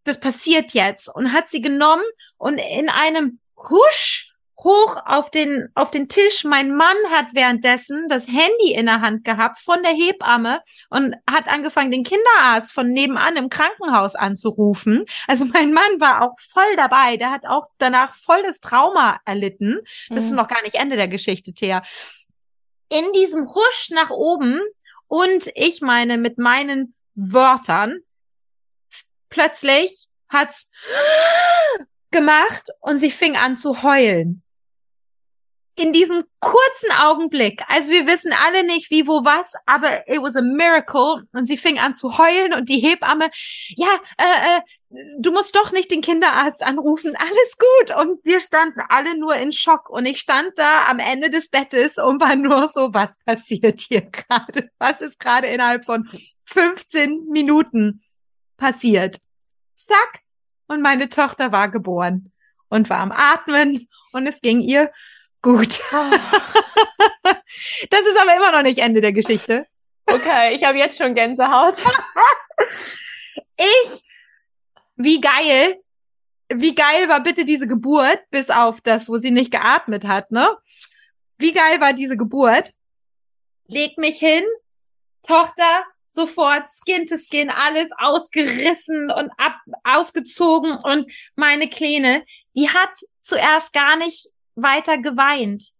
das 0.03 0.19
passiert 0.19 0.73
jetzt. 0.73 1.07
Und 1.07 1.33
hat 1.33 1.49
sie 1.49 1.61
genommen 1.61 2.03
und 2.37 2.57
in 2.57 2.89
einem 2.89 3.39
Husch 3.57 4.31
hoch 4.57 4.97
auf 5.05 5.29
den, 5.29 5.69
auf 5.75 5.91
den 5.91 6.09
Tisch. 6.09 6.43
Mein 6.43 6.75
Mann 6.75 6.95
hat 7.11 7.27
währenddessen 7.33 8.07
das 8.07 8.27
Handy 8.27 8.73
in 8.73 8.87
der 8.87 9.01
Hand 9.01 9.23
gehabt 9.23 9.59
von 9.59 9.83
der 9.83 9.91
Hebamme 9.91 10.61
und 10.89 11.15
hat 11.29 11.51
angefangen, 11.51 11.91
den 11.91 12.03
Kinderarzt 12.03 12.73
von 12.73 12.89
nebenan 12.89 13.37
im 13.37 13.49
Krankenhaus 13.49 14.15
anzurufen. 14.15 15.05
Also 15.27 15.45
mein 15.45 15.71
Mann 15.71 15.99
war 15.99 16.23
auch 16.23 16.35
voll 16.51 16.75
dabei. 16.75 17.17
Der 17.17 17.31
hat 17.31 17.45
auch 17.45 17.67
danach 17.77 18.15
voll 18.15 18.41
das 18.43 18.59
Trauma 18.59 19.19
erlitten. 19.25 19.79
Das 20.09 20.23
mhm. 20.23 20.29
ist 20.29 20.31
noch 20.31 20.47
gar 20.47 20.63
nicht 20.63 20.75
Ende 20.75 20.95
der 20.95 21.07
Geschichte, 21.07 21.53
Thea 21.53 21.83
in 22.89 23.11
diesem 23.13 23.53
Husch 23.53 23.89
nach 23.91 24.09
oben 24.09 24.61
und 25.07 25.49
ich 25.55 25.81
meine 25.81 26.17
mit 26.17 26.37
meinen 26.37 26.95
Wörtern 27.15 27.99
plötzlich 29.29 30.07
hat's 30.29 30.69
gemacht 32.11 32.63
und 32.79 32.99
sie 32.99 33.11
fing 33.11 33.35
an 33.35 33.55
zu 33.55 33.83
heulen. 33.83 34.41
In 35.77 35.91
diesem 35.91 36.23
kurzen 36.39 36.91
Augenblick, 37.03 37.61
also 37.67 37.89
wir 37.89 38.07
wissen 38.07 38.31
alle 38.45 38.63
nicht 38.63 38.89
wie, 38.91 39.05
wo, 39.07 39.25
was, 39.25 39.51
aber 39.65 40.07
it 40.07 40.21
was 40.21 40.37
a 40.37 40.41
miracle 40.41 41.27
und 41.33 41.45
sie 41.45 41.57
fing 41.57 41.79
an 41.79 41.93
zu 41.93 42.17
heulen 42.17 42.53
und 42.53 42.69
die 42.69 42.79
Hebamme, 42.79 43.29
ja, 43.75 43.99
äh, 44.17 44.57
äh, 44.57 44.61
du 45.19 45.31
musst 45.31 45.55
doch 45.55 45.71
nicht 45.71 45.91
den 45.91 46.01
Kinderarzt 46.01 46.63
anrufen, 46.63 47.15
alles 47.15 47.57
gut. 47.57 47.97
Und 47.97 48.23
wir 48.25 48.41
standen 48.41 48.81
alle 48.89 49.17
nur 49.17 49.35
in 49.35 49.51
Schock. 49.51 49.89
Und 49.89 50.05
ich 50.05 50.19
stand 50.19 50.57
da 50.57 50.87
am 50.87 50.99
Ende 50.99 51.29
des 51.29 51.49
Bettes 51.49 51.97
und 51.97 52.21
war 52.21 52.35
nur 52.35 52.69
so, 52.73 52.93
was 52.93 53.09
passiert 53.25 53.79
hier 53.79 54.01
gerade? 54.11 54.69
Was 54.79 55.01
ist 55.01 55.19
gerade 55.19 55.47
innerhalb 55.47 55.85
von 55.85 56.09
15 56.45 57.27
Minuten 57.29 58.03
passiert? 58.57 59.17
Zack. 59.75 60.21
Und 60.67 60.81
meine 60.81 61.09
Tochter 61.09 61.51
war 61.51 61.69
geboren 61.69 62.31
und 62.69 62.89
war 62.89 62.99
am 62.99 63.11
Atmen 63.11 63.87
und 64.13 64.27
es 64.27 64.41
ging 64.41 64.61
ihr 64.61 64.91
gut. 65.41 65.79
Oh. 65.91 66.09
das 67.89 68.01
ist 68.01 68.19
aber 68.19 68.35
immer 68.35 68.51
noch 68.51 68.63
nicht 68.63 68.79
Ende 68.79 69.01
der 69.01 69.13
Geschichte. 69.13 69.67
Okay, 70.07 70.55
ich 70.55 70.63
habe 70.63 70.77
jetzt 70.77 70.97
schon 70.97 71.13
Gänsehaut. 71.13 71.75
ich 73.57 74.04
wie 74.95 75.21
geil, 75.21 75.81
wie 76.49 76.75
geil 76.75 77.09
war 77.09 77.21
bitte 77.21 77.45
diese 77.45 77.67
Geburt, 77.67 78.19
bis 78.29 78.49
auf 78.49 78.81
das, 78.81 79.09
wo 79.09 79.17
sie 79.17 79.31
nicht 79.31 79.51
geatmet 79.51 80.05
hat, 80.05 80.31
ne? 80.31 80.47
Wie 81.37 81.53
geil 81.53 81.81
war 81.81 81.93
diese 81.93 82.17
Geburt? 82.17 82.73
Leg 83.67 83.97
mich 83.97 84.19
hin, 84.19 84.43
Tochter, 85.23 85.83
sofort 86.07 86.67
Skin 86.69 87.05
to 87.05 87.15
Skin, 87.17 87.49
alles 87.49 87.89
ausgerissen 87.97 89.11
und 89.11 89.31
ab, 89.37 89.57
ausgezogen 89.83 90.77
und 90.77 91.11
meine 91.35 91.67
Kleine, 91.67 92.25
die 92.55 92.69
hat 92.69 92.91
zuerst 93.21 93.73
gar 93.73 93.97
nicht 93.97 94.29
weiter 94.55 94.97
geweint. 94.97 95.71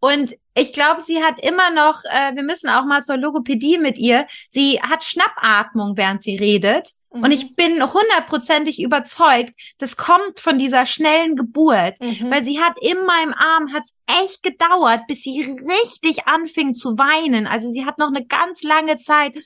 Und 0.00 0.36
ich 0.54 0.72
glaube, 0.72 1.02
sie 1.02 1.22
hat 1.22 1.40
immer 1.40 1.70
noch, 1.70 2.04
äh, 2.04 2.34
wir 2.34 2.44
müssen 2.44 2.70
auch 2.70 2.84
mal 2.84 3.02
zur 3.02 3.16
Logopädie 3.16 3.78
mit 3.78 3.98
ihr, 3.98 4.26
sie 4.50 4.80
hat 4.80 5.04
Schnappatmung, 5.04 5.96
während 5.96 6.22
sie 6.22 6.36
redet. 6.36 6.92
Mhm. 7.12 7.22
Und 7.22 7.30
ich 7.32 7.56
bin 7.56 7.82
hundertprozentig 7.82 8.80
überzeugt, 8.80 9.52
das 9.78 9.96
kommt 9.96 10.40
von 10.40 10.58
dieser 10.58 10.86
schnellen 10.86 11.36
Geburt, 11.36 12.00
mhm. 12.00 12.30
weil 12.30 12.44
sie 12.44 12.60
hat 12.60 12.74
in 12.80 13.04
meinem 13.04 13.34
Arm, 13.34 13.72
hat's 13.72 13.94
echt 14.22 14.42
gedauert, 14.42 15.02
bis 15.08 15.22
sie 15.22 15.42
richtig 15.42 16.26
anfing 16.26 16.74
zu 16.74 16.98
weinen. 16.98 17.46
Also 17.46 17.70
sie 17.70 17.84
hat 17.84 17.98
noch 17.98 18.08
eine 18.08 18.26
ganz 18.26 18.62
lange 18.62 18.96
Zeit. 18.98 19.36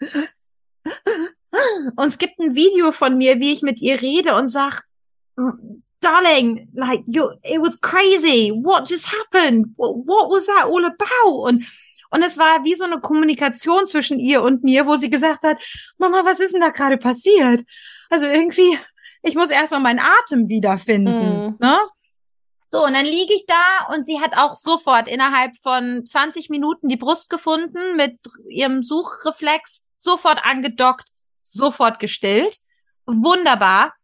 Und 1.96 2.08
es 2.08 2.18
gibt 2.18 2.38
ein 2.38 2.54
Video 2.54 2.92
von 2.92 3.16
mir, 3.16 3.40
wie 3.40 3.52
ich 3.52 3.62
mit 3.62 3.80
ihr 3.80 4.02
rede 4.02 4.34
und 4.34 4.48
sag, 4.48 4.82
darling, 6.00 6.68
like 6.74 7.02
you, 7.06 7.24
it 7.42 7.60
was 7.60 7.80
crazy. 7.80 8.50
What 8.50 8.88
just 8.88 9.06
happened? 9.06 9.66
What, 9.76 10.06
what 10.06 10.30
was 10.30 10.46
that 10.46 10.66
all 10.66 10.84
about? 10.84 11.48
Und 11.48 11.64
und 12.10 12.22
es 12.22 12.38
war 12.38 12.64
wie 12.64 12.74
so 12.74 12.84
eine 12.84 13.00
Kommunikation 13.00 13.86
zwischen 13.86 14.18
ihr 14.18 14.42
und 14.42 14.64
mir, 14.64 14.86
wo 14.86 14.96
sie 14.96 15.10
gesagt 15.10 15.42
hat, 15.42 15.58
Mama, 15.98 16.24
was 16.24 16.40
ist 16.40 16.54
denn 16.54 16.60
da 16.60 16.70
gerade 16.70 16.98
passiert? 16.98 17.64
Also 18.10 18.26
irgendwie, 18.26 18.78
ich 19.22 19.34
muss 19.34 19.50
erstmal 19.50 19.80
meinen 19.80 20.00
Atem 20.00 20.48
wiederfinden. 20.48 21.46
Mhm. 21.46 21.56
Ne? 21.58 21.78
So, 22.70 22.84
und 22.84 22.94
dann 22.94 23.04
liege 23.04 23.34
ich 23.34 23.46
da 23.46 23.94
und 23.94 24.06
sie 24.06 24.20
hat 24.20 24.36
auch 24.36 24.54
sofort 24.54 25.08
innerhalb 25.08 25.56
von 25.62 26.04
20 26.04 26.50
Minuten 26.50 26.88
die 26.88 26.96
Brust 26.96 27.30
gefunden 27.30 27.96
mit 27.96 28.18
ihrem 28.48 28.82
Suchreflex, 28.82 29.80
sofort 29.96 30.44
angedockt, 30.44 31.08
sofort 31.42 32.00
gestillt. 32.00 32.58
Wunderbar. 33.06 33.94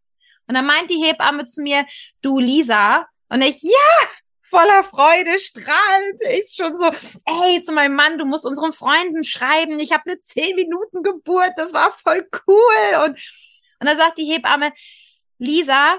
Und 0.47 0.55
dann 0.55 0.67
meint 0.67 0.91
die 0.91 1.03
Hebamme 1.03 1.45
zu 1.45 1.63
mir, 1.63 1.87
du 2.21 2.39
Lisa, 2.39 3.07
und 3.33 3.43
ich, 3.43 3.63
ja, 3.63 4.09
voller 4.53 4.85
Freude, 4.85 5.41
strahlend. 5.41 6.21
Ich 6.31 6.55
schon 6.55 6.77
so, 6.79 6.91
ey, 7.25 7.63
zu 7.63 7.73
meinem 7.73 7.97
Mann, 7.97 8.19
du 8.19 8.27
musst 8.27 8.45
unseren 8.45 8.73
Freunden 8.73 9.25
schreiben. 9.25 9.81
Ich 9.81 9.93
habe 9.93 10.05
eine 10.07 10.21
zehn 10.21 10.55
Minuten 10.55 11.03
Geburt, 11.03 11.53
das 11.57 11.73
war 11.73 11.97
voll 12.03 12.29
cool. 12.47 13.05
Und, 13.07 13.19
und 13.81 13.87
dann 13.89 13.97
sagt 13.97 14.19
die 14.19 14.31
Hebamme, 14.31 14.73
Lisa, 15.39 15.97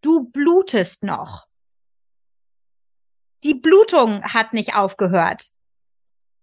du 0.00 0.24
blutest 0.30 1.02
noch. 1.02 1.46
Die 3.42 3.54
Blutung 3.54 4.22
hat 4.22 4.54
nicht 4.54 4.74
aufgehört. 4.74 5.46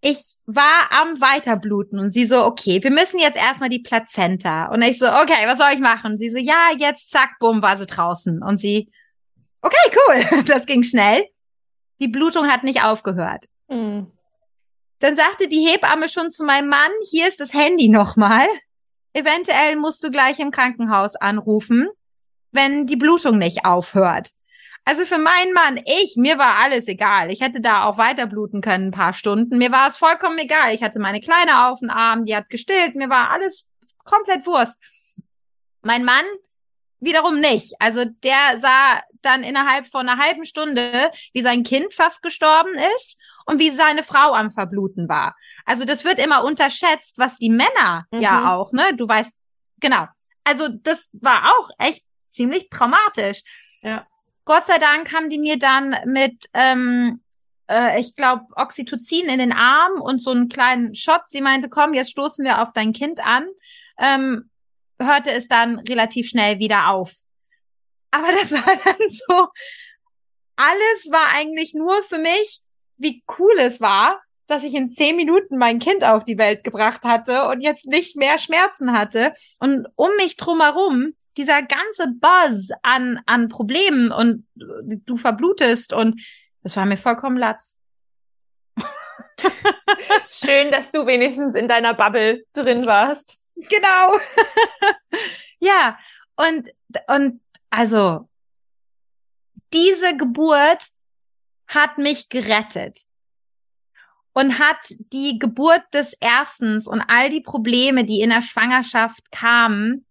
Ich 0.01 0.36
war 0.45 0.91
am 0.91 1.21
Weiterbluten 1.21 1.99
und 1.99 2.11
sie 2.11 2.25
so, 2.25 2.43
okay, 2.43 2.84
wir 2.84 2.91
müssen 2.91 3.19
jetzt 3.19 3.38
erstmal 3.38 3.69
die 3.69 3.79
Plazenta. 3.79 4.65
Und 4.65 4.82
ich 4.82 4.99
so, 4.99 5.07
okay, 5.07 5.45
was 5.45 5.59
soll 5.59 5.71
ich 5.73 5.79
machen? 5.79 6.17
Sie 6.17 6.29
so, 6.29 6.38
ja, 6.38 6.69
jetzt 6.77 7.11
zack, 7.11 7.38
bumm, 7.39 7.61
war 7.61 7.77
sie 7.77 7.86
draußen. 7.86 8.43
Und 8.43 8.59
sie, 8.59 8.91
Okay, 9.62 9.97
cool. 10.07 10.43
Das 10.45 10.66
ging 10.66 10.84
schnell. 10.84 11.26
Die 11.99 12.07
Blutung 12.07 12.47
hat 12.47 12.64
nicht 12.64 12.84
aufgehört. 12.84 13.45
Mhm. 13.68 14.12
Dann 14.99 15.16
sagte 15.16 15.47
die 15.47 15.66
Hebamme 15.68 16.09
schon 16.09 16.30
zu 16.30 16.43
meinem 16.43 16.70
Mann, 16.70 16.91
hier 17.09 17.28
ist 17.28 17.39
das 17.39 17.53
Handy 17.53 17.89
nochmal. 17.89 18.47
Eventuell 19.14 19.76
musst 19.76 20.03
du 20.03 20.09
gleich 20.09 20.39
im 20.39 20.51
Krankenhaus 20.51 21.16
anrufen, 21.16 21.89
wenn 22.51 22.86
die 22.86 22.95
Blutung 22.95 23.38
nicht 23.38 23.66
aufhört. 23.66 24.32
Also 24.86 25.05
für 25.05 25.18
meinen 25.18 25.53
Mann, 25.53 25.80
ich, 25.86 26.16
mir 26.18 26.38
war 26.38 26.57
alles 26.57 26.88
egal. 26.88 27.32
Ich 27.32 27.41
hätte 27.41 27.62
da 27.62 27.86
auch 27.86 27.97
weiter 27.97 28.26
bluten 28.26 28.62
können, 28.62 28.88
ein 28.88 28.91
paar 28.91 29.14
Stunden. 29.14 29.57
Mir 29.57 29.72
war 29.72 29.88
es 29.88 29.97
vollkommen 29.97 30.39
egal. 30.39 30.74
Ich 30.74 30.82
hatte 30.82 30.99
meine 30.99 31.20
Kleine 31.20 31.68
auf 31.68 31.80
dem 31.80 31.89
Arm, 31.89 32.26
die 32.26 32.36
hat 32.36 32.49
gestillt. 32.49 32.95
Mir 32.95 33.09
war 33.09 33.30
alles 33.30 33.68
komplett 34.03 34.45
Wurst. 34.47 34.78
Mein 35.84 36.03
Mann 36.03 36.26
wiederum 37.02 37.39
nicht. 37.39 37.74
Also 37.80 38.06
der 38.06 38.60
sah 38.60 39.02
dann 39.22 39.43
innerhalb 39.43 39.88
von 39.88 40.08
einer 40.08 40.22
halben 40.24 40.45
Stunde, 40.45 41.12
wie 41.34 41.41
sein 41.41 41.64
Kind 41.64 41.93
fast 41.93 42.22
gestorben 42.22 42.74
ist 42.97 43.18
und 43.45 43.60
wie 43.60 43.72
seine 43.72 44.04
Frau 44.04 44.34
am 44.34 44.52
Verbluten 44.52 45.10
war. 45.10 45.36
Also 45.66 45.84
das 45.84 46.06
wird 46.06 46.20
immer 46.20 46.43
unterschätzt, 46.43 47.18
was 47.18 47.38
die 47.38 47.49
Männer 47.49 48.06
mhm. 48.12 48.22
ja 48.22 48.54
auch, 48.56 48.72
ne? 48.72 48.95
Du 48.95 49.08
weißt, 49.08 49.34
genau. 49.80 50.08
Also 50.43 50.70
das 50.70 51.08
war 51.12 51.52
auch 51.52 51.70
echt 51.78 52.04
ziemlich 52.32 52.70
traumatisch. 52.70 53.41
Ja. 53.82 54.08
Gott 54.45 54.66
sei 54.66 54.78
Dank 54.78 55.14
haben 55.14 55.30
die 55.30 55.38
mir 55.39 55.58
dann 55.58 55.95
mit, 56.06 56.45
ähm, 56.54 57.22
äh, 57.70 57.99
ich 57.99 58.16
glaube, 58.16 58.45
Oxytocin 58.56 59.28
in 59.28 59.39
den 59.39 59.54
Arm 59.54 60.02
und 60.02 60.20
so 60.20 60.32
einen 60.32 60.49
kleinen 60.49 60.95
Shot. 60.95 61.22
Sie 61.28 61.41
meinte, 61.41 61.70
komm, 61.70 61.93
jetzt 61.93 62.12
stoßen 62.12 62.45
wir 62.45 62.62
auf 62.62 62.70
dein 62.74 62.93
Kind 62.93 63.26
an. 63.26 63.47
Ähm, 63.99 64.51
hörte 65.06 65.32
es 65.32 65.47
dann 65.47 65.80
relativ 65.80 66.30
schnell 66.30 66.60
wieder 66.60 66.89
auf. 66.89 67.14
Aber 68.12 68.28
das 68.32 68.52
war 68.52 68.76
dann 68.84 69.10
so, 69.10 69.47
alles 70.56 71.12
war 71.12 71.30
eigentlich 71.36 71.74
nur 71.74 72.04
für 72.04 72.20
mich, 72.20 72.62
wie 72.97 73.24
cool 73.39 73.56
es 73.58 73.82
war, 73.82 74.22
dass 74.47 74.64
ich 74.64 74.74
in 74.74 74.91
zehn 74.91 75.16
Minuten 75.16 75.58
mein 75.58 75.80
Kind 75.80 76.04
auf 76.04 76.26
die 76.26 76.38
Welt 76.38 76.64
gebracht 76.64 77.04
hatte 77.04 77.47
und 77.47 77.62
jetzt 77.62 77.88
nicht 77.88 78.18
mehr 78.18 78.38
Schmerzen 78.38 78.91
hatte. 78.91 79.34
Und 79.60 79.88
um 79.95 80.10
mich 80.18 80.36
drumherum, 80.36 81.14
dieser 81.38 81.62
ganze 81.62 82.08
Buzz 82.08 82.70
an, 82.84 83.22
an 83.26 83.47
Problemen 83.47 84.12
und 84.12 84.45
du 84.56 85.18
verblutest 85.18 85.93
und 85.93 86.22
das 86.64 86.76
war 86.76 86.86
mir 86.86 86.97
vollkommen 86.97 87.38
latz. 87.38 87.78
Schön, 90.30 90.70
dass 90.72 90.91
du 90.91 91.06
wenigstens 91.06 91.56
in 91.56 91.68
deiner 91.68 91.93
Bubble 91.93 92.43
drin 92.54 92.86
warst. 92.86 93.38
Genau. 93.70 94.20
ja, 95.59 95.97
und, 96.36 96.70
und 97.07 97.41
also 97.70 98.30
diese 99.74 100.18
Geburt 100.18 100.88
hat 101.68 101.97
mich 101.97 102.30
gerettet 102.30 102.99
und 104.34 104.59
hat 104.59 104.78
die 104.89 105.39
Geburt 105.39 105.84
des 105.93 106.14
Erstens 106.20 106.88
und 106.88 107.01
all 107.01 107.30
die 107.30 107.41
Probleme, 107.41 108.03
die 108.03 108.22
in 108.22 108.30
der 108.30 108.41
Schwangerschaft 108.41 109.32
kamen, 109.32 110.05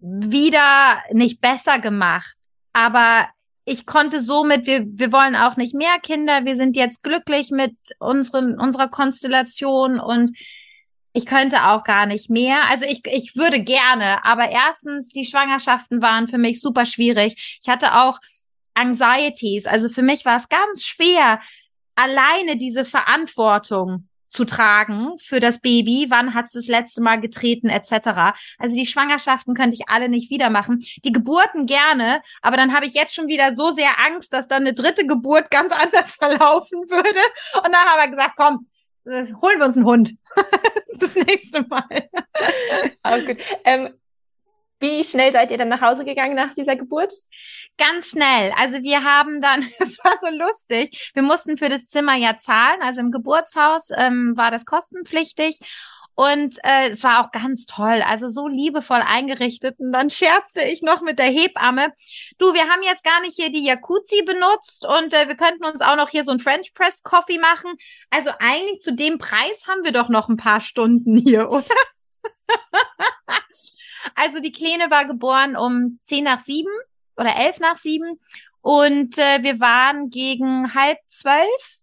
wieder 0.00 1.02
nicht 1.12 1.40
besser 1.40 1.78
gemacht. 1.78 2.36
Aber 2.72 3.28
ich 3.64 3.84
konnte 3.84 4.20
somit, 4.20 4.66
wir, 4.66 4.86
wir 4.86 5.12
wollen 5.12 5.36
auch 5.36 5.56
nicht 5.56 5.74
mehr 5.74 5.98
Kinder, 6.02 6.44
wir 6.44 6.56
sind 6.56 6.76
jetzt 6.76 7.02
glücklich 7.02 7.50
mit 7.50 7.76
unseren, 7.98 8.58
unserer 8.58 8.88
Konstellation 8.88 10.00
und 10.00 10.36
ich 11.12 11.26
könnte 11.26 11.68
auch 11.68 11.84
gar 11.84 12.06
nicht 12.06 12.30
mehr. 12.30 12.68
Also 12.68 12.84
ich, 12.84 13.02
ich 13.06 13.36
würde 13.36 13.60
gerne, 13.60 14.24
aber 14.24 14.50
erstens, 14.50 15.08
die 15.08 15.24
Schwangerschaften 15.24 16.02
waren 16.02 16.28
für 16.28 16.38
mich 16.38 16.60
super 16.60 16.86
schwierig. 16.86 17.58
Ich 17.62 17.68
hatte 17.68 17.94
auch 17.94 18.18
Anxieties. 18.74 19.66
Also 19.66 19.88
für 19.88 20.02
mich 20.02 20.24
war 20.24 20.36
es 20.36 20.48
ganz 20.48 20.84
schwer, 20.84 21.40
alleine 21.96 22.56
diese 22.56 22.84
Verantwortung 22.84 24.08
zu 24.28 24.44
tragen 24.44 25.18
für 25.18 25.40
das 25.40 25.60
Baby, 25.60 26.06
wann 26.10 26.34
hat 26.34 26.46
es 26.46 26.52
das 26.52 26.66
letzte 26.66 27.00
Mal 27.00 27.20
getreten, 27.20 27.68
etc. 27.68 28.36
Also 28.58 28.76
die 28.76 28.86
Schwangerschaften 28.86 29.54
könnte 29.54 29.74
ich 29.74 29.88
alle 29.88 30.08
nicht 30.08 30.30
wieder 30.30 30.50
machen. 30.50 30.84
Die 31.04 31.12
Geburten 31.12 31.66
gerne, 31.66 32.22
aber 32.42 32.56
dann 32.56 32.74
habe 32.74 32.86
ich 32.86 32.94
jetzt 32.94 33.14
schon 33.14 33.26
wieder 33.26 33.54
so 33.54 33.70
sehr 33.70 33.98
Angst, 34.06 34.32
dass 34.32 34.46
dann 34.46 34.62
eine 34.62 34.74
dritte 34.74 35.06
Geburt 35.06 35.50
ganz 35.50 35.72
anders 35.82 36.14
verlaufen 36.14 36.78
würde. 36.88 37.20
Und 37.56 37.72
dann 37.72 37.74
haben 37.74 38.00
wir 38.02 38.10
gesagt, 38.10 38.34
komm, 38.36 38.66
holen 39.42 39.58
wir 39.58 39.66
uns 39.66 39.76
einen 39.76 39.86
Hund. 39.86 40.14
das 40.98 41.14
nächste 41.14 41.62
Mal. 41.62 42.08
Auch 43.02 43.24
gut. 43.24 43.38
Ähm, 43.64 43.90
wie 44.80 45.02
schnell 45.02 45.32
seid 45.32 45.50
ihr 45.50 45.58
dann 45.58 45.68
nach 45.68 45.80
Hause 45.80 46.04
gegangen 46.04 46.36
nach 46.36 46.54
dieser 46.54 46.76
Geburt? 46.76 47.12
Ganz 47.78 48.10
schnell. 48.10 48.52
Also 48.56 48.82
wir 48.82 49.02
haben 49.02 49.40
dann, 49.40 49.60
es 49.78 49.98
war 50.04 50.14
so 50.20 50.28
lustig, 50.28 51.10
wir 51.14 51.22
mussten 51.22 51.58
für 51.58 51.68
das 51.68 51.86
Zimmer 51.86 52.14
ja 52.14 52.38
zahlen. 52.38 52.80
Also 52.82 53.00
im 53.00 53.10
Geburtshaus 53.10 53.88
ähm, 53.96 54.36
war 54.36 54.50
das 54.50 54.64
kostenpflichtig. 54.64 55.58
Und 56.18 56.58
äh, 56.64 56.88
es 56.88 57.04
war 57.04 57.20
auch 57.24 57.30
ganz 57.30 57.64
toll, 57.66 58.02
also 58.04 58.26
so 58.26 58.48
liebevoll 58.48 59.02
eingerichtet. 59.06 59.78
Und 59.78 59.92
dann 59.92 60.10
scherzte 60.10 60.62
ich 60.62 60.82
noch 60.82 61.00
mit 61.00 61.20
der 61.20 61.26
Hebamme, 61.26 61.92
du, 62.38 62.54
wir 62.54 62.62
haben 62.62 62.82
jetzt 62.82 63.04
gar 63.04 63.20
nicht 63.20 63.36
hier 63.36 63.52
die 63.52 63.64
Jacuzzi 63.64 64.24
benutzt 64.24 64.84
und 64.84 65.14
äh, 65.14 65.28
wir 65.28 65.36
könnten 65.36 65.64
uns 65.64 65.80
auch 65.80 65.94
noch 65.94 66.08
hier 66.08 66.24
so 66.24 66.32
ein 66.32 66.40
French 66.40 66.74
Press 66.74 67.04
Coffee 67.04 67.38
machen. 67.38 67.70
Also 68.10 68.30
eigentlich 68.40 68.80
zu 68.80 68.92
dem 68.92 69.18
Preis 69.18 69.68
haben 69.68 69.84
wir 69.84 69.92
doch 69.92 70.08
noch 70.08 70.28
ein 70.28 70.36
paar 70.36 70.60
Stunden 70.60 71.16
hier, 71.16 71.48
oder? 71.52 71.62
also 74.16 74.40
die 74.40 74.50
Kleine 74.50 74.90
war 74.90 75.04
geboren 75.04 75.54
um 75.54 76.00
zehn 76.02 76.24
nach 76.24 76.42
sieben 76.42 76.72
oder 77.16 77.36
elf 77.36 77.60
nach 77.60 77.78
sieben 77.78 78.18
und 78.60 79.16
äh, 79.18 79.44
wir 79.44 79.60
waren 79.60 80.10
gegen 80.10 80.74
halb 80.74 80.98
zwölf 81.06 81.78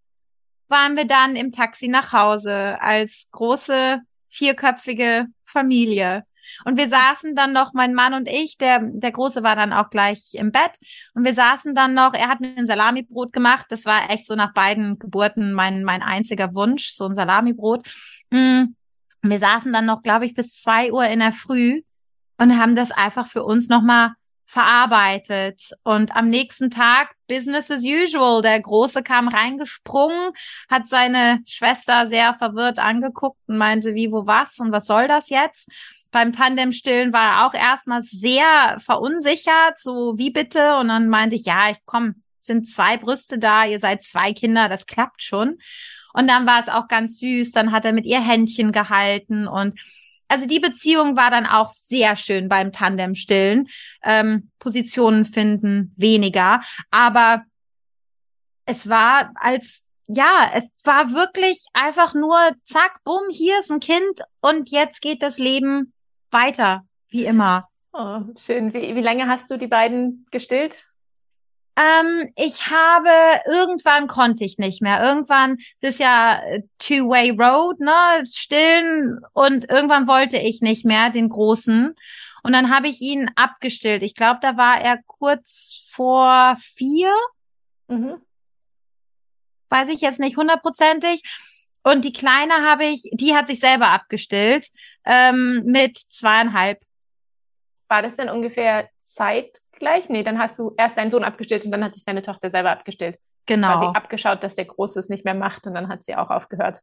waren 0.67 0.97
wir 0.97 1.05
dann 1.05 1.37
im 1.37 1.53
Taxi 1.53 1.87
nach 1.87 2.11
Hause 2.11 2.81
als 2.81 3.29
große 3.31 4.01
vierköpfige 4.29 5.27
Familie. 5.45 6.23
Und 6.63 6.77
wir 6.77 6.87
saßen 6.87 7.35
dann 7.35 7.53
noch, 7.53 7.73
mein 7.73 7.93
Mann 7.93 8.13
und 8.13 8.27
ich, 8.27 8.57
der, 8.57 8.79
der 8.81 9.11
Große 9.11 9.43
war 9.43 9.55
dann 9.55 9.73
auch 9.73 9.89
gleich 9.89 10.29
im 10.33 10.51
Bett. 10.51 10.77
Und 11.13 11.25
wir 11.25 11.33
saßen 11.33 11.73
dann 11.73 11.93
noch, 11.93 12.13
er 12.13 12.29
hat 12.29 12.39
mir 12.39 12.55
ein 12.55 12.67
Salamibrot 12.67 13.33
gemacht. 13.33 13.65
Das 13.69 13.85
war 13.85 14.09
echt 14.09 14.27
so 14.27 14.35
nach 14.35 14.53
beiden 14.53 14.99
Geburten 14.99 15.53
mein, 15.53 15.83
mein 15.83 16.01
einziger 16.03 16.53
Wunsch, 16.53 16.89
so 16.91 17.05
ein 17.05 17.15
Salamibrot. 17.15 17.87
Mm. 18.31 18.75
Wir 19.21 19.39
saßen 19.39 19.73
dann 19.73 19.87
noch, 19.87 20.03
glaube 20.03 20.27
ich, 20.27 20.35
bis 20.35 20.61
zwei 20.61 20.91
Uhr 20.93 21.05
in 21.05 21.19
der 21.19 21.31
Früh 21.31 21.81
und 22.37 22.59
haben 22.59 22.75
das 22.75 22.91
einfach 22.91 23.27
für 23.27 23.43
uns 23.43 23.69
nochmal 23.69 24.11
verarbeitet. 24.45 25.71
Und 25.83 26.15
am 26.15 26.27
nächsten 26.27 26.69
Tag 26.69 27.15
Business 27.27 27.71
as 27.71 27.83
usual. 27.83 28.41
Der 28.41 28.59
Große 28.59 29.03
kam 29.03 29.27
reingesprungen, 29.27 30.31
hat 30.69 30.87
seine 30.87 31.39
Schwester 31.45 32.07
sehr 32.09 32.35
verwirrt 32.35 32.79
angeguckt 32.79 33.39
und 33.47 33.57
meinte, 33.57 33.95
wie, 33.95 34.11
wo, 34.11 34.27
was 34.27 34.59
und 34.59 34.71
was 34.71 34.85
soll 34.85 35.07
das 35.07 35.29
jetzt? 35.29 35.69
Beim 36.11 36.31
Tandemstillen 36.31 37.11
war 37.11 37.23
er 37.23 37.47
auch 37.47 37.53
erstmal 37.53 38.03
sehr 38.03 38.77
verunsichert, 38.79 39.79
so 39.79 40.17
wie 40.17 40.31
bitte? 40.31 40.77
Und 40.77 40.87
dann 40.87 41.09
meinte 41.09 41.35
ich, 41.35 41.45
ja, 41.45 41.69
ich 41.71 41.77
komm, 41.85 42.21
sind 42.41 42.69
zwei 42.69 42.97
Brüste 42.97 43.37
da, 43.37 43.65
ihr 43.65 43.79
seid 43.79 44.01
zwei 44.01 44.31
Kinder, 44.31 44.69
das 44.69 44.85
klappt 44.85 45.21
schon. 45.21 45.57
Und 46.13 46.27
dann 46.27 46.45
war 46.45 46.61
es 46.61 46.69
auch 46.69 46.87
ganz 46.87 47.19
süß, 47.19 47.51
dann 47.51 47.73
hat 47.73 47.83
er 47.83 47.91
mit 47.91 48.05
ihr 48.05 48.21
Händchen 48.21 48.71
gehalten 48.71 49.47
und 49.47 49.77
also 50.27 50.47
die 50.47 50.59
Beziehung 50.59 51.15
war 51.15 51.29
dann 51.31 51.45
auch 51.45 51.73
sehr 51.73 52.15
schön 52.15 52.49
beim 52.49 52.71
Tandem-Stillen. 52.71 53.67
Ähm, 54.03 54.49
Positionen 54.59 55.25
finden 55.25 55.93
weniger, 55.97 56.61
aber 56.91 57.43
es 58.65 58.89
war 58.89 59.31
als 59.35 59.85
ja, 60.07 60.51
es 60.53 60.63
war 60.83 61.13
wirklich 61.13 61.65
einfach 61.73 62.13
nur 62.13 62.37
zack, 62.63 62.99
bumm, 63.03 63.23
hier 63.31 63.59
ist 63.59 63.71
ein 63.71 63.79
Kind 63.79 64.21
und 64.39 64.69
jetzt 64.69 65.01
geht 65.01 65.23
das 65.23 65.39
Leben 65.39 65.93
weiter, 66.29 66.85
wie 67.09 67.25
immer. 67.25 67.69
Oh, 67.91 68.21
schön. 68.37 68.73
Wie, 68.73 68.95
wie 68.95 69.01
lange 69.01 69.27
hast 69.27 69.49
du 69.49 69.57
die 69.57 69.67
beiden 69.67 70.27
gestillt? 70.29 70.85
Ähm, 71.77 72.31
ich 72.37 72.69
habe, 72.69 73.09
irgendwann 73.47 74.07
konnte 74.07 74.45
ich 74.45 74.57
nicht 74.57 74.81
mehr. 74.81 75.03
Irgendwann, 75.03 75.57
das 75.81 75.95
ist 75.95 75.99
ja 75.99 76.41
Two-Way 76.79 77.31
Road, 77.31 77.79
ne, 77.79 78.23
stillen 78.31 79.19
und 79.33 79.69
irgendwann 79.69 80.07
wollte 80.07 80.37
ich 80.37 80.61
nicht 80.61 80.85
mehr 80.85 81.09
den 81.09 81.29
Großen. 81.29 81.95
Und 82.43 82.53
dann 82.53 82.73
habe 82.73 82.87
ich 82.87 83.01
ihn 83.01 83.29
abgestillt. 83.35 84.03
Ich 84.03 84.15
glaube, 84.15 84.39
da 84.41 84.55
war 84.55 84.79
er 84.79 84.99
kurz 85.07 85.85
vor 85.91 86.55
vier. 86.75 87.11
Mhm. 87.87 88.21
Weiß 89.69 89.89
ich 89.89 89.99
jetzt 90.01 90.19
nicht 90.19 90.37
hundertprozentig. 90.37 91.23
Und 91.83 92.05
die 92.05 92.13
Kleine 92.13 92.53
habe 92.63 92.85
ich, 92.85 93.09
die 93.13 93.35
hat 93.35 93.47
sich 93.47 93.59
selber 93.59 93.89
abgestillt, 93.89 94.69
ähm, 95.05 95.63
mit 95.65 95.97
zweieinhalb. 95.97 96.81
War 97.87 98.01
das 98.01 98.15
denn 98.15 98.29
ungefähr 98.29 98.89
Zeit 98.99 99.61
gleich? 99.79 100.09
Nee, 100.09 100.23
dann 100.23 100.39
hast 100.39 100.57
du 100.59 100.73
erst 100.77 100.97
deinen 100.97 101.11
Sohn 101.11 101.23
abgestellt 101.23 101.65
und 101.65 101.71
dann 101.71 101.83
hat 101.83 101.93
sich 101.93 102.05
deine 102.05 102.21
Tochter 102.21 102.49
selber 102.49 102.71
abgestellt. 102.71 103.19
Genau. 103.45 103.73
Quasi 103.73 103.85
abgeschaut, 103.85 104.43
dass 104.43 104.55
der 104.55 104.65
Große 104.65 104.99
es 104.99 105.09
nicht 105.09 105.25
mehr 105.25 105.35
macht 105.35 105.67
und 105.67 105.75
dann 105.75 105.87
hat 105.87 106.03
sie 106.03 106.15
auch 106.15 106.29
aufgehört. 106.29 106.81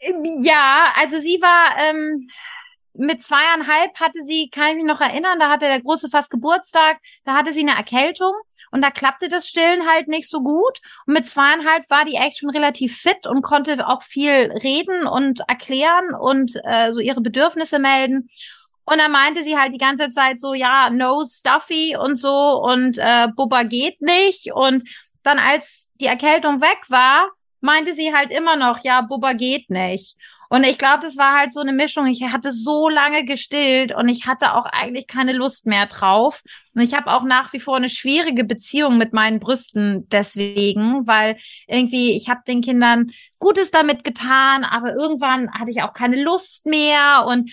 Ähm, 0.00 0.22
ja, 0.42 0.92
also 1.00 1.18
sie 1.18 1.40
war 1.40 1.78
ähm, 1.78 2.26
mit 2.94 3.22
zweieinhalb 3.22 3.98
hatte 4.00 4.24
sie, 4.24 4.50
kann 4.50 4.70
ich 4.70 4.76
mich 4.76 4.84
noch 4.84 5.00
erinnern, 5.00 5.38
da 5.38 5.48
hatte 5.48 5.66
der 5.66 5.80
Große 5.80 6.08
fast 6.08 6.30
Geburtstag, 6.30 6.98
da 7.24 7.34
hatte 7.34 7.52
sie 7.52 7.60
eine 7.60 7.76
Erkältung 7.76 8.32
und 8.70 8.82
da 8.82 8.90
klappte 8.90 9.28
das 9.28 9.48
Stillen 9.48 9.88
halt 9.88 10.08
nicht 10.08 10.28
so 10.28 10.42
gut. 10.42 10.80
Und 11.06 11.14
mit 11.14 11.26
zweieinhalb 11.26 11.88
war 11.88 12.04
die 12.04 12.14
echt 12.14 12.38
schon 12.38 12.50
relativ 12.50 12.96
fit 12.98 13.26
und 13.26 13.42
konnte 13.42 13.86
auch 13.86 14.02
viel 14.02 14.52
reden 14.62 15.06
und 15.06 15.40
erklären 15.48 16.14
und 16.14 16.52
äh, 16.64 16.90
so 16.90 17.00
ihre 17.00 17.20
Bedürfnisse 17.20 17.78
melden. 17.78 18.28
Und 18.90 18.98
dann 18.98 19.12
meinte 19.12 19.44
sie 19.44 19.56
halt 19.56 19.72
die 19.72 19.78
ganze 19.78 20.10
Zeit 20.10 20.40
so, 20.40 20.52
ja, 20.52 20.90
no 20.90 21.22
stuffy 21.24 21.96
und 21.96 22.16
so 22.16 22.60
und 22.60 22.98
äh, 22.98 23.28
Bubba 23.36 23.62
geht 23.62 24.02
nicht. 24.02 24.52
Und 24.52 24.88
dann 25.22 25.38
als 25.38 25.86
die 26.00 26.06
Erkältung 26.06 26.60
weg 26.60 26.80
war, 26.88 27.28
meinte 27.60 27.94
sie 27.94 28.12
halt 28.12 28.32
immer 28.32 28.56
noch, 28.56 28.82
ja, 28.82 29.00
Bubba 29.02 29.34
geht 29.34 29.70
nicht. 29.70 30.16
Und 30.48 30.64
ich 30.64 30.76
glaube, 30.78 30.98
das 31.02 31.16
war 31.16 31.38
halt 31.38 31.52
so 31.52 31.60
eine 31.60 31.72
Mischung. 31.72 32.06
Ich 32.06 32.20
hatte 32.24 32.50
so 32.50 32.88
lange 32.88 33.24
gestillt 33.24 33.94
und 33.94 34.08
ich 34.08 34.26
hatte 34.26 34.54
auch 34.54 34.64
eigentlich 34.64 35.06
keine 35.06 35.34
Lust 35.34 35.66
mehr 35.66 35.86
drauf. 35.86 36.42
Und 36.74 36.82
ich 36.82 36.94
habe 36.94 37.12
auch 37.12 37.22
nach 37.22 37.52
wie 37.52 37.60
vor 37.60 37.76
eine 37.76 37.88
schwierige 37.88 38.42
Beziehung 38.42 38.98
mit 38.98 39.12
meinen 39.12 39.38
Brüsten 39.38 40.08
deswegen, 40.08 41.06
weil 41.06 41.36
irgendwie 41.68 42.16
ich 42.16 42.28
habe 42.28 42.40
den 42.44 42.60
Kindern 42.60 43.12
Gutes 43.38 43.70
damit 43.70 44.02
getan, 44.02 44.64
aber 44.64 44.96
irgendwann 44.96 45.52
hatte 45.52 45.70
ich 45.70 45.84
auch 45.84 45.92
keine 45.92 46.20
Lust 46.20 46.66
mehr 46.66 47.24
und 47.28 47.48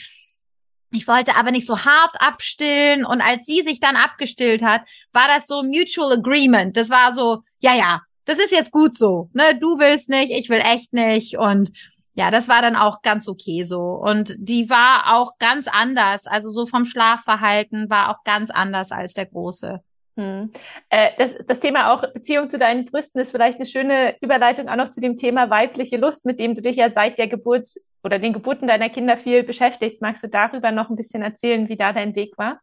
ich 0.92 1.08
wollte 1.08 1.36
aber 1.36 1.52
nicht 1.52 1.68
so 1.68 1.80
hart 1.80 2.16
abstillen. 2.20 3.06
Und 3.06 3.22
als 3.22 3.46
sie 3.46 3.62
sich 3.62 3.80
dann 3.80 3.96
abgestillt 3.96 4.64
hat, 4.64 4.82
war 5.12 5.28
das 5.28 5.48
so 5.48 5.64
Mutual 5.64 6.14
Agreement. 6.14 6.78
Das 6.78 6.90
war 6.90 7.14
so, 7.14 7.44
ja, 7.60 7.76
ja, 7.76 8.02
das 8.26 8.40
ist 8.40 8.52
jetzt 8.52 8.72
gut 8.72 8.98
so. 8.98 9.30
Ne, 9.34 9.58
du 9.60 9.80
willst 9.80 10.10
nicht, 10.10 10.32
ich 10.32 10.50
will 10.50 10.60
echt 10.60 10.94
nicht. 10.94 11.38
Und 11.38 11.72
ja, 12.14 12.32
das 12.32 12.48
war 12.48 12.62
dann 12.62 12.76
auch 12.76 13.02
ganz 13.02 13.28
okay 13.28 13.64
so. 13.64 13.80
Und 13.80 14.36
die 14.38 14.70
war 14.70 15.16
auch 15.16 15.38
ganz 15.40 15.68
anders. 15.68 16.26
Also 16.26 16.50
so 16.50 16.66
vom 16.66 16.86
Schlafverhalten 16.86 17.90
war 17.90 18.10
auch 18.10 18.24
ganz 18.24 18.50
anders 18.50 18.92
als 18.92 19.14
der 19.14 19.28
Große. 19.28 19.82
Hm. 20.18 20.52
Äh, 20.90 21.12
das, 21.20 21.36
das 21.46 21.60
Thema 21.60 21.94
auch 21.94 22.02
Beziehung 22.12 22.50
zu 22.50 22.58
deinen 22.58 22.86
Brüsten 22.86 23.22
ist 23.22 23.32
vielleicht 23.32 23.60
eine 23.60 23.68
schöne 23.68 24.16
Überleitung 24.20 24.68
auch 24.68 24.76
noch 24.76 24.90
zu 24.90 25.00
dem 25.00 25.16
Thema 25.16 25.52
weibliche 25.52 25.98
Lust, 25.98 26.26
mit 26.26 26.40
dem 26.40 26.56
du 26.56 26.62
dich 26.62 26.76
ja 26.76 26.90
seit 26.90 27.20
der 27.20 27.28
Geburt 27.28 27.70
oder 28.04 28.20
den 28.20 28.34
Geburten 28.34 28.68
deiner 28.68 28.90
Kinder 28.90 29.18
viel 29.18 29.44
beschäftigst. 29.44 30.02
Magst 30.02 30.24
du 30.24 30.28
darüber 30.28 30.72
noch 30.72 30.90
ein 30.90 30.96
bisschen 30.96 31.24
erzählen, 31.24 31.68
wie 31.70 31.78
da 31.78 31.94
dein 31.94 32.16
Weg 32.16 32.38
war? 32.38 32.60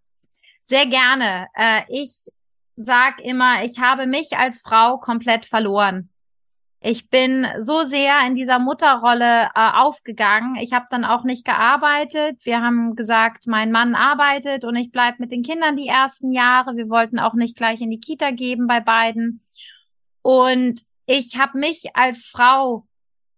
Sehr 0.65 0.87
gerne. 0.87 1.49
Äh, 1.55 1.83
ich 1.89 2.29
sag 2.77 3.21
immer, 3.23 3.65
ich 3.65 3.79
habe 3.79 4.07
mich 4.07 4.37
als 4.37 4.63
Frau 4.63 4.99
komplett 4.99 5.45
verloren. 5.45 6.11
Ich 6.87 7.09
bin 7.09 7.47
so 7.59 7.85
sehr 7.85 8.27
in 8.27 8.35
dieser 8.35 8.59
Mutterrolle 8.59 9.49
äh, 9.55 9.71
aufgegangen. 9.73 10.57
Ich 10.57 10.75
habe 10.75 10.85
dann 10.91 11.07
auch 11.07 11.25
nicht 11.25 11.47
gearbeitet. 11.47 12.45
Wir 12.45 12.61
haben 12.61 12.95
gesagt, 12.95 13.47
mein 13.47 13.73
Mann 13.73 13.95
arbeitet 13.95 14.65
und 14.65 14.77
ich 14.77 14.93
bleib 14.93 15.19
mit 15.19 15.31
den 15.31 15.43
Kindern 15.43 15.77
die 15.77 15.89
ersten 15.89 16.31
Jahre. 16.31 16.77
Wir 16.77 16.91
wollten 16.91 17.19
auch 17.19 17.33
nicht 17.33 17.57
gleich 17.57 17.81
in 17.81 17.91
die 17.91 18.01
Kita 18.01 18.33
geben 18.33 18.67
bei 18.67 18.81
beiden. 18.81 19.43
Und 20.21 20.83
ich 21.07 21.39
habe 21.39 21.59
mich 21.59 21.97
als 21.97 22.23
Frau 22.23 22.87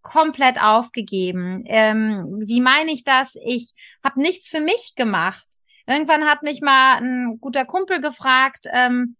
komplett 0.06 0.62
aufgegeben. 0.62 1.64
Ähm, 1.66 2.42
wie 2.46 2.60
meine 2.60 2.92
ich 2.92 3.02
das? 3.02 3.36
Ich 3.44 3.74
habe 4.04 4.20
nichts 4.20 4.48
für 4.48 4.60
mich 4.60 4.94
gemacht. 4.94 5.46
Irgendwann 5.84 6.28
hat 6.28 6.42
mich 6.42 6.60
mal 6.60 6.98
ein 6.98 7.38
guter 7.40 7.64
Kumpel 7.64 8.00
gefragt, 8.00 8.66
ähm, 8.72 9.16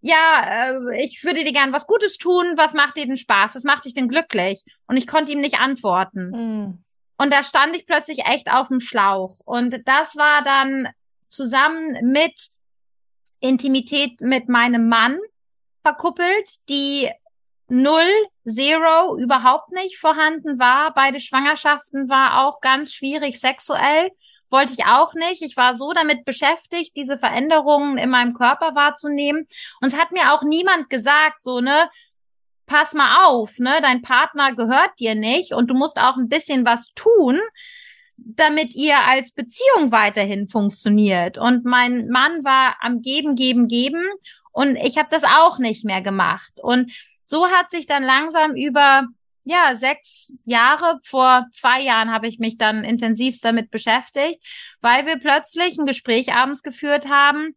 ja, 0.00 0.70
äh, 0.70 1.04
ich 1.04 1.24
würde 1.24 1.42
dir 1.42 1.52
gern 1.52 1.72
was 1.72 1.88
Gutes 1.88 2.18
tun, 2.18 2.52
was 2.56 2.72
macht 2.72 2.96
dir 2.96 3.06
denn 3.06 3.16
Spaß, 3.16 3.56
was 3.56 3.64
macht 3.64 3.84
dich 3.84 3.94
denn 3.94 4.08
glücklich? 4.08 4.64
Und 4.86 4.96
ich 4.96 5.08
konnte 5.08 5.32
ihm 5.32 5.40
nicht 5.40 5.58
antworten. 5.58 6.30
Mhm. 6.30 6.84
Und 7.16 7.32
da 7.32 7.42
stand 7.42 7.74
ich 7.74 7.84
plötzlich 7.84 8.20
echt 8.26 8.48
auf 8.48 8.68
dem 8.68 8.78
Schlauch. 8.78 9.38
Und 9.44 9.82
das 9.86 10.16
war 10.16 10.44
dann 10.44 10.88
zusammen 11.26 12.12
mit 12.12 12.50
Intimität 13.40 14.20
mit 14.20 14.48
meinem 14.48 14.88
Mann 14.88 15.18
verkuppelt, 15.82 16.68
die 16.68 17.08
null, 17.68 18.08
zero 18.46 19.16
überhaupt 19.18 19.72
nicht 19.72 19.98
vorhanden 19.98 20.58
war. 20.58 20.92
Beide 20.94 21.20
Schwangerschaften 21.20 22.08
war 22.08 22.46
auch 22.46 22.60
ganz 22.60 22.92
schwierig 22.92 23.38
sexuell 23.40 24.10
wollte 24.50 24.72
ich 24.72 24.86
auch 24.86 25.14
nicht. 25.14 25.42
Ich 25.42 25.56
war 25.56 25.76
so 25.76 25.92
damit 25.92 26.24
beschäftigt, 26.24 26.96
diese 26.96 27.18
Veränderungen 27.18 27.98
in 27.98 28.10
meinem 28.10 28.34
Körper 28.34 28.74
wahrzunehmen. 28.74 29.46
Und 29.80 29.88
es 29.92 29.98
hat 29.98 30.12
mir 30.12 30.32
auch 30.32 30.42
niemand 30.42 30.90
gesagt, 30.90 31.42
so, 31.42 31.60
ne, 31.60 31.90
pass 32.66 32.92
mal 32.92 33.26
auf, 33.26 33.58
ne, 33.58 33.78
dein 33.82 34.02
Partner 34.02 34.54
gehört 34.54 34.98
dir 34.98 35.14
nicht 35.14 35.52
und 35.52 35.68
du 35.68 35.74
musst 35.74 35.98
auch 35.98 36.16
ein 36.16 36.28
bisschen 36.28 36.66
was 36.66 36.92
tun, 36.94 37.40
damit 38.16 38.74
ihr 38.74 38.98
als 39.06 39.32
Beziehung 39.32 39.92
weiterhin 39.92 40.48
funktioniert. 40.48 41.38
Und 41.38 41.64
mein 41.64 42.08
Mann 42.08 42.44
war 42.44 42.76
am 42.80 43.00
Geben, 43.00 43.36
Geben, 43.36 43.68
Geben 43.68 44.04
und 44.52 44.76
ich 44.76 44.98
habe 44.98 45.08
das 45.10 45.24
auch 45.24 45.58
nicht 45.58 45.84
mehr 45.84 46.02
gemacht. 46.02 46.52
Und 46.60 46.92
so 47.28 47.46
hat 47.50 47.70
sich 47.70 47.84
dann 47.84 48.02
langsam 48.02 48.54
über 48.54 49.06
ja, 49.44 49.76
sechs 49.76 50.32
Jahre, 50.46 50.98
vor 51.04 51.46
zwei 51.52 51.82
Jahren 51.82 52.10
habe 52.10 52.26
ich 52.26 52.38
mich 52.38 52.56
dann 52.56 52.84
intensivst 52.84 53.44
damit 53.44 53.70
beschäftigt, 53.70 54.42
weil 54.80 55.04
wir 55.04 55.18
plötzlich 55.18 55.78
ein 55.78 55.84
Gespräch 55.84 56.32
abends 56.32 56.62
geführt 56.62 57.08
haben. 57.10 57.54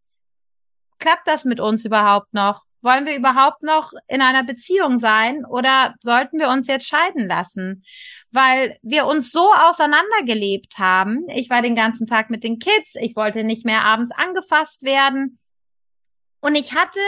Klappt 1.00 1.26
das 1.26 1.46
mit 1.46 1.62
uns 1.62 1.86
überhaupt 1.86 2.34
noch? 2.34 2.64
Wollen 2.82 3.06
wir 3.06 3.16
überhaupt 3.16 3.64
noch 3.64 3.94
in 4.10 4.22
einer 4.22 4.44
Beziehung 4.44 5.00
sein 5.00 5.46
oder 5.46 5.96
sollten 6.02 6.38
wir 6.38 6.50
uns 6.50 6.68
jetzt 6.68 6.88
scheiden 6.88 7.30
lassen? 7.30 7.86
Weil 8.32 8.78
wir 8.82 9.06
uns 9.06 9.32
so 9.32 9.54
auseinandergelebt 9.54 10.80
haben. 10.80 11.28
Ich 11.30 11.50
war 11.50 11.62
den 11.62 11.76
ganzen 11.76 12.08
Tag 12.08 12.30
mit 12.30 12.44
den 12.44 12.60
Kids. 12.60 12.96
Ich 12.96 13.16
wollte 13.16 13.46
nicht 13.46 13.66
mehr 13.66 13.86
abends 13.86 14.12
angefasst 14.12 14.84
werden. 14.84 15.40
Und 16.42 16.56
ich 16.56 16.74
hatte 16.74 17.00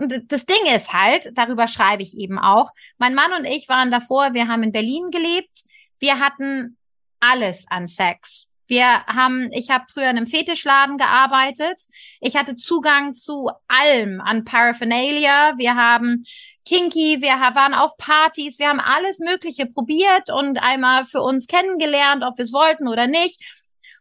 und 0.00 0.32
das 0.32 0.46
Ding 0.46 0.74
ist 0.74 0.92
halt, 0.92 1.30
darüber 1.34 1.68
schreibe 1.68 2.02
ich 2.02 2.16
eben 2.16 2.38
auch, 2.38 2.72
mein 2.98 3.14
Mann 3.14 3.32
und 3.32 3.44
ich 3.44 3.68
waren 3.68 3.90
davor, 3.90 4.32
wir 4.32 4.48
haben 4.48 4.62
in 4.62 4.72
Berlin 4.72 5.10
gelebt, 5.10 5.62
wir 5.98 6.18
hatten 6.18 6.78
alles 7.20 7.66
an 7.68 7.86
Sex. 7.86 8.48
Wir 8.66 9.04
haben, 9.06 9.50
ich 9.52 9.68
habe 9.68 9.86
früher 9.92 10.08
in 10.10 10.16
einem 10.16 10.26
Fetischladen 10.26 10.96
gearbeitet. 10.96 11.82
Ich 12.20 12.36
hatte 12.36 12.54
Zugang 12.54 13.14
zu 13.14 13.50
allem 13.66 14.20
an 14.20 14.44
Paraphernalia. 14.44 15.54
Wir 15.58 15.74
haben 15.74 16.24
Kinky, 16.64 17.20
wir 17.20 17.32
waren 17.32 17.74
auf 17.74 17.96
Partys, 17.96 18.60
wir 18.60 18.68
haben 18.68 18.78
alles 18.78 19.18
Mögliche 19.18 19.66
probiert 19.66 20.30
und 20.30 20.62
einmal 20.62 21.04
für 21.04 21.20
uns 21.20 21.48
kennengelernt, 21.48 22.22
ob 22.24 22.38
wir 22.38 22.44
es 22.44 22.52
wollten 22.52 22.86
oder 22.86 23.08
nicht. 23.08 23.42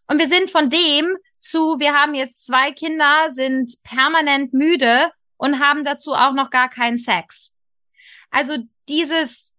Und 0.08 0.20
wir 0.20 0.30
sind 0.30 0.52
von 0.52 0.70
dem 0.70 1.18
zu, 1.40 1.80
wir 1.80 1.94
haben 1.94 2.14
jetzt 2.14 2.46
zwei 2.46 2.72
Kinder, 2.72 3.30
sind 3.32 3.74
permanent 3.84 4.54
müde 4.54 5.10
und 5.40 5.60
haben 5.60 5.84
dazu 5.84 6.14
auch 6.14 6.34
noch 6.34 6.52
gar 6.52 6.70
keinen 6.70 6.98
Sex. 6.98 7.52
Also 8.30 8.58
dieses 8.88 9.54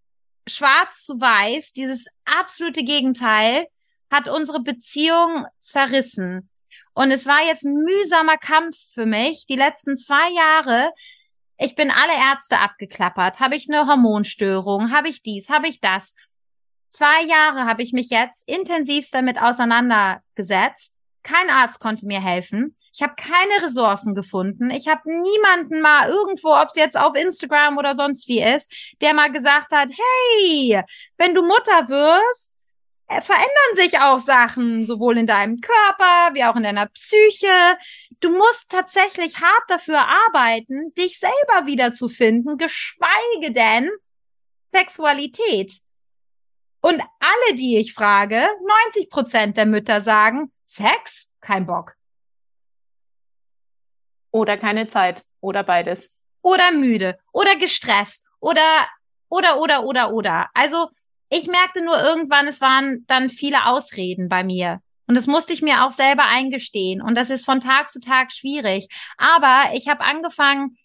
Schwarz 0.47 1.05
zu 1.05 1.21
Weiß, 1.21 1.73
dieses 1.73 2.07
absolute 2.25 2.85
Gegenteil, 2.85 3.67
hat 4.13 4.29
unsere 4.29 4.61
Beziehung 4.61 5.47
zerrissen. 5.61 6.51
Und 6.93 7.11
es 7.11 7.27
war 7.27 7.45
jetzt 7.47 7.65
ein 7.65 7.75
mühsamer 7.75 8.37
Kampf 8.37 8.77
für 8.93 9.07
mich, 9.07 9.47
die 9.49 9.57
letzten 9.57 9.97
zwei 9.97 10.31
Jahre. 10.33 10.93
Ich 11.57 11.75
bin 11.75 11.91
alle 11.91 12.13
Ärzte 12.13 12.59
abgeklappert. 12.59 13.41
Habe 13.41 13.57
ich 13.57 13.69
eine 13.69 13.87
Hormonstörung? 13.87 14.93
Habe 14.93 15.09
ich 15.09 15.23
dies? 15.23 15.49
Habe 15.49 15.69
ich 15.69 15.81
das? 15.81 16.15
Zwei 16.91 17.23
Jahre 17.25 17.65
habe 17.65 17.83
ich 17.83 17.93
mich 17.93 18.11
jetzt 18.11 18.47
intensivst 18.47 19.15
damit 19.15 19.41
auseinandergesetzt. 19.41 20.93
Kein 21.23 21.49
Arzt 21.49 21.81
konnte 21.81 22.07
mir 22.07 22.21
helfen. 22.21 22.77
Ich 22.93 23.03
habe 23.03 23.15
keine 23.17 23.67
Ressourcen 23.67 24.15
gefunden. 24.15 24.71
Ich 24.71 24.89
habe 24.89 25.03
niemanden 25.05 25.81
mal 25.81 26.09
irgendwo, 26.09 26.55
ob 26.55 26.69
es 26.69 26.75
jetzt 26.75 26.99
auf 26.99 27.15
Instagram 27.15 27.79
oder 27.79 27.95
sonst 27.95 28.27
wie 28.29 28.43
ist, 28.43 28.71
der 29.01 29.15
mal 29.15 29.31
gesagt 29.31 29.73
hat, 29.73 29.91
hey, 29.91 30.83
wenn 31.17 31.35
du 31.35 31.43
Mutter 31.43 31.89
wirst, 31.89 32.53
äh, 33.11 33.21
verändern 33.21 33.77
sich 33.77 33.99
auch 33.99 34.21
Sachen, 34.21 34.87
sowohl 34.87 35.19
in 35.19 35.27
deinem 35.27 35.61
Körper 35.61 36.35
wie 36.35 36.45
auch 36.45 36.57
in 36.57 36.63
deiner 36.63 36.87
Psyche. 36.87 37.77
Du 38.21 38.31
musst 38.31 38.69
tatsächlich 38.69 39.41
hart 39.41 39.65
dafür 39.69 40.01
arbeiten, 40.01 40.95
dich 40.95 41.19
selber 41.19 41.67
wiederzufinden, 41.67 42.57
geschweige 42.57 43.53
denn 43.53 43.91
Sexualität. 44.73 45.81
Und 46.81 47.01
alle, 47.01 47.57
die 47.57 47.79
ich 47.79 47.95
frage, 47.95 48.49
90 48.95 49.11
Prozent 49.11 49.57
der 49.57 49.67
Mütter 49.67 50.01
sagen, 50.01 50.53
Sex? 50.67 51.29
Kein 51.41 51.67
Bock. 51.67 51.97
Oder 54.31 54.57
keine 54.57 54.89
Zeit. 54.89 55.25
Oder 55.41 55.63
beides. 55.63 56.11
Oder 56.43 56.73
müde. 56.73 57.19
Oder 57.33 57.57
gestresst. 57.57 58.25
Oder, 58.41 58.63
oder, 59.29 59.59
oder, 59.61 59.85
oder, 59.85 60.13
oder. 60.13 60.51
Also, 60.55 60.91
ich 61.31 61.47
merkte 61.47 61.85
nur 61.85 62.01
irgendwann, 62.03 62.49
es 62.49 62.61
waren 62.61 63.05
dann 63.07 63.31
viele 63.31 63.67
Ausreden 63.67 64.29
bei 64.29 64.43
mir. 64.43 64.81
Und 65.07 65.15
das 65.15 65.27
musste 65.27 65.53
ich 65.53 65.63
mir 65.63 65.85
auch 65.85 65.93
selber 65.93 66.25
eingestehen. 66.25 67.03
Und 67.03 67.15
das 67.17 67.31
ist 67.31 67.45
von 67.45 67.61
Tag 67.61 67.91
zu 67.91 68.01
Tag 68.01 68.33
schwierig. 68.33 68.89
Aber 69.17 69.75
ich 69.75 69.89
habe 69.89 70.05
angefangen, 70.05 70.79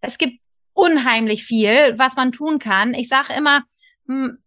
es 0.00 0.18
gibt 0.18 0.40
unheimlich 0.74 1.44
viel, 1.44 1.98
was 1.98 2.16
man 2.16 2.32
tun 2.32 2.58
kann. 2.58 2.94
Ich 2.94 3.08
sage 3.08 3.32
immer, 3.32 3.62
hm, 4.06 4.38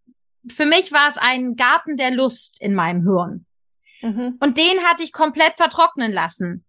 für 0.49 0.65
mich 0.65 0.91
war 0.91 1.09
es 1.09 1.17
ein 1.17 1.55
Garten 1.55 1.97
der 1.97 2.11
Lust 2.11 2.61
in 2.61 2.75
meinem 2.75 3.03
Hirn. 3.03 3.45
Mhm. 4.01 4.37
Und 4.39 4.57
den 4.57 4.83
hatte 4.83 5.03
ich 5.03 5.11
komplett 5.11 5.53
vertrocknen 5.53 6.11
lassen. 6.11 6.64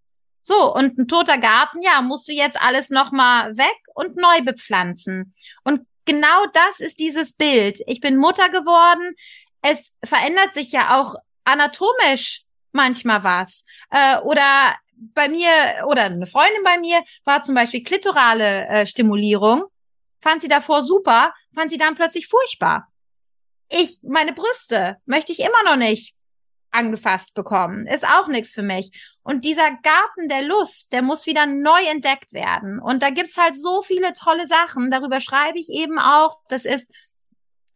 So, 0.48 0.72
und 0.72 0.96
ein 0.96 1.08
toter 1.08 1.38
Garten, 1.38 1.82
ja, 1.82 2.02
musst 2.02 2.28
du 2.28 2.32
jetzt 2.32 2.56
alles 2.62 2.90
nochmal 2.90 3.56
weg 3.56 3.76
und 3.96 4.14
neu 4.14 4.42
bepflanzen. 4.42 5.34
Und 5.64 5.88
genau 6.04 6.46
das 6.52 6.78
ist 6.78 7.00
dieses 7.00 7.32
Bild. 7.32 7.80
Ich 7.88 8.00
bin 8.00 8.16
Mutter 8.16 8.48
geworden. 8.50 9.16
Es 9.60 9.90
verändert 10.04 10.54
sich 10.54 10.70
ja 10.70 11.00
auch 11.00 11.16
anatomisch 11.42 12.44
manchmal 12.70 13.24
was. 13.24 13.64
Äh, 13.90 14.18
oder 14.18 14.76
bei 14.96 15.28
mir 15.28 15.50
oder 15.88 16.04
eine 16.04 16.28
Freundin 16.28 16.62
bei 16.62 16.78
mir 16.78 17.02
war 17.24 17.42
zum 17.42 17.56
Beispiel 17.56 17.82
klitorale 17.82 18.68
äh, 18.68 18.86
Stimulierung, 18.86 19.64
fand 20.20 20.42
sie 20.42 20.48
davor 20.48 20.84
super, 20.84 21.34
fand 21.56 21.72
sie 21.72 21.78
dann 21.78 21.96
plötzlich 21.96 22.28
furchtbar. 22.28 22.86
Ich, 23.68 23.98
meine 24.02 24.32
Brüste 24.32 24.98
möchte 25.06 25.32
ich 25.32 25.40
immer 25.40 25.64
noch 25.64 25.76
nicht 25.76 26.15
angefasst 26.76 27.34
bekommen. 27.34 27.86
Ist 27.86 28.06
auch 28.06 28.28
nichts 28.28 28.52
für 28.52 28.62
mich. 28.62 28.92
Und 29.22 29.44
dieser 29.44 29.70
Garten 29.82 30.28
der 30.28 30.42
Lust, 30.42 30.92
der 30.92 31.02
muss 31.02 31.26
wieder 31.26 31.46
neu 31.46 31.80
entdeckt 31.90 32.32
werden. 32.32 32.78
Und 32.78 33.02
da 33.02 33.10
gibt's 33.10 33.36
halt 33.36 33.56
so 33.56 33.82
viele 33.82 34.12
tolle 34.12 34.46
Sachen. 34.46 34.90
Darüber 34.90 35.20
schreibe 35.20 35.58
ich 35.58 35.68
eben 35.68 35.98
auch. 35.98 36.38
Das 36.48 36.64
ist 36.64 36.88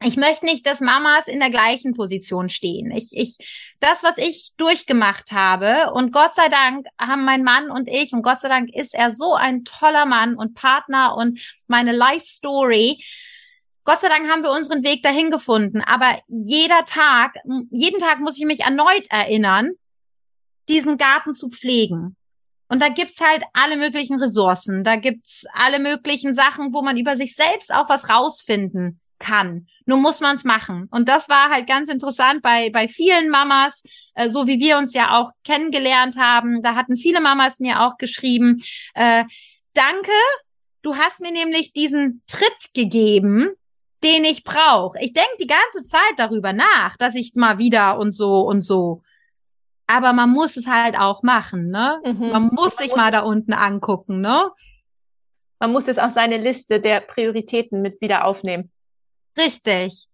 ich 0.03 0.16
möchte 0.16 0.46
nicht, 0.46 0.66
dass 0.66 0.80
Mamas 0.80 1.28
in 1.28 1.40
der 1.40 1.51
gleichen 1.51 1.92
Position 1.92 2.48
stehen. 2.48 2.90
Ich, 2.90 3.11
ich, 3.12 3.36
das, 3.80 4.03
was 4.03 4.16
ich 4.16 4.53
durchgemacht 4.57 5.30
habe, 5.30 5.92
und 5.92 6.11
Gott 6.11 6.34
sei 6.34 6.48
Dank 6.48 6.86
haben 6.98 7.24
mein 7.24 7.42
Mann 7.42 7.70
und 7.70 7.86
ich, 7.86 8.12
und 8.12 8.22
Gott 8.22 8.40
sei 8.40 8.48
Dank 8.48 8.74
ist 8.74 8.94
er 8.94 9.11
so 9.11 9.34
ein 9.34 9.64
toller 9.64 10.07
Mann 10.07 10.36
und 10.36 10.55
Partner 10.55 11.14
und 11.16 11.38
meine 11.66 11.92
Life 11.92 12.26
Story. 12.26 13.05
Gott 13.91 14.03
sei 14.03 14.09
Dank 14.09 14.30
haben 14.30 14.45
wir 14.45 14.53
unseren 14.53 14.84
Weg 14.84 15.03
dahin 15.03 15.32
gefunden. 15.32 15.80
Aber 15.80 16.16
jeder 16.28 16.84
Tag, 16.84 17.34
jeden 17.72 17.99
Tag 17.99 18.20
muss 18.20 18.38
ich 18.38 18.45
mich 18.45 18.61
erneut 18.61 19.11
erinnern, 19.11 19.72
diesen 20.68 20.97
Garten 20.97 21.34
zu 21.34 21.49
pflegen. 21.49 22.14
Und 22.68 22.80
da 22.80 22.88
gibt's 22.88 23.20
halt 23.20 23.43
alle 23.53 23.76
möglichen 23.76 24.20
Ressourcen. 24.20 24.84
Da 24.84 24.95
gibt's 24.95 25.45
alle 25.55 25.80
möglichen 25.80 26.36
Sachen, 26.36 26.72
wo 26.72 26.82
man 26.82 26.99
über 26.99 27.16
sich 27.16 27.34
selbst 27.34 27.74
auch 27.74 27.88
was 27.88 28.09
rausfinden 28.09 29.01
kann. 29.18 29.66
Nur 29.86 29.99
muss 29.99 30.20
man 30.20 30.36
es 30.36 30.45
machen. 30.45 30.86
Und 30.93 31.09
das 31.09 31.28
war 31.28 31.51
halt 31.51 31.66
ganz 31.66 31.91
interessant 31.91 32.43
bei, 32.43 32.70
bei 32.70 32.86
vielen 32.86 33.28
Mamas, 33.28 33.82
äh, 34.14 34.28
so 34.28 34.47
wie 34.47 34.61
wir 34.61 34.78
uns 34.78 34.95
ja 34.95 35.18
auch 35.18 35.32
kennengelernt 35.43 36.16
haben. 36.16 36.62
Da 36.62 36.76
hatten 36.76 36.97
viele 36.97 37.20
Mamas 37.20 37.59
mir 37.59 37.80
auch 37.80 37.97
geschrieben, 37.99 38.62
äh, 38.95 39.24
danke, 39.74 40.12
du 40.82 40.95
hast 40.95 41.18
mir 41.18 41.32
nämlich 41.32 41.72
diesen 41.72 42.22
Tritt 42.28 42.72
gegeben, 42.72 43.57
den 44.03 44.24
ich 44.24 44.44
brauche. 44.44 44.98
Ich 45.01 45.12
denke 45.12 45.36
die 45.40 45.46
ganze 45.46 45.88
Zeit 45.88 46.14
darüber 46.16 46.53
nach, 46.53 46.96
dass 46.96 47.14
ich 47.14 47.34
mal 47.34 47.59
wieder 47.59 47.98
und 47.98 48.12
so 48.12 48.40
und 48.40 48.62
so. 48.62 49.03
Aber 49.86 50.12
man 50.12 50.30
muss 50.30 50.57
es 50.57 50.66
halt 50.66 50.96
auch 50.96 51.22
machen, 51.22 51.70
ne? 51.70 52.01
Mhm. 52.05 52.28
Man 52.30 52.42
muss 52.44 52.76
man 52.76 52.78
sich 52.78 52.88
muss 52.88 52.96
mal 52.96 53.11
da 53.11 53.20
unten 53.20 53.53
angucken, 53.53 54.20
ne? 54.20 54.51
Man 55.59 55.72
muss 55.72 55.88
es 55.88 55.98
auf 55.98 56.12
seine 56.12 56.38
Liste 56.38 56.80
der 56.80 57.01
Prioritäten 57.01 57.82
mit 57.82 58.01
wieder 58.01 58.24
aufnehmen. 58.24 58.70
Richtig. 59.36 60.07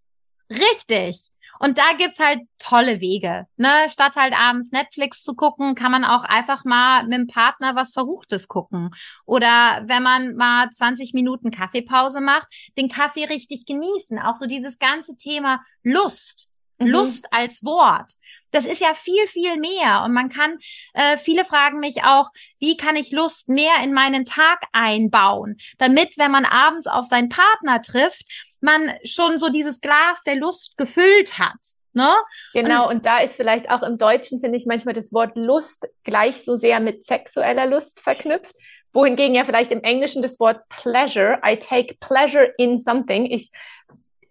Richtig. 0.49 1.31
Und 1.59 1.77
da 1.77 1.93
gibt's 1.97 2.19
halt 2.19 2.41
tolle 2.59 2.99
Wege. 2.99 3.47
Ne? 3.57 3.87
Statt 3.89 4.15
halt 4.15 4.33
abends 4.37 4.71
Netflix 4.71 5.21
zu 5.21 5.35
gucken, 5.35 5.75
kann 5.75 5.91
man 5.91 6.05
auch 6.05 6.23
einfach 6.23 6.65
mal 6.65 7.03
mit 7.03 7.13
dem 7.13 7.27
Partner 7.27 7.75
was 7.75 7.93
Verruchtes 7.93 8.47
gucken. 8.47 8.91
Oder 9.25 9.83
wenn 9.85 10.03
man 10.03 10.35
mal 10.35 10.69
20 10.71 11.13
Minuten 11.13 11.51
Kaffeepause 11.51 12.21
macht, 12.21 12.47
den 12.77 12.89
Kaffee 12.89 13.25
richtig 13.25 13.65
genießen. 13.65 14.19
Auch 14.19 14.35
so 14.35 14.45
dieses 14.45 14.79
ganze 14.79 15.15
Thema 15.15 15.61
Lust. 15.83 16.49
Mhm. 16.79 16.87
Lust 16.87 17.33
als 17.33 17.63
Wort. 17.63 18.11
Das 18.51 18.65
ist 18.65 18.81
ja 18.81 18.93
viel, 18.93 19.27
viel 19.27 19.57
mehr. 19.57 20.03
Und 20.03 20.13
man 20.13 20.29
kann, 20.29 20.57
äh, 20.93 21.17
viele 21.17 21.43
fragen 21.43 21.79
mich 21.79 22.03
auch, 22.03 22.29
wie 22.59 22.77
kann 22.77 22.95
ich 22.95 23.11
Lust 23.11 23.49
mehr 23.49 23.83
in 23.83 23.93
meinen 23.93 24.25
Tag 24.25 24.61
einbauen, 24.73 25.57
damit, 25.77 26.17
wenn 26.17 26.31
man 26.31 26.45
abends 26.45 26.87
auf 26.87 27.05
seinen 27.05 27.29
Partner 27.29 27.81
trifft, 27.81 28.25
man 28.61 28.91
schon 29.03 29.39
so 29.39 29.49
dieses 29.49 29.81
Glas 29.81 30.21
der 30.25 30.35
Lust 30.35 30.77
gefüllt 30.77 31.39
hat. 31.39 31.57
Ne? 31.93 32.15
Genau, 32.53 32.87
und, 32.87 32.97
und 32.97 33.05
da 33.07 33.19
ist 33.19 33.35
vielleicht 33.35 33.71
auch 33.71 33.81
im 33.81 33.97
Deutschen, 33.97 34.39
finde 34.39 34.57
ich, 34.57 34.67
manchmal 34.67 34.93
das 34.93 35.11
Wort 35.11 35.35
Lust 35.35 35.87
gleich 36.03 36.43
so 36.45 36.55
sehr 36.55 36.79
mit 36.79 37.03
sexueller 37.03 37.65
Lust 37.65 38.01
verknüpft, 38.01 38.55
wohingegen 38.93 39.35
ja 39.35 39.45
vielleicht 39.45 39.71
im 39.71 39.81
Englischen 39.81 40.21
das 40.21 40.39
Wort 40.39 40.61
Pleasure, 40.69 41.39
I 41.43 41.57
take 41.57 41.95
pleasure 41.99 42.53
in 42.57 42.77
something, 42.77 43.25
ich, 43.25 43.51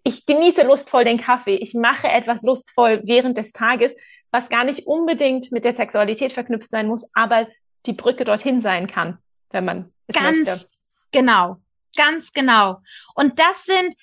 ich 0.03 0.25
genieße 0.25 0.63
lustvoll 0.63 1.03
den 1.03 1.19
Kaffee, 1.19 1.55
ich 1.55 1.73
mache 1.73 2.07
etwas 2.07 2.41
lustvoll 2.41 3.01
während 3.03 3.37
des 3.37 3.51
Tages, 3.51 3.93
was 4.31 4.47
gar 4.47 4.63
nicht 4.63 4.87
unbedingt 4.87 5.51
mit 5.51 5.65
der 5.65 5.73
Sexualität 5.73 6.31
verknüpft 6.31 6.71
sein 6.71 6.87
muss, 6.87 7.09
aber 7.13 7.47
die 7.85 7.93
Brücke 7.93 8.23
dorthin 8.23 8.61
sein 8.61 8.87
kann, 8.87 9.17
wenn 9.51 9.65
man 9.65 9.93
es 10.07 10.15
Ganz 10.15 10.37
möchte. 10.37 10.67
Genau, 11.11 11.57
ganz 11.97 12.31
genau. 12.31 12.77
Und 13.13 13.39
das 13.39 13.65
sind 13.65 13.93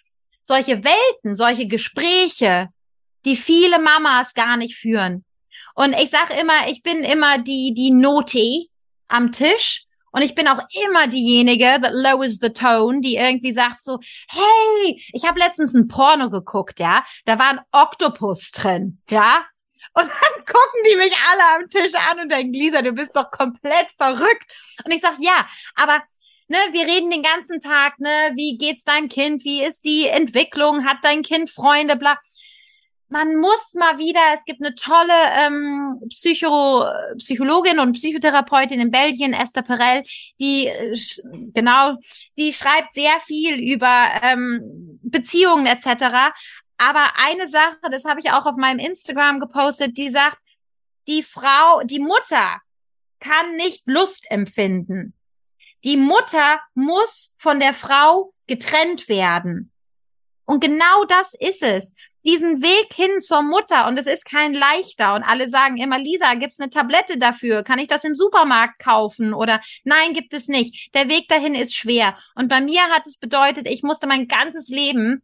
solche 0.45 0.85
Welten, 0.85 1.35
solche 1.35 1.67
Gespräche, 1.67 2.69
die 3.25 3.37
viele 3.37 3.79
Mamas 3.79 4.35
gar 4.35 4.57
nicht 4.57 4.77
führen. 4.77 5.25
Und 5.75 5.95
ich 5.95 6.11
sage 6.11 6.35
immer, 6.35 6.69
ich 6.69 6.83
bin 6.83 7.03
immer 7.03 7.39
die, 7.39 7.75
die 7.75 7.91
Noti 7.91 8.71
am 9.09 9.33
Tisch. 9.33 9.87
Und 10.13 10.23
ich 10.23 10.37
bin 10.37 10.47
auch 10.47 10.61
immer 10.87 11.09
diejenige, 11.09 11.81
that 11.83 11.93
lowers 11.93 12.39
the 12.41 12.51
tone, 12.51 13.01
die 13.01 13.17
irgendwie 13.17 13.53
sagt 13.53 13.83
so, 13.83 13.99
hey, 14.29 15.03
ich 15.13 15.27
habe 15.27 15.41
letztens 15.41 15.75
ein 15.75 15.89
Porno 15.89 16.31
geguckt, 16.31 16.79
ja, 16.79 17.05
da 17.25 17.37
war 17.41 17.49
ein 17.49 17.61
Oktopus 17.73 18.53
drin, 18.53 19.03
ja. 19.11 19.45
Und 19.93 20.09
dann 20.09 20.45
gucken 20.47 20.81
die 20.89 20.97
mich 20.97 21.13
alle 21.33 21.57
am 21.57 21.69
Tisch 21.69 21.93
an 22.11 22.21
und 22.21 22.29
denken, 22.29 22.53
Lisa, 22.53 22.83
du 22.83 22.93
bist 22.93 23.11
doch 23.15 23.33
komplett 23.33 23.89
verrückt. 23.99 24.53
Und 24.85 24.93
ich 24.93 25.03
sag, 25.03 25.15
ja, 25.19 25.49
aber 25.75 26.01
ne, 26.49 26.59
wir 26.73 26.87
reden 26.87 27.11
den 27.11 27.23
ganzen 27.23 27.61
Tag, 27.61 27.99
ne, 27.99 28.33
wie 28.35 28.57
geht's 28.59 28.85
deinem 28.85 29.09
Kind, 29.09 29.45
wie 29.45 29.63
ist 29.63 29.85
die 29.85 30.07
Entwicklung, 30.07 30.85
hat 30.87 30.99
dein 31.03 31.23
Kind 31.23 31.51
Freunde, 31.51 31.97
bla. 31.97 32.19
Man 33.09 33.37
muss 33.37 33.75
mal 33.75 33.99
wieder, 33.99 34.21
es 34.35 34.45
gibt 34.45 34.61
eine 34.61 34.75
tolle 34.75 35.13
ähm, 35.37 36.01
Psycho, 36.09 36.85
Psychologin 37.19 37.79
und 37.79 37.93
Psychotherapeutin 37.93 38.81
in 38.81 38.91
Belgien, 38.91 39.35
Esther 39.35 39.63
Perel, 39.63 40.03
die 40.41 40.69
genau, 41.53 41.97
die 42.37 42.53
schreibt 42.53 42.95
sehr 42.95 43.21
viel 43.25 43.61
über 43.73 44.07
ähm, 44.23 44.99
Beziehungen 45.03 45.67
etc. 45.67 46.33
Aber 46.77 47.13
eine 47.17 47.49
Sache, 47.49 47.79
das 47.91 48.05
habe 48.05 48.21
ich 48.21 48.31
auch 48.33 48.47
auf 48.47 48.57
meinem 48.57 48.81
Instagram 48.81 49.39
gepostet, 49.39 49.97
die 49.97 50.09
sagt, 50.09 50.39
die 51.07 51.23
Frau, 51.23 51.83
die 51.85 52.01
Mutter 52.01 52.61
kann 53.21 53.57
nicht 53.57 53.83
Lust 53.87 54.29
empfinden. 54.31 55.15
Die 55.85 55.99
Mutter 55.99 56.61
muss 56.75 57.35
von 57.39 57.61
der 57.61 57.75
Frau 57.75 58.33
getrennt 58.47 59.09
werden. 59.09 59.71
Und 60.47 60.61
genau 60.61 61.05
das 61.07 61.35
ist 61.39 61.63
es. 61.63 61.95
Diesen 62.25 62.63
Weg 62.63 62.95
hin 62.95 63.21
zur 63.21 63.43
Mutter 63.43 63.87
und 63.87 63.99
es 63.99 64.07
ist 64.07 64.25
kein 64.25 64.55
leichter 64.55 65.15
und 65.15 65.23
alle 65.23 65.51
sagen 65.51 65.77
immer, 65.77 65.99
Lisa, 65.99 66.35
gibt's 66.35 66.59
eine 66.59 66.71
Tablette 66.71 67.19
dafür? 67.19 67.63
Kann 67.63 67.79
ich 67.79 67.87
das 67.87 68.03
im 68.03 68.17
Supermarkt 68.17 68.79
kaufen? 68.79 69.35
Oder 69.35 69.61
nein, 69.85 70.15
gibt 70.15 70.33
es 70.33 70.49
nicht. 70.49 70.95
Der 70.95 71.11
Weg 71.11 71.29
dahin 71.29 71.55
ist 71.55 71.77
schwer. 71.77 72.17
Und 72.35 72.49
bei 72.49 72.63
mir 72.63 72.83
hat 72.85 73.07
es 73.07 73.19
bedeutet, 73.19 73.69
ich 73.69 73.83
musste 73.83 74.07
mein 74.07 74.27
ganzes 74.27 74.69
Leben 74.69 75.23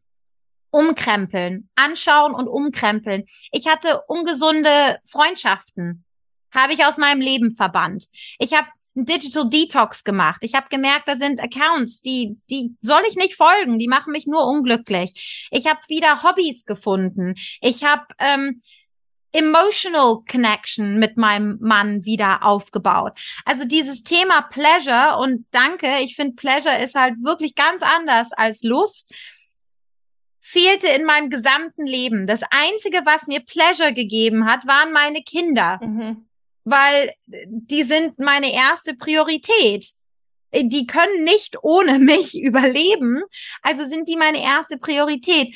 umkrempeln, 0.70 1.70
anschauen 1.74 2.34
und 2.34 2.48
umkrempeln. 2.48 3.24
Ich 3.50 3.66
hatte 3.66 4.02
ungesunde 4.06 4.98
Freundschaften, 5.06 6.04
habe 6.52 6.74
ich 6.74 6.84
aus 6.84 6.98
meinem 6.98 7.22
Leben 7.22 7.56
verbannt. 7.56 8.08
Ich 8.38 8.52
habe 8.52 8.68
ein 9.00 9.06
Digital 9.06 9.48
Detox 9.48 10.04
gemacht. 10.04 10.42
Ich 10.42 10.54
habe 10.54 10.68
gemerkt, 10.68 11.08
da 11.08 11.16
sind 11.16 11.40
Accounts, 11.40 12.02
die, 12.02 12.38
die 12.50 12.74
soll 12.82 13.02
ich 13.08 13.16
nicht 13.16 13.36
folgen, 13.36 13.78
die 13.78 13.88
machen 13.88 14.12
mich 14.12 14.26
nur 14.26 14.46
unglücklich. 14.46 15.48
Ich 15.50 15.66
habe 15.66 15.80
wieder 15.88 16.22
Hobbys 16.22 16.64
gefunden. 16.64 17.34
Ich 17.60 17.84
habe 17.84 18.04
ähm, 18.18 18.62
emotional 19.32 20.18
connection 20.30 20.98
mit 20.98 21.16
meinem 21.16 21.58
Mann 21.60 22.04
wieder 22.04 22.44
aufgebaut. 22.44 23.18
Also 23.44 23.64
dieses 23.64 24.02
Thema 24.02 24.42
Pleasure 24.42 25.18
und 25.18 25.46
danke, 25.50 25.98
ich 26.00 26.16
finde 26.16 26.34
Pleasure 26.34 26.82
ist 26.82 26.94
halt 26.94 27.14
wirklich 27.22 27.54
ganz 27.54 27.82
anders 27.82 28.32
als 28.32 28.62
Lust 28.62 29.12
fehlte 30.42 30.88
in 30.88 31.04
meinem 31.04 31.30
gesamten 31.30 31.86
Leben. 31.86 32.26
Das 32.26 32.42
einzige, 32.50 33.02
was 33.04 33.28
mir 33.28 33.38
Pleasure 33.40 33.92
gegeben 33.92 34.46
hat, 34.46 34.66
waren 34.66 34.90
meine 34.90 35.22
Kinder. 35.22 35.78
Mhm 35.80 36.26
weil 36.64 37.10
die 37.46 37.82
sind 37.82 38.18
meine 38.18 38.52
erste 38.52 38.94
Priorität. 38.94 39.90
Die 40.54 40.86
können 40.86 41.24
nicht 41.24 41.56
ohne 41.62 41.98
mich 41.98 42.40
überleben, 42.40 43.22
also 43.62 43.88
sind 43.88 44.08
die 44.08 44.16
meine 44.16 44.42
erste 44.42 44.78
Priorität. 44.78 45.54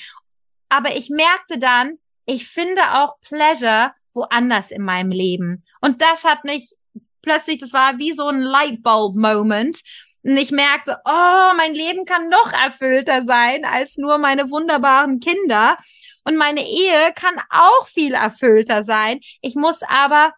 Aber 0.68 0.96
ich 0.96 1.10
merkte 1.10 1.58
dann, 1.58 1.98
ich 2.26 2.48
finde 2.48 2.82
auch 2.94 3.20
Pleasure 3.20 3.92
woanders 4.14 4.70
in 4.70 4.82
meinem 4.82 5.10
Leben. 5.10 5.64
Und 5.80 6.00
das 6.00 6.24
hat 6.24 6.44
mich 6.44 6.74
plötzlich, 7.22 7.58
das 7.58 7.72
war 7.72 7.98
wie 7.98 8.12
so 8.12 8.28
ein 8.28 8.40
Lightbulb-Moment. 8.40 9.80
Und 10.22 10.36
ich 10.36 10.50
merkte, 10.52 10.98
oh, 11.04 11.52
mein 11.56 11.74
Leben 11.74 12.06
kann 12.06 12.28
noch 12.28 12.52
erfüllter 12.52 13.24
sein 13.24 13.64
als 13.64 13.96
nur 13.96 14.18
meine 14.18 14.50
wunderbaren 14.50 15.20
Kinder. 15.20 15.76
Und 16.24 16.36
meine 16.36 16.66
Ehe 16.66 17.12
kann 17.14 17.34
auch 17.50 17.86
viel 17.88 18.14
erfüllter 18.14 18.84
sein. 18.84 19.20
Ich 19.42 19.54
muss 19.54 19.82
aber 19.82 20.32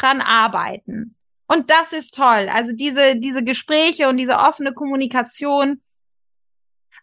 dran 0.00 0.20
arbeiten. 0.20 1.16
Und 1.46 1.68
das 1.68 1.92
ist 1.92 2.14
toll. 2.14 2.48
Also 2.52 2.72
diese, 2.72 3.16
diese 3.16 3.42
Gespräche 3.42 4.08
und 4.08 4.16
diese 4.16 4.38
offene 4.38 4.72
Kommunikation. 4.72 5.80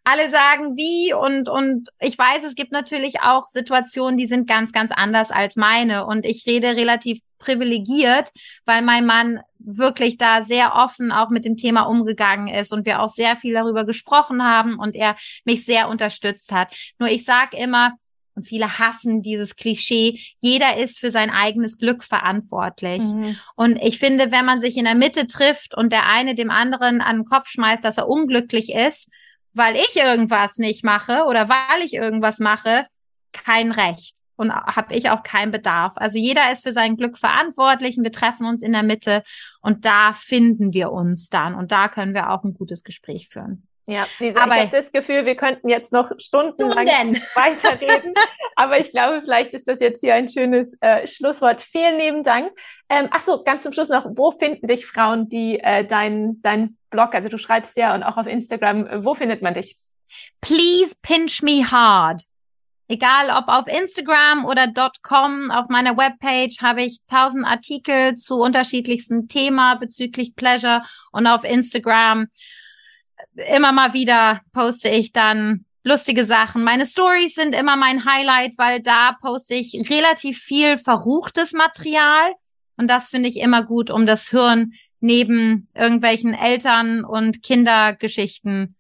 Alle 0.06 0.30
sagen 0.30 0.78
wie 0.78 1.14
und, 1.14 1.50
und 1.50 1.90
ich 2.00 2.18
weiß, 2.18 2.46
es 2.46 2.56
gibt 2.56 2.72
natürlich 2.72 3.20
auch 3.20 3.50
Situationen, 3.50 4.18
die 4.18 4.26
sind 4.26 4.48
ganz, 4.48 4.72
ganz 4.72 4.94
anders 4.94 5.32
als 5.32 5.58
meine. 5.58 6.06
Und 6.06 6.26
ich 6.26 6.46
rede 6.46 6.78
relativ 6.78 7.20
privilegiert, 7.40 8.32
weil 8.66 8.82
mein 8.84 9.06
Mann 9.06 9.42
wirklich 9.60 10.18
da 10.18 10.44
sehr 10.44 10.76
offen 10.76 11.12
auch 11.12 11.30
mit 11.30 11.44
dem 11.44 11.58
Thema 11.58 11.82
umgegangen 11.82 12.48
ist 12.48 12.72
und 12.72 12.86
wir 12.86 13.02
auch 13.02 13.10
sehr 13.10 13.36
viel 13.36 13.54
darüber 13.54 13.86
gesprochen 13.86 14.44
haben 14.44 14.80
und 14.80 14.96
er 14.96 15.18
mich 15.44 15.66
sehr 15.66 15.90
unterstützt 15.90 16.54
hat. 16.54 16.74
Nur 17.00 17.10
ich 17.10 17.26
sag 17.26 17.54
immer, 17.54 17.98
und 18.38 18.48
viele 18.48 18.78
hassen 18.78 19.24
dieses 19.24 19.56
Klischee, 19.56 20.20
jeder 20.40 20.78
ist 20.78 21.00
für 21.00 21.10
sein 21.10 21.32
eigenes 21.32 21.80
Glück 21.80 22.04
verantwortlich. 22.04 23.02
Mhm. 23.02 23.36
Und 23.56 23.82
ich 23.82 23.98
finde, 23.98 24.32
wenn 24.32 24.46
man 24.46 24.62
sich 24.62 24.78
in 24.78 24.86
der 24.86 24.96
Mitte 24.96 25.26
trifft 25.26 25.76
und 25.76 25.92
der 25.92 26.08
eine 26.08 26.36
dem 26.36 26.52
anderen 26.52 27.02
an 27.02 27.18
den 27.18 27.26
Kopf 27.26 27.50
schmeißt, 27.50 27.84
dass 27.84 27.98
er 27.98 28.08
unglücklich 28.08 28.74
ist, 28.74 29.10
weil 29.54 29.76
ich 29.76 29.96
irgendwas 29.96 30.58
nicht 30.58 30.84
mache 30.84 31.24
oder 31.28 31.50
weil 31.50 31.84
ich 31.84 31.96
irgendwas 31.96 32.38
mache, 32.38 32.86
kein 33.34 33.72
Recht 33.72 34.20
und 34.36 34.54
habe 34.54 34.94
ich 34.94 35.10
auch 35.10 35.24
keinen 35.24 35.52
Bedarf. 35.52 35.94
Also 35.96 36.20
jeder 36.20 36.52
ist 36.52 36.62
für 36.64 36.72
sein 36.72 36.96
Glück 36.96 37.18
verantwortlich 37.18 37.98
und 37.98 38.04
wir 38.04 38.12
treffen 38.12 38.46
uns 38.46 38.62
in 38.62 38.72
der 38.72 38.84
Mitte 38.84 39.24
und 39.62 39.84
da 39.84 40.14
finden 40.14 40.74
wir 40.74 40.92
uns 40.92 41.30
dann 41.30 41.56
und 41.56 41.72
da 41.72 41.88
können 41.88 42.14
wir 42.14 42.30
auch 42.30 42.44
ein 42.44 42.54
gutes 42.54 42.84
Gespräch 42.84 43.30
führen. 43.30 43.67
Ja, 43.90 44.06
Lisa, 44.20 44.42
aber 44.42 44.56
ich 44.56 44.62
habe 44.64 44.72
das 44.76 44.92
Gefühl, 44.92 45.26
wir 45.26 45.36
könnten 45.36 45.70
jetzt 45.70 45.94
noch 45.94 46.12
stundenlang 46.18 46.88
weiterreden. 47.36 48.14
aber 48.58 48.80
ich 48.82 48.92
glaube, 48.92 49.22
vielleicht 49.22 49.54
ist 49.54 49.66
das 49.70 49.80
jetzt 49.80 50.02
hier 50.02 50.14
ein 50.14 50.28
schönes 50.28 50.78
äh, 50.82 51.08
Schlusswort. 51.08 51.62
Vielen 51.62 51.98
lieben 51.98 52.24
Dank. 52.24 52.52
Ähm, 52.90 53.08
ach 53.12 53.22
so, 53.22 53.44
ganz 53.44 53.64
zum 53.64 53.72
Schluss 53.72 53.88
noch, 53.88 54.06
wo 54.06 54.32
finden 54.32 54.68
dich 54.68 54.86
Frauen, 54.86 55.30
die 55.30 55.62
äh, 55.62 55.86
dein, 55.86 56.42
dein 56.42 56.76
Blog, 56.90 57.16
also 57.16 57.30
du 57.30 57.38
schreibst 57.38 57.78
ja 57.78 57.96
und 57.96 58.04
auch 58.04 58.18
auf 58.18 58.28
Instagram, 58.28 59.06
wo 59.06 59.16
findet 59.16 59.42
man 59.42 59.54
dich? 59.54 59.78
Please 60.42 60.94
pinch 61.02 61.42
me 61.42 61.70
hard. 61.72 62.24
Egal 62.90 63.30
ob 63.30 63.48
auf 63.48 63.68
Instagram 63.68 64.46
oder 64.46 64.68
.com, 65.02 65.52
auf 65.52 65.68
meiner 65.68 65.98
Webpage 65.98 66.62
habe 66.62 66.84
ich 66.84 67.00
tausend 67.10 67.46
Artikel 67.46 68.16
zu 68.16 68.42
unterschiedlichsten 68.42 69.28
Themen 69.28 69.80
bezüglich 69.80 70.36
Pleasure 70.36 70.84
und 71.12 71.28
auf 71.28 71.44
Instagram 71.44 72.28
immer 73.52 73.72
mal 73.72 73.94
wieder 73.94 74.42
poste 74.54 74.90
ich 74.90 75.12
dann 75.12 75.66
lustige 75.84 76.26
Sachen. 76.26 76.64
Meine 76.64 76.86
Stories 76.86 77.36
sind 77.36 77.56
immer 77.56 77.78
mein 77.78 78.06
Highlight, 78.06 78.58
weil 78.58 78.82
da 78.82 79.16
poste 79.22 79.56
ich 79.56 79.90
relativ 79.90 80.40
viel 80.40 80.78
verruchtes 80.78 81.54
Material 81.54 82.34
und 82.78 82.90
das 82.90 83.10
finde 83.10 83.30
ich 83.30 83.38
immer 83.38 83.64
gut, 83.64 83.90
um 83.90 84.06
das 84.06 84.30
Hirn 84.30 84.74
neben 85.00 85.68
irgendwelchen 85.74 86.34
Eltern 86.34 87.04
und 87.04 87.44
Kindergeschichten 87.44 88.76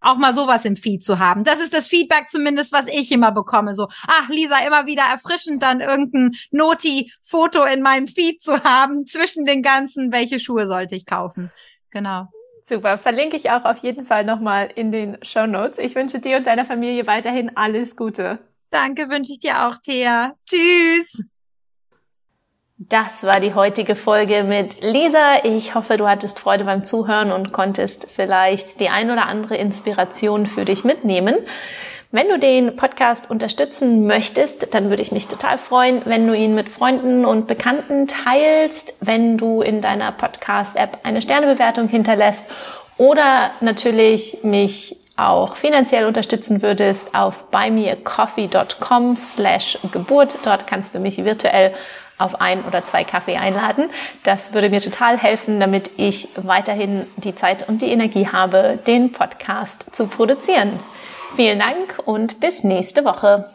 auch 0.00 0.16
mal 0.16 0.32
sowas 0.32 0.64
im 0.64 0.76
Feed 0.76 1.02
zu 1.04 1.18
haben. 1.18 1.44
Das 1.44 1.60
ist 1.60 1.74
das 1.74 1.86
Feedback 1.86 2.28
zumindest, 2.30 2.72
was 2.72 2.86
ich 2.88 3.12
immer 3.12 3.32
bekomme. 3.32 3.74
So, 3.74 3.88
ach, 4.06 4.28
Lisa, 4.30 4.58
immer 4.66 4.86
wieder 4.86 5.02
erfrischend, 5.02 5.62
dann 5.62 5.80
irgendein 5.80 6.32
Noti-Foto 6.50 7.64
in 7.64 7.82
meinem 7.82 8.08
Feed 8.08 8.42
zu 8.42 8.64
haben 8.64 9.04
zwischen 9.06 9.44
den 9.44 9.62
ganzen, 9.62 10.10
welche 10.10 10.38
Schuhe 10.38 10.66
sollte 10.66 10.96
ich 10.96 11.04
kaufen. 11.04 11.50
Genau. 11.90 12.28
Super, 12.70 12.98
verlinke 12.98 13.36
ich 13.36 13.50
auch 13.50 13.64
auf 13.64 13.78
jeden 13.78 14.06
Fall 14.06 14.24
nochmal 14.24 14.70
in 14.72 14.92
den 14.92 15.18
Show 15.22 15.44
Notes. 15.44 15.76
Ich 15.80 15.96
wünsche 15.96 16.20
dir 16.20 16.36
und 16.36 16.46
deiner 16.46 16.64
Familie 16.64 17.04
weiterhin 17.08 17.56
alles 17.56 17.96
Gute. 17.96 18.38
Danke, 18.70 19.10
wünsche 19.10 19.32
ich 19.32 19.40
dir 19.40 19.66
auch, 19.66 19.76
Thea. 19.78 20.36
Tschüss. 20.46 21.24
Das 22.78 23.24
war 23.24 23.40
die 23.40 23.54
heutige 23.54 23.96
Folge 23.96 24.44
mit 24.44 24.82
Lisa. 24.82 25.42
Ich 25.42 25.74
hoffe, 25.74 25.96
du 25.96 26.08
hattest 26.08 26.38
Freude 26.38 26.62
beim 26.62 26.84
Zuhören 26.84 27.32
und 27.32 27.50
konntest 27.50 28.06
vielleicht 28.14 28.78
die 28.78 28.88
ein 28.88 29.10
oder 29.10 29.26
andere 29.26 29.56
Inspiration 29.56 30.46
für 30.46 30.64
dich 30.64 30.84
mitnehmen. 30.84 31.38
Wenn 32.12 32.28
du 32.28 32.40
den 32.40 32.74
Podcast 32.74 33.30
unterstützen 33.30 34.04
möchtest, 34.04 34.74
dann 34.74 34.90
würde 34.90 35.00
ich 35.00 35.12
mich 35.12 35.28
total 35.28 35.58
freuen, 35.58 36.02
wenn 36.06 36.26
du 36.26 36.34
ihn 36.34 36.56
mit 36.56 36.68
Freunden 36.68 37.24
und 37.24 37.46
Bekannten 37.46 38.08
teilst, 38.08 38.92
wenn 39.00 39.38
du 39.38 39.62
in 39.62 39.80
deiner 39.80 40.10
Podcast-App 40.10 40.98
eine 41.04 41.22
Sternebewertung 41.22 41.86
hinterlässt 41.86 42.46
oder 42.96 43.52
natürlich 43.60 44.38
mich 44.42 44.96
auch 45.14 45.54
finanziell 45.54 46.04
unterstützen 46.04 46.62
würdest 46.62 47.14
auf 47.14 47.44
buymeacoffee.com 47.52 49.16
slash 49.16 49.78
Geburt. 49.92 50.38
Dort 50.42 50.66
kannst 50.66 50.96
du 50.96 50.98
mich 50.98 51.24
virtuell 51.24 51.72
auf 52.18 52.40
ein 52.40 52.64
oder 52.64 52.84
zwei 52.84 53.04
Kaffee 53.04 53.36
einladen. 53.36 53.88
Das 54.24 54.52
würde 54.52 54.68
mir 54.68 54.80
total 54.80 55.16
helfen, 55.16 55.60
damit 55.60 55.92
ich 55.96 56.26
weiterhin 56.34 57.06
die 57.18 57.36
Zeit 57.36 57.68
und 57.68 57.82
die 57.82 57.92
Energie 57.92 58.26
habe, 58.26 58.80
den 58.84 59.12
Podcast 59.12 59.94
zu 59.94 60.08
produzieren. 60.08 60.80
Vielen 61.36 61.60
Dank 61.60 62.02
und 62.04 62.40
bis 62.40 62.64
nächste 62.64 63.04
Woche. 63.04 63.48